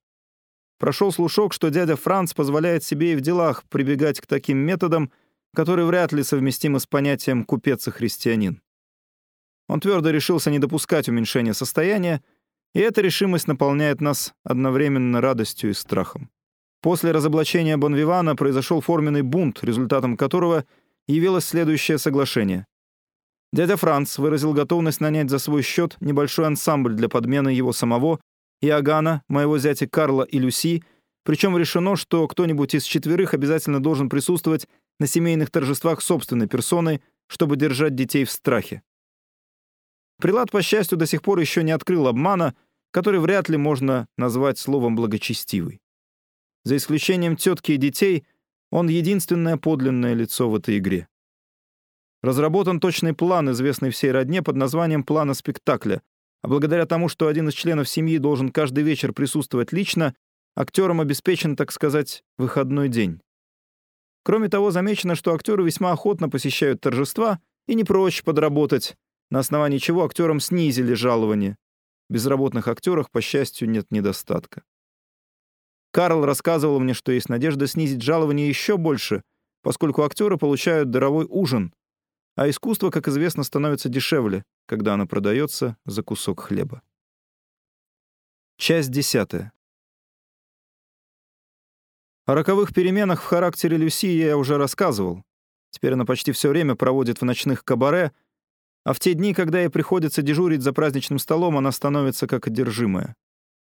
Прошел 0.78 1.12
слушок, 1.12 1.54
что 1.54 1.70
дядя 1.70 1.96
Франц 1.96 2.34
позволяет 2.34 2.84
себе 2.84 3.14
и 3.14 3.16
в 3.16 3.22
делах 3.22 3.64
прибегать 3.70 4.20
к 4.20 4.28
таким 4.28 4.58
методам, 4.58 5.12
которые 5.56 5.86
вряд 5.86 6.12
ли 6.12 6.24
совместимы 6.24 6.80
с 6.80 6.86
понятием 6.86 7.46
«купец 7.46 7.88
и 7.88 7.92
христианин». 7.92 8.62
Он 9.68 9.80
твердо 9.80 10.10
решился 10.12 10.52
не 10.52 10.60
допускать 10.60 11.10
уменьшения 11.10 11.54
состояния, 11.54 12.22
и 12.74 12.80
эта 12.80 13.02
решимость 13.02 13.48
наполняет 13.48 14.02
нас 14.02 14.34
одновременно 14.44 15.22
радостью 15.22 15.72
и 15.72 15.74
страхом. 15.74 16.30
После 16.82 17.12
разоблачения 17.12 17.78
Бонвивана 17.78 18.36
произошел 18.36 18.82
форменный 18.82 19.24
бунт, 19.24 19.64
результатом 19.64 20.18
которого 20.18 20.66
явилось 21.08 21.46
следующее 21.46 21.98
соглашение. 21.98 22.68
Дядя 23.52 23.78
Франц 23.78 24.18
выразил 24.18 24.54
готовность 24.54 25.00
нанять 25.00 25.30
за 25.30 25.40
свой 25.40 25.62
счет 25.62 25.96
небольшой 26.00 26.46
ансамбль 26.46 26.94
для 26.94 27.10
подмены 27.10 27.50
его 27.50 27.72
самого, 27.72 28.20
Иоганна, 28.68 29.24
моего 29.28 29.58
зятя 29.58 29.88
Карла 29.88 30.24
и 30.24 30.40
Люси, 30.40 30.84
причем 31.24 31.58
решено, 31.58 31.96
что 31.96 32.28
кто-нибудь 32.28 32.76
из 32.76 32.84
четверых 32.84 33.34
обязательно 33.34 33.82
должен 33.82 34.10
присутствовать 34.10 34.68
на 35.00 35.08
семейных 35.08 35.52
торжествах 35.52 36.02
собственной 36.02 36.48
персоной, 36.48 37.02
чтобы 37.28 37.58
держать 37.58 37.96
детей 37.96 38.26
в 38.26 38.32
страхе. 38.32 38.84
Прилад, 40.20 40.52
по 40.52 40.62
счастью, 40.62 40.98
до 40.98 41.06
сих 41.06 41.22
пор 41.22 41.40
еще 41.40 41.64
не 41.64 41.72
открыл 41.72 42.08
обмана, 42.08 42.56
который 42.92 43.20
вряд 43.20 43.50
ли 43.50 43.58
можно 43.58 44.08
назвать 44.18 44.58
словом 44.58 44.96
благочестивый. 44.96 45.82
За 46.64 46.78
исключением 46.78 47.36
тетки 47.36 47.74
и 47.74 47.78
детей, 47.78 48.26
он 48.72 48.88
единственное 48.88 49.58
подлинное 49.58 50.14
лицо 50.14 50.50
в 50.50 50.56
этой 50.56 50.78
игре. 50.78 51.08
Разработан 52.24 52.80
точный 52.80 53.14
план, 53.14 53.52
известный 53.52 53.90
всей 53.90 54.12
родне 54.12 54.42
под 54.42 54.56
названием 54.56 55.04
«плана 55.04 55.34
спектакля», 55.34 56.02
а 56.46 56.48
благодаря 56.48 56.86
тому, 56.86 57.10
что 57.10 57.26
один 57.26 57.50
из 57.50 57.56
членов 57.56 57.90
семьи 57.90 58.20
должен 58.20 58.52
каждый 58.52 58.84
вечер 58.84 59.14
присутствовать 59.14 59.72
лично, 59.72 60.14
актерам 60.56 61.02
обеспечен, 61.02 61.56
так 61.56 61.72
сказать, 61.72 62.24
выходной 62.38 62.88
день. 62.88 63.20
Кроме 64.24 64.48
того, 64.48 64.70
замечено, 64.70 65.16
что 65.16 65.34
актеры 65.34 65.64
весьма 65.64 65.92
охотно 65.92 66.30
посещают 66.30 66.82
торжества 66.82 67.40
и 67.68 67.74
не 67.74 67.84
прочь 67.84 68.22
подработать, 68.22 68.96
на 69.32 69.40
основании 69.40 69.80
чего 69.80 70.06
актерам 70.06 70.40
снизили 70.40 70.94
жалование. 70.94 71.58
Безработных 72.12 72.68
актерах, 72.68 73.10
по 73.10 73.22
счастью, 73.22 73.68
нет 73.68 73.88
недостатка. 73.90 74.62
Карл 75.92 76.26
рассказывал 76.26 76.80
мне, 76.80 76.94
что 76.94 77.12
есть 77.12 77.28
надежда 77.28 77.66
снизить 77.66 78.04
жалование 78.04 78.48
еще 78.48 78.78
больше, 78.78 79.24
поскольку 79.64 80.04
актеры 80.04 80.38
получают 80.38 80.92
даровой 80.92 81.26
ужин, 81.28 81.74
а 82.36 82.50
искусство, 82.50 82.90
как 82.92 83.08
известно, 83.08 83.44
становится 83.44 83.90
дешевле, 83.90 84.44
когда 84.66 84.94
оно 84.94 85.08
продается 85.08 85.78
за 85.86 86.04
кусок 86.04 86.42
хлеба. 86.42 86.82
Часть 88.58 88.92
десятая. 88.92 89.52
О 92.26 92.34
роковых 92.34 92.74
переменах 92.74 93.22
в 93.22 93.26
характере 93.26 93.78
Люси 93.78 94.08
я 94.08 94.38
уже 94.38 94.58
рассказывал. 94.58 95.24
Теперь 95.70 95.94
она 95.94 96.06
почти 96.06 96.32
все 96.32 96.50
время 96.50 96.76
проводит 96.76 97.22
в 97.22 97.26
ночных 97.26 97.64
кабаре, 97.64 98.14
а 98.84 98.94
в 98.94 99.00
те 99.00 99.14
дни, 99.14 99.34
когда 99.34 99.60
ей 99.60 99.70
приходится 99.70 100.22
дежурить 100.22 100.62
за 100.62 100.74
праздничным 100.74 101.20
столом, 101.20 101.58
она 101.58 101.72
становится 101.72 102.28
как 102.28 102.48
одержимая. 102.48 103.16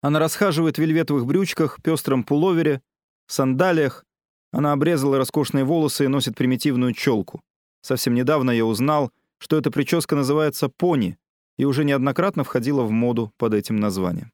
Она 0.01 0.19
расхаживает 0.19 0.77
в 0.77 0.81
вельветовых 0.81 1.27
брючках, 1.27 1.83
пестром 1.83 2.23
пуловере, 2.23 2.83
сандалиях. 3.27 4.05
Она 4.53 4.73
обрезала 4.73 5.19
роскошные 5.19 5.65
волосы 5.65 6.05
и 6.05 6.09
носит 6.09 6.37
примитивную 6.37 6.93
челку. 6.95 7.43
Совсем 7.81 8.15
недавно 8.15 8.51
я 8.51 8.65
узнал, 8.65 9.13
что 9.39 9.57
эта 9.57 9.71
прическа 9.71 10.17
называется 10.17 10.69
«пони», 10.69 11.17
и 11.59 11.65
уже 11.65 11.85
неоднократно 11.85 12.45
входила 12.45 12.83
в 12.83 12.91
моду 12.91 13.33
под 13.37 13.53
этим 13.53 13.81
названием. 13.81 14.33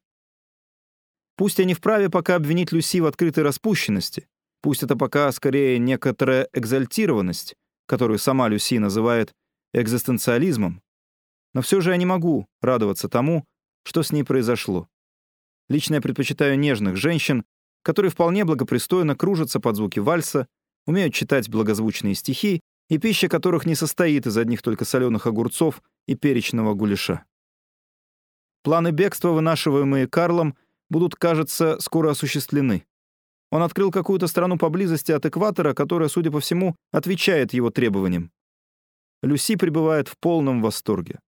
Пусть 1.35 1.59
я 1.59 1.65
не 1.65 1.73
вправе 1.73 2.09
пока 2.09 2.35
обвинить 2.35 2.71
Люси 2.71 3.01
в 3.01 3.07
открытой 3.07 3.43
распущенности, 3.43 4.27
пусть 4.61 4.83
это 4.83 4.95
пока 4.95 5.31
скорее 5.31 5.79
некоторая 5.79 6.47
экзальтированность, 6.53 7.55
которую 7.87 8.19
сама 8.19 8.47
Люси 8.47 8.77
называет 8.77 9.33
экзистенциализмом, 9.73 10.81
но 11.53 11.61
все 11.61 11.81
же 11.81 11.91
я 11.91 11.97
не 11.97 12.05
могу 12.05 12.47
радоваться 12.61 13.09
тому, 13.09 13.45
что 13.83 14.03
с 14.03 14.11
ней 14.11 14.23
произошло. 14.23 14.87
Лично 15.67 15.95
я 15.95 16.01
предпочитаю 16.01 16.57
нежных 16.59 16.95
женщин, 16.95 17.43
которые 17.81 18.11
вполне 18.11 18.45
благопристойно 18.45 19.15
кружатся 19.15 19.59
под 19.59 19.75
звуки 19.75 19.99
вальса, 19.99 20.47
умеют 20.85 21.13
читать 21.13 21.49
благозвучные 21.49 22.15
стихи 22.15 22.61
и 22.89 22.97
пища 22.97 23.27
которых 23.27 23.65
не 23.65 23.75
состоит 23.75 24.27
из 24.27 24.37
одних 24.37 24.61
только 24.61 24.85
соленых 24.85 25.27
огурцов 25.27 25.81
и 26.07 26.15
перечного 26.15 26.73
гуляша. 26.73 27.25
Планы 28.63 28.91
бегства, 28.91 29.29
вынашиваемые 29.29 30.07
Карлом, 30.07 30.55
будут, 30.89 31.15
кажется, 31.15 31.77
скоро 31.79 32.11
осуществлены. 32.11 32.85
Он 33.51 33.61
открыл 33.61 33.91
какую-то 33.91 34.27
страну 34.27 34.57
поблизости 34.57 35.11
от 35.11 35.25
экватора, 35.25 35.73
которая, 35.73 36.09
судя 36.09 36.31
по 36.31 36.39
всему, 36.39 36.75
отвечает 36.91 37.53
его 37.53 37.69
требованиям. 37.69 38.31
Люси 39.21 39.55
пребывает 39.55 40.07
в 40.07 40.17
полном 40.17 40.61
восторге. 40.61 41.19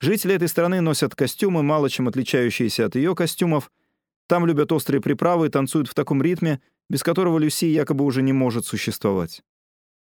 Жители 0.00 0.34
этой 0.34 0.48
страны 0.48 0.80
носят 0.80 1.14
костюмы, 1.14 1.62
мало 1.62 1.88
чем 1.88 2.08
отличающиеся 2.08 2.86
от 2.86 2.96
ее 2.96 3.14
костюмов. 3.14 3.70
Там 4.26 4.46
любят 4.46 4.72
острые 4.72 5.00
приправы 5.00 5.46
и 5.46 5.50
танцуют 5.50 5.88
в 5.88 5.94
таком 5.94 6.22
ритме, 6.22 6.60
без 6.90 7.02
которого 7.02 7.38
Люси 7.38 7.66
якобы 7.66 8.04
уже 8.04 8.22
не 8.22 8.32
может 8.32 8.66
существовать. 8.66 9.42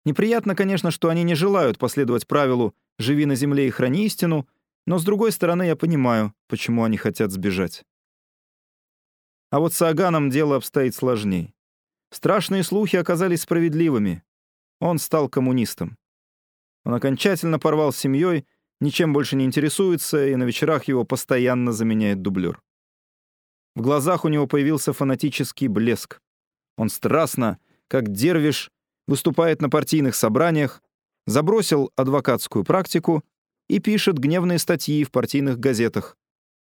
Неприятно, 0.05 0.55
конечно, 0.55 0.91
что 0.91 1.09
они 1.09 1.23
не 1.23 1.35
желают 1.35 1.79
последовать 1.79 2.27
правилу 2.27 2.75
«живи 2.99 3.27
на 3.27 3.35
земле 3.35 3.69
и 3.69 3.71
храни 3.71 4.07
истину», 4.07 4.49
но, 4.87 4.99
с 4.99 5.05
другой 5.05 5.31
стороны, 5.31 5.65
я 5.65 5.77
понимаю, 5.77 6.35
почему 6.49 6.85
они 6.85 6.97
хотят 6.97 7.31
сбежать. 7.31 7.85
А 9.51 9.59
вот 9.59 9.75
с 9.75 9.83
Аганом 9.83 10.31
дело 10.31 10.57
обстоит 10.57 10.95
сложней. 10.95 11.55
Страшные 12.11 12.63
слухи 12.63 12.97
оказались 12.97 13.43
справедливыми. 13.43 14.23
Он 14.81 14.99
стал 14.99 15.29
коммунистом. 15.29 15.99
Он 16.85 16.95
окончательно 16.95 17.59
порвал 17.59 17.93
с 17.93 17.99
семьей, 17.99 18.47
ничем 18.81 19.13
больше 19.13 19.37
не 19.37 19.45
интересуется, 19.45 20.27
и 20.27 20.35
на 20.35 20.45
вечерах 20.45 20.85
его 20.85 21.05
постоянно 21.05 21.73
заменяет 21.73 22.23
дублер. 22.23 22.63
В 23.75 23.83
глазах 23.83 24.25
у 24.25 24.29
него 24.29 24.47
появился 24.47 24.93
фанатический 24.93 25.69
блеск. 25.69 26.21
Он 26.77 26.89
страстно, 26.89 27.59
как 27.89 28.11
дервиш, 28.11 28.71
выступает 29.11 29.61
на 29.61 29.69
партийных 29.69 30.15
собраниях, 30.15 30.81
забросил 31.27 31.91
адвокатскую 31.97 32.65
практику 32.65 33.25
и 33.69 33.81
пишет 33.81 34.19
гневные 34.19 34.61
статьи 34.61 35.03
в 35.03 35.11
партийных 35.11 35.59
газетах. 35.59 36.17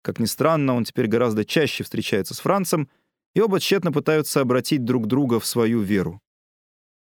Как 0.03 0.20
ни 0.20 0.24
странно, 0.24 0.74
он 0.74 0.84
теперь 0.84 1.09
гораздо 1.09 1.45
чаще 1.45 1.82
встречается 1.82 2.34
с 2.34 2.39
Францем, 2.39 2.89
и 3.34 3.41
оба 3.41 3.59
тщетно 3.59 3.91
пытаются 3.91 4.41
обратить 4.41 4.84
друг 4.84 5.09
друга 5.09 5.41
в 5.41 5.47
свою 5.47 5.80
веру. 5.80 6.22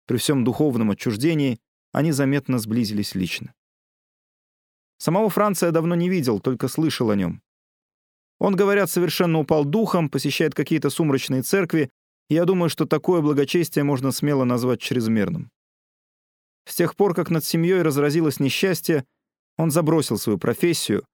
При 0.07 0.17
всем 0.17 0.43
духовном 0.43 0.91
отчуждении 0.91 1.61
они 1.93 2.11
заметно 2.11 2.59
сблизились 2.59 3.15
лично. 3.15 3.53
Самого 4.97 5.29
Франца 5.29 5.67
я 5.67 5.71
давно 5.71 5.95
не 5.95 6.09
видел, 6.09 6.41
только 6.41 6.67
слышал 6.67 7.09
о 7.09 7.15
нем. 7.15 7.41
Он, 8.39 8.57
говорят, 8.57 8.89
совершенно 8.89 9.39
упал 9.39 9.63
духом, 9.63 10.09
посещает 10.09 10.53
какие-то 10.53 10.89
сумрачные 10.89 11.43
церкви, 11.43 11.89
я 12.33 12.45
думаю, 12.45 12.69
что 12.69 12.85
такое 12.85 13.21
благочестие 13.21 13.83
можно 13.83 14.11
смело 14.11 14.43
назвать 14.43 14.81
чрезмерным. 14.81 15.51
С 16.65 16.75
тех 16.75 16.95
пор, 16.95 17.13
как 17.13 17.29
над 17.29 17.43
семьей 17.43 17.81
разразилось 17.81 18.39
несчастье, 18.39 19.05
он 19.57 19.71
забросил 19.71 20.17
свою 20.17 20.37
профессию, 20.37 21.05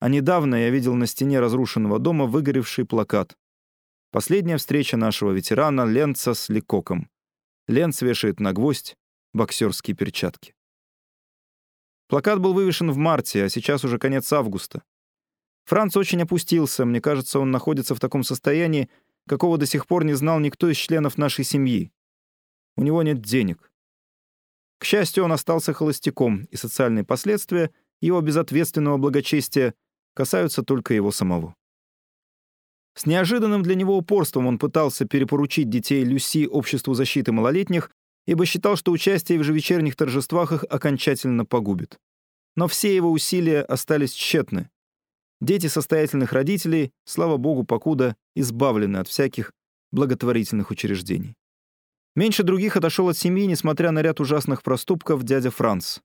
а 0.00 0.08
недавно 0.08 0.54
я 0.54 0.70
видел 0.70 0.94
на 0.94 1.06
стене 1.06 1.40
разрушенного 1.40 1.98
дома 1.98 2.26
выгоревший 2.26 2.84
плакат. 2.84 3.36
Последняя 4.10 4.56
встреча 4.56 4.96
нашего 4.96 5.32
ветерана 5.32 5.84
Ленца 5.84 6.34
с 6.34 6.48
Ликоком. 6.48 7.10
Ленц 7.66 8.00
вешает 8.00 8.40
на 8.40 8.52
гвоздь 8.52 8.96
боксерские 9.34 9.96
перчатки. 9.96 10.54
Плакат 12.08 12.40
был 12.40 12.54
вывешен 12.54 12.90
в 12.90 12.96
марте, 12.96 13.44
а 13.44 13.48
сейчас 13.50 13.84
уже 13.84 13.98
конец 13.98 14.32
августа. 14.32 14.82
Франц 15.66 15.94
очень 15.98 16.22
опустился, 16.22 16.86
мне 16.86 17.02
кажется, 17.02 17.38
он 17.38 17.50
находится 17.50 17.94
в 17.94 18.00
таком 18.00 18.24
состоянии, 18.24 18.88
какого 19.28 19.58
до 19.58 19.66
сих 19.66 19.86
пор 19.86 20.04
не 20.04 20.14
знал 20.14 20.40
никто 20.40 20.68
из 20.68 20.76
членов 20.76 21.18
нашей 21.18 21.44
семьи. 21.44 21.92
У 22.76 22.82
него 22.82 23.02
нет 23.02 23.22
денег. 23.22 23.70
К 24.78 24.84
счастью, 24.84 25.24
он 25.24 25.32
остался 25.32 25.72
холостяком, 25.72 26.44
и 26.50 26.56
социальные 26.56 27.04
последствия 27.04 27.70
его 28.00 28.20
безответственного 28.20 28.96
благочестия 28.96 29.74
касаются 30.14 30.62
только 30.62 30.94
его 30.94 31.10
самого. 31.10 31.54
С 32.94 33.06
неожиданным 33.06 33.62
для 33.62 33.76
него 33.76 33.96
упорством 33.96 34.46
он 34.46 34.58
пытался 34.58 35.04
перепоручить 35.04 35.70
детей 35.70 36.02
Люси 36.02 36.46
Обществу 36.46 36.94
защиты 36.94 37.30
малолетних, 37.30 37.90
ибо 38.26 38.44
считал, 38.44 38.76
что 38.76 38.90
участие 38.92 39.38
в 39.38 39.42
ежевечерних 39.42 39.94
торжествах 39.94 40.52
их 40.52 40.64
окончательно 40.68 41.44
погубит. 41.44 41.98
Но 42.56 42.66
все 42.66 42.94
его 42.94 43.10
усилия 43.12 43.62
остались 43.62 44.12
тщетны. 44.12 44.68
Дети 45.40 45.68
состоятельных 45.68 46.32
родителей, 46.32 46.92
слава 47.04 47.36
богу, 47.36 47.64
покуда 47.64 48.16
избавлены 48.34 48.96
от 48.96 49.08
всяких 49.08 49.52
благотворительных 49.92 50.70
учреждений. 50.70 51.36
Меньше 52.16 52.42
других 52.42 52.76
отошел 52.76 53.08
от 53.08 53.16
семьи, 53.16 53.46
несмотря 53.46 53.92
на 53.92 54.02
ряд 54.02 54.18
ужасных 54.20 54.62
проступков, 54.64 55.22
дядя 55.22 55.50
Франц. 55.50 56.00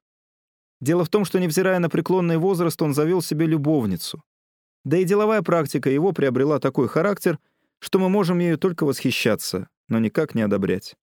Дело 0.79 1.05
в 1.05 1.09
том, 1.09 1.25
что, 1.25 1.39
невзирая 1.39 1.79
на 1.79 1.89
преклонный 1.89 2.37
возраст, 2.37 2.79
он 2.81 2.93
завел 2.93 3.21
себе 3.21 3.47
любовницу. 3.47 4.21
Да 4.85 4.97
и 4.97 5.05
деловая 5.05 5.41
практика 5.41 5.89
его 5.89 6.11
приобрела 6.11 6.59
такой 6.59 6.87
характер, 6.87 7.39
что 7.79 7.99
мы 7.99 8.09
можем 8.09 8.39
ею 8.39 8.59
только 8.59 8.85
восхищаться, 8.85 9.67
но 9.87 9.97
никак 9.97 10.35
не 10.35 10.41
одобрять. 10.41 10.95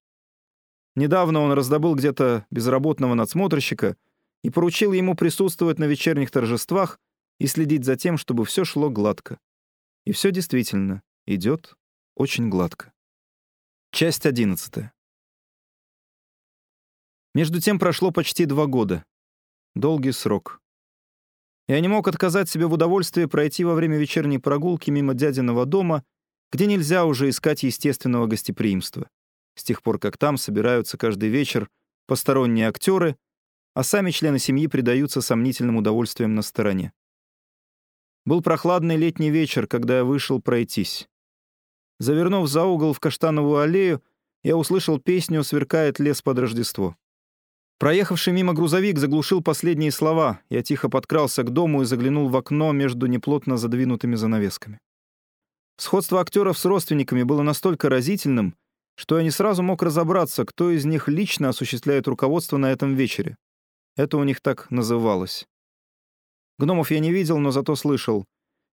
Недавно 0.95 1.41
он 1.41 1.51
раздобыл 1.53 1.95
где-то 1.95 2.45
безработного 2.51 3.13
надсмотрщика 3.13 3.97
и 4.43 4.49
поручил 4.49 4.93
ему 4.93 5.15
присутствовать 5.15 5.79
на 5.79 5.85
вечерних 5.85 6.31
торжествах 6.31 6.99
и 7.41 7.47
следить 7.47 7.85
за 7.85 7.95
тем, 7.95 8.19
чтобы 8.19 8.45
все 8.45 8.63
шло 8.63 8.91
гладко. 8.91 9.39
И 10.05 10.11
все 10.11 10.29
действительно 10.29 11.01
идет 11.25 11.75
очень 12.13 12.49
гладко. 12.49 12.93
Часть 13.91 14.27
одиннадцатая. 14.27 14.93
Между 17.33 17.59
тем 17.59 17.79
прошло 17.79 18.11
почти 18.11 18.45
два 18.45 18.67
года. 18.67 19.05
Долгий 19.73 20.11
срок. 20.11 20.61
Я 21.67 21.79
не 21.79 21.87
мог 21.87 22.07
отказать 22.07 22.47
себе 22.47 22.67
в 22.67 22.73
удовольствии 22.73 23.25
пройти 23.25 23.63
во 23.63 23.73
время 23.73 23.97
вечерней 23.97 24.37
прогулки 24.37 24.91
мимо 24.91 25.15
дядиного 25.15 25.65
дома, 25.65 26.03
где 26.51 26.67
нельзя 26.67 27.05
уже 27.05 27.27
искать 27.27 27.63
естественного 27.63 28.27
гостеприимства, 28.27 29.09
с 29.55 29.63
тех 29.63 29.81
пор, 29.81 29.97
как 29.97 30.15
там 30.15 30.37
собираются 30.37 30.95
каждый 30.95 31.29
вечер 31.29 31.71
посторонние 32.05 32.67
актеры, 32.67 33.17
а 33.73 33.81
сами 33.81 34.11
члены 34.11 34.37
семьи 34.37 34.67
предаются 34.67 35.21
сомнительным 35.21 35.77
удовольствиям 35.77 36.35
на 36.35 36.43
стороне. 36.43 36.93
Был 38.25 38.41
прохладный 38.41 38.97
летний 38.97 39.31
вечер, 39.31 39.67
когда 39.67 39.97
я 39.97 40.03
вышел 40.03 40.41
пройтись. 40.41 41.07
Завернув 41.99 42.47
за 42.47 42.65
угол 42.65 42.93
в 42.93 42.99
каштановую 42.99 43.59
аллею, 43.59 44.01
я 44.43 44.57
услышал 44.57 44.99
песню 44.99 45.43
«Сверкает 45.43 45.99
лес 45.99 46.21
под 46.21 46.39
Рождество». 46.39 46.95
Проехавший 47.79 48.33
мимо 48.33 48.53
грузовик 48.53 48.99
заглушил 48.99 49.41
последние 49.41 49.91
слова. 49.91 50.41
Я 50.49 50.61
тихо 50.61 50.87
подкрался 50.87 51.41
к 51.41 51.49
дому 51.51 51.81
и 51.81 51.85
заглянул 51.85 52.29
в 52.29 52.37
окно 52.37 52.71
между 52.73 53.07
неплотно 53.07 53.57
задвинутыми 53.57 54.13
занавесками. 54.13 54.79
Сходство 55.77 56.21
актеров 56.21 56.59
с 56.59 56.65
родственниками 56.65 57.23
было 57.23 57.41
настолько 57.41 57.89
разительным, 57.89 58.55
что 58.95 59.17
я 59.17 59.23
не 59.23 59.31
сразу 59.31 59.63
мог 59.63 59.81
разобраться, 59.81 60.45
кто 60.45 60.69
из 60.69 60.85
них 60.85 61.07
лично 61.07 61.49
осуществляет 61.49 62.07
руководство 62.07 62.57
на 62.57 62.71
этом 62.71 62.93
вечере. 62.93 63.35
Это 63.95 64.17
у 64.17 64.23
них 64.23 64.41
так 64.41 64.69
называлось. 64.69 65.47
Гномов 66.61 66.91
я 66.91 66.99
не 66.99 67.11
видел, 67.11 67.39
но 67.39 67.49
зато 67.49 67.75
слышал. 67.75 68.23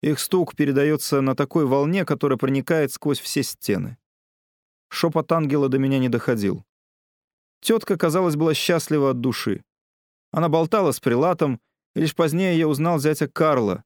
Их 0.02 0.20
стук 0.20 0.56
передается 0.56 1.22
на 1.22 1.36
такой 1.36 1.66
волне, 1.66 2.04
которая 2.04 2.38
проникает 2.38 2.92
сквозь 2.92 3.20
все 3.20 3.44
стены. 3.44 3.98
Шепот 4.90 5.32
ангела 5.32 5.70
до 5.70 5.78
меня 5.78 6.00
не 6.00 6.10
доходил. 6.10 6.64
Тетка, 7.62 7.96
казалось, 7.96 8.36
была 8.36 8.56
счастлива 8.56 9.12
от 9.12 9.22
души. 9.22 9.62
Она 10.32 10.50
болтала 10.50 10.94
с 10.94 11.00
прилатом, 11.00 11.60
и 11.96 12.02
лишь 12.02 12.16
позднее 12.16 12.58
я 12.58 12.68
узнал 12.68 12.98
зятя 12.98 13.28
Карла, 13.28 13.84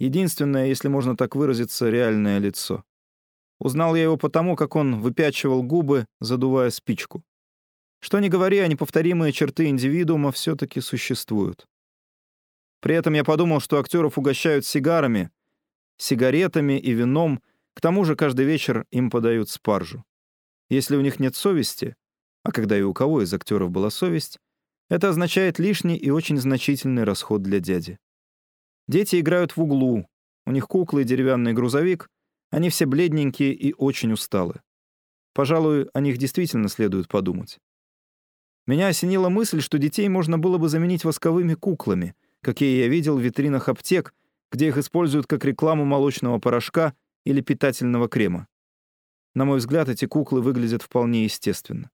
единственное, 0.00 0.66
если 0.66 0.88
можно 0.88 1.16
так 1.16 1.36
выразиться, 1.36 1.90
реальное 1.90 2.40
лицо. 2.40 2.82
Узнал 3.60 3.94
я 3.94 4.02
его 4.02 4.16
потому, 4.16 4.56
как 4.56 4.74
он 4.74 5.00
выпячивал 5.00 5.62
губы, 5.62 6.06
задувая 6.20 6.70
спичку. 6.70 7.22
Что 8.00 8.18
ни 8.18 8.28
говори, 8.28 8.58
а 8.58 8.66
неповторимые 8.66 9.32
черты 9.32 9.66
индивидуума 9.66 10.32
все-таки 10.32 10.80
существуют. 10.80 11.68
При 12.80 12.94
этом 12.94 13.14
я 13.14 13.24
подумал, 13.24 13.60
что 13.60 13.78
актеров 13.78 14.18
угощают 14.18 14.64
сигарами, 14.64 15.30
сигаретами 15.96 16.78
и 16.78 16.92
вином, 16.92 17.42
к 17.74 17.80
тому 17.80 18.04
же 18.04 18.14
каждый 18.14 18.46
вечер 18.46 18.86
им 18.90 19.10
подают 19.10 19.50
спаржу. 19.50 20.04
Если 20.70 20.96
у 20.96 21.00
них 21.00 21.18
нет 21.18 21.34
совести, 21.34 21.96
а 22.44 22.52
когда 22.52 22.78
и 22.78 22.82
у 22.82 22.94
кого 22.94 23.22
из 23.22 23.32
актеров 23.34 23.70
была 23.70 23.90
совесть, 23.90 24.38
это 24.90 25.08
означает 25.08 25.58
лишний 25.58 25.96
и 25.96 26.10
очень 26.10 26.38
значительный 26.38 27.04
расход 27.04 27.42
для 27.42 27.60
дяди. 27.60 27.98
Дети 28.86 29.20
играют 29.20 29.56
в 29.56 29.62
углу, 29.62 30.06
у 30.46 30.50
них 30.50 30.66
куклы 30.66 31.02
и 31.02 31.04
деревянный 31.04 31.52
грузовик, 31.52 32.08
они 32.50 32.70
все 32.70 32.86
бледненькие 32.86 33.52
и 33.52 33.74
очень 33.74 34.12
усталы. 34.12 34.60
Пожалуй, 35.34 35.88
о 35.92 36.00
них 36.00 36.16
действительно 36.16 36.68
следует 36.68 37.08
подумать. 37.08 37.58
Меня 38.66 38.88
осенила 38.88 39.28
мысль, 39.28 39.60
что 39.60 39.78
детей 39.78 40.08
можно 40.08 40.38
было 40.38 40.58
бы 40.58 40.68
заменить 40.68 41.04
восковыми 41.04 41.54
куклами— 41.54 42.14
какие 42.42 42.80
я 42.80 42.88
видел 42.88 43.16
в 43.16 43.20
витринах 43.20 43.68
аптек, 43.68 44.14
где 44.50 44.68
их 44.68 44.78
используют 44.78 45.26
как 45.26 45.44
рекламу 45.44 45.84
молочного 45.84 46.38
порошка 46.38 46.94
или 47.24 47.40
питательного 47.40 48.08
крема. 48.08 48.48
На 49.34 49.44
мой 49.44 49.58
взгляд, 49.58 49.88
эти 49.88 50.06
куклы 50.06 50.40
выглядят 50.40 50.82
вполне 50.82 51.24
естественно. 51.24 51.90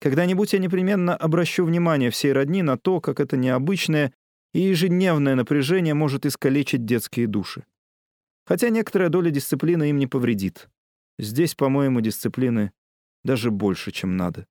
Когда-нибудь 0.00 0.52
я 0.52 0.58
непременно 0.58 1.16
обращу 1.16 1.64
внимание 1.64 2.10
всей 2.10 2.32
родни 2.32 2.62
на 2.62 2.76
то, 2.76 3.00
как 3.00 3.20
это 3.20 3.36
необычное 3.36 4.12
и 4.52 4.60
ежедневное 4.60 5.36
напряжение 5.36 5.94
может 5.94 6.26
искалечить 6.26 6.84
детские 6.84 7.28
души. 7.28 7.64
Хотя 8.44 8.70
некоторая 8.70 9.08
доля 9.08 9.30
дисциплины 9.30 9.90
им 9.90 9.98
не 9.98 10.08
повредит. 10.08 10.68
Здесь, 11.18 11.54
по-моему, 11.54 12.00
дисциплины 12.00 12.72
даже 13.22 13.50
больше, 13.52 13.92
чем 13.92 14.16
надо. 14.16 14.46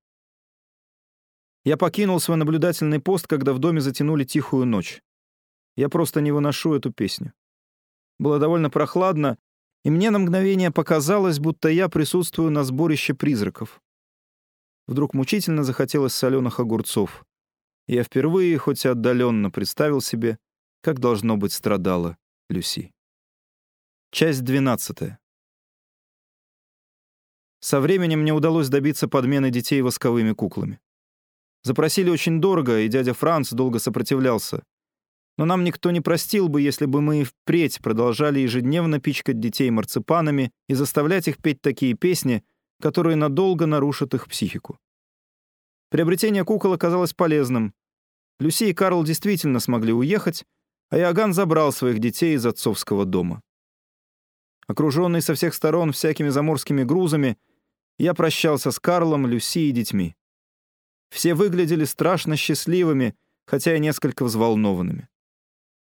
Я 1.64 1.76
покинул 1.76 2.18
свой 2.18 2.36
наблюдательный 2.36 3.00
пост, 3.00 3.26
когда 3.26 3.52
в 3.52 3.58
доме 3.58 3.80
затянули 3.80 4.24
тихую 4.24 4.66
ночь. 4.66 5.02
Я 5.76 5.88
просто 5.88 6.20
не 6.20 6.32
выношу 6.32 6.74
эту 6.74 6.92
песню. 6.92 7.32
Было 8.18 8.38
довольно 8.38 8.68
прохладно, 8.68 9.38
и 9.84 9.90
мне 9.90 10.10
на 10.10 10.18
мгновение 10.18 10.70
показалось, 10.70 11.38
будто 11.38 11.68
я 11.68 11.88
присутствую 11.88 12.50
на 12.50 12.64
сборище 12.64 13.14
призраков. 13.14 13.80
Вдруг 14.86 15.14
мучительно 15.14 15.64
захотелось 15.64 16.14
соленых 16.14 16.60
огурцов. 16.60 17.24
Я 17.86 18.04
впервые, 18.04 18.58
хоть 18.58 18.84
и 18.84 18.88
отдаленно, 18.88 19.50
представил 19.50 20.00
себе, 20.00 20.38
как 20.82 20.98
должно 20.98 21.36
быть 21.36 21.52
страдала 21.52 22.16
Люси. 22.48 22.92
Часть 24.10 24.42
12. 24.44 25.16
Со 27.60 27.80
временем 27.80 28.20
мне 28.20 28.32
удалось 28.32 28.68
добиться 28.68 29.08
подмены 29.08 29.50
детей 29.50 29.80
восковыми 29.82 30.32
куклами. 30.32 30.80
Запросили 31.64 32.10
очень 32.10 32.40
дорого, 32.40 32.80
и 32.80 32.88
дядя 32.88 33.14
Франц 33.14 33.52
долго 33.52 33.78
сопротивлялся. 33.78 34.62
Но 35.38 35.44
нам 35.44 35.64
никто 35.64 35.90
не 35.90 36.00
простил 36.00 36.48
бы, 36.48 36.60
если 36.60 36.86
бы 36.86 37.00
мы 37.00 37.24
впредь 37.24 37.80
продолжали 37.80 38.40
ежедневно 38.40 39.00
пичкать 39.00 39.40
детей 39.40 39.70
марципанами 39.70 40.52
и 40.68 40.74
заставлять 40.74 41.28
их 41.28 41.38
петь 41.38 41.62
такие 41.62 41.94
песни, 41.94 42.44
которые 42.80 43.16
надолго 43.16 43.66
нарушат 43.66 44.14
их 44.14 44.28
психику. 44.28 44.78
Приобретение 45.90 46.44
кукол 46.44 46.72
оказалось 46.72 47.14
полезным. 47.14 47.74
Люси 48.40 48.64
и 48.64 48.74
Карл 48.74 49.04
действительно 49.04 49.60
смогли 49.60 49.92
уехать, 49.92 50.44
а 50.90 50.98
Иоганн 50.98 51.32
забрал 51.32 51.72
своих 51.72 52.00
детей 52.00 52.34
из 52.34 52.44
отцовского 52.44 53.04
дома. 53.04 53.40
Окруженный 54.66 55.22
со 55.22 55.34
всех 55.34 55.54
сторон 55.54 55.92
всякими 55.92 56.28
заморскими 56.28 56.82
грузами, 56.82 57.36
я 57.98 58.14
прощался 58.14 58.70
с 58.70 58.80
Карлом, 58.80 59.26
Люси 59.26 59.68
и 59.68 59.72
детьми. 59.72 60.16
Все 61.12 61.34
выглядели 61.34 61.84
страшно 61.84 62.36
счастливыми, 62.36 63.14
хотя 63.44 63.76
и 63.76 63.80
несколько 63.80 64.24
взволнованными. 64.24 65.10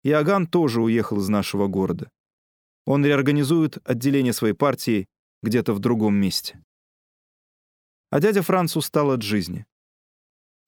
Иоганн 0.04 0.46
тоже 0.46 0.80
уехал 0.80 1.18
из 1.18 1.28
нашего 1.28 1.66
города. 1.66 2.08
Он 2.86 3.04
реорганизует 3.04 3.78
отделение 3.84 4.32
своей 4.32 4.54
партии 4.54 5.08
где-то 5.42 5.72
в 5.72 5.80
другом 5.80 6.14
месте. 6.14 6.62
А 8.10 8.20
дядя 8.20 8.42
Франц 8.42 8.76
устал 8.76 9.10
от 9.10 9.22
жизни. 9.22 9.66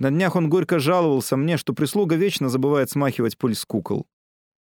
На 0.00 0.10
днях 0.10 0.34
он 0.34 0.50
горько 0.50 0.80
жаловался 0.80 1.36
мне, 1.36 1.56
что 1.56 1.72
прислуга 1.72 2.16
вечно 2.16 2.48
забывает 2.48 2.90
смахивать 2.90 3.38
пыль 3.38 3.54
с 3.54 3.64
кукол. 3.64 4.08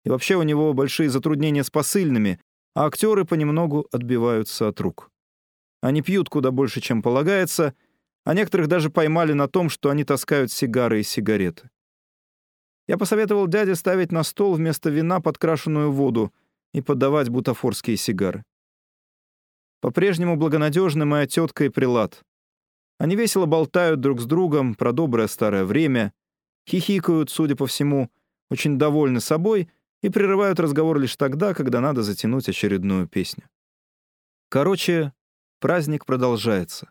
И 0.06 0.10
вообще 0.10 0.36
у 0.36 0.44
него 0.44 0.74
большие 0.74 1.10
затруднения 1.10 1.66
с 1.66 1.70
посыльными, 1.70 2.40
а 2.76 2.86
актеры 2.86 3.26
понемногу 3.26 3.90
отбиваются 3.92 4.70
от 4.70 4.80
рук. 4.80 5.12
Они 5.82 6.02
пьют 6.02 6.30
куда 6.30 6.52
больше, 6.52 6.80
чем 6.80 7.02
полагается, 7.02 7.76
а 8.26 8.34
некоторых 8.34 8.68
даже 8.68 8.90
поймали 8.90 9.34
на 9.34 9.48
том, 9.48 9.70
что 9.70 9.90
они 9.90 10.04
таскают 10.04 10.52
сигары 10.52 11.00
и 11.00 11.04
сигареты. 11.04 11.70
Я 12.88 12.98
посоветовал 12.98 13.48
дяде 13.48 13.76
ставить 13.76 14.12
на 14.12 14.24
стол 14.24 14.56
вместо 14.56 14.90
вина 14.90 15.22
подкрашенную 15.22 15.92
воду 15.92 16.34
и 16.74 16.82
подавать 16.82 17.30
бутафорские 17.30 17.98
сигары. 17.98 18.44
По-прежнему 19.80 20.36
благонадежны 20.36 21.06
моя 21.06 21.28
тетка 21.28 21.66
и 21.66 21.70
прилад. 21.70 22.24
Они 22.98 23.16
весело 23.16 23.46
болтают 23.46 24.02
друг 24.02 24.20
с 24.20 24.26
другом 24.26 24.74
про 24.74 24.92
доброе 24.92 25.28
старое 25.28 25.64
время, 25.64 26.12
хихикают, 26.68 27.30
судя 27.30 27.56
по 27.56 27.68
всему, 27.68 28.10
очень 28.50 28.80
довольны 28.80 29.20
собой 29.20 29.70
и 30.02 30.10
прерывают 30.10 30.60
разговор 30.60 31.00
лишь 31.00 31.16
тогда, 31.16 31.54
когда 31.54 31.82
надо 31.82 32.02
затянуть 32.02 32.50
очередную 32.50 33.08
песню. 33.08 33.44
Короче, 34.50 35.14
праздник 35.60 36.06
продолжается. 36.06 36.90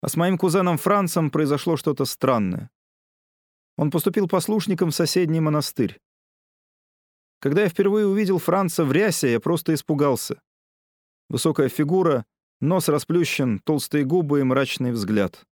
А 0.00 0.08
с 0.08 0.16
моим 0.16 0.38
кузеном 0.38 0.78
Францем 0.78 1.30
произошло 1.30 1.76
что-то 1.76 2.04
странное. 2.04 2.70
Он 3.76 3.90
поступил 3.90 4.28
послушником 4.28 4.90
в 4.90 4.94
соседний 4.94 5.40
монастырь. 5.40 6.00
Когда 7.40 7.62
я 7.62 7.68
впервые 7.68 8.06
увидел 8.06 8.38
Франца 8.38 8.84
в 8.84 8.92
рясе, 8.92 9.32
я 9.32 9.40
просто 9.40 9.74
испугался. 9.74 10.40
Высокая 11.28 11.68
фигура, 11.68 12.24
нос 12.60 12.88
расплющен, 12.88 13.60
толстые 13.60 14.04
губы 14.04 14.40
и 14.40 14.42
мрачный 14.42 14.92
взгляд. 14.92 15.46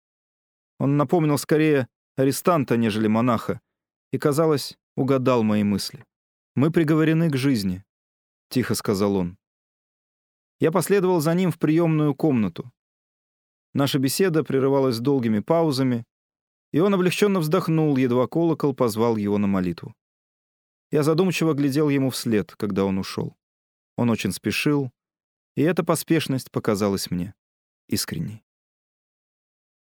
Он 0.78 0.96
напомнил 0.96 1.38
скорее 1.38 1.88
арестанта, 2.16 2.76
нежели 2.76 3.08
монаха, 3.08 3.60
и, 4.12 4.18
казалось, 4.18 4.78
угадал 4.96 5.42
мои 5.42 5.62
мысли. 5.62 6.04
«Мы 6.54 6.70
приговорены 6.70 7.30
к 7.30 7.36
жизни»,— 7.36 7.84
тихо 8.48 8.74
сказал 8.74 9.16
он. 9.16 9.36
Я 10.60 10.70
последовал 10.70 11.20
за 11.20 11.34
ним 11.34 11.50
в 11.50 11.58
приемную 11.58 12.14
комнату. 12.14 12.70
Наша 13.74 13.98
беседа 13.98 14.44
прерывалась 14.44 15.00
долгими 15.00 15.40
паузами, 15.40 16.04
и 16.72 16.78
он 16.78 16.94
облегченно 16.94 17.40
вздохнул, 17.40 17.96
едва 17.96 18.28
колокол 18.28 18.72
позвал 18.72 19.16
его 19.16 19.36
на 19.38 19.48
молитву. 19.48 19.94
Я 20.92 21.02
задумчиво 21.02 21.54
глядел 21.54 21.88
ему 21.88 22.10
вслед, 22.10 22.54
когда 22.56 22.84
он 22.84 22.98
ушел. 22.98 23.36
Он 23.96 24.10
очень 24.10 24.30
спешил, 24.30 24.92
и 25.56 25.62
эта 25.62 25.82
поспешность 25.82 26.52
показалась 26.52 27.10
мне 27.10 27.34
искренней. 27.88 28.43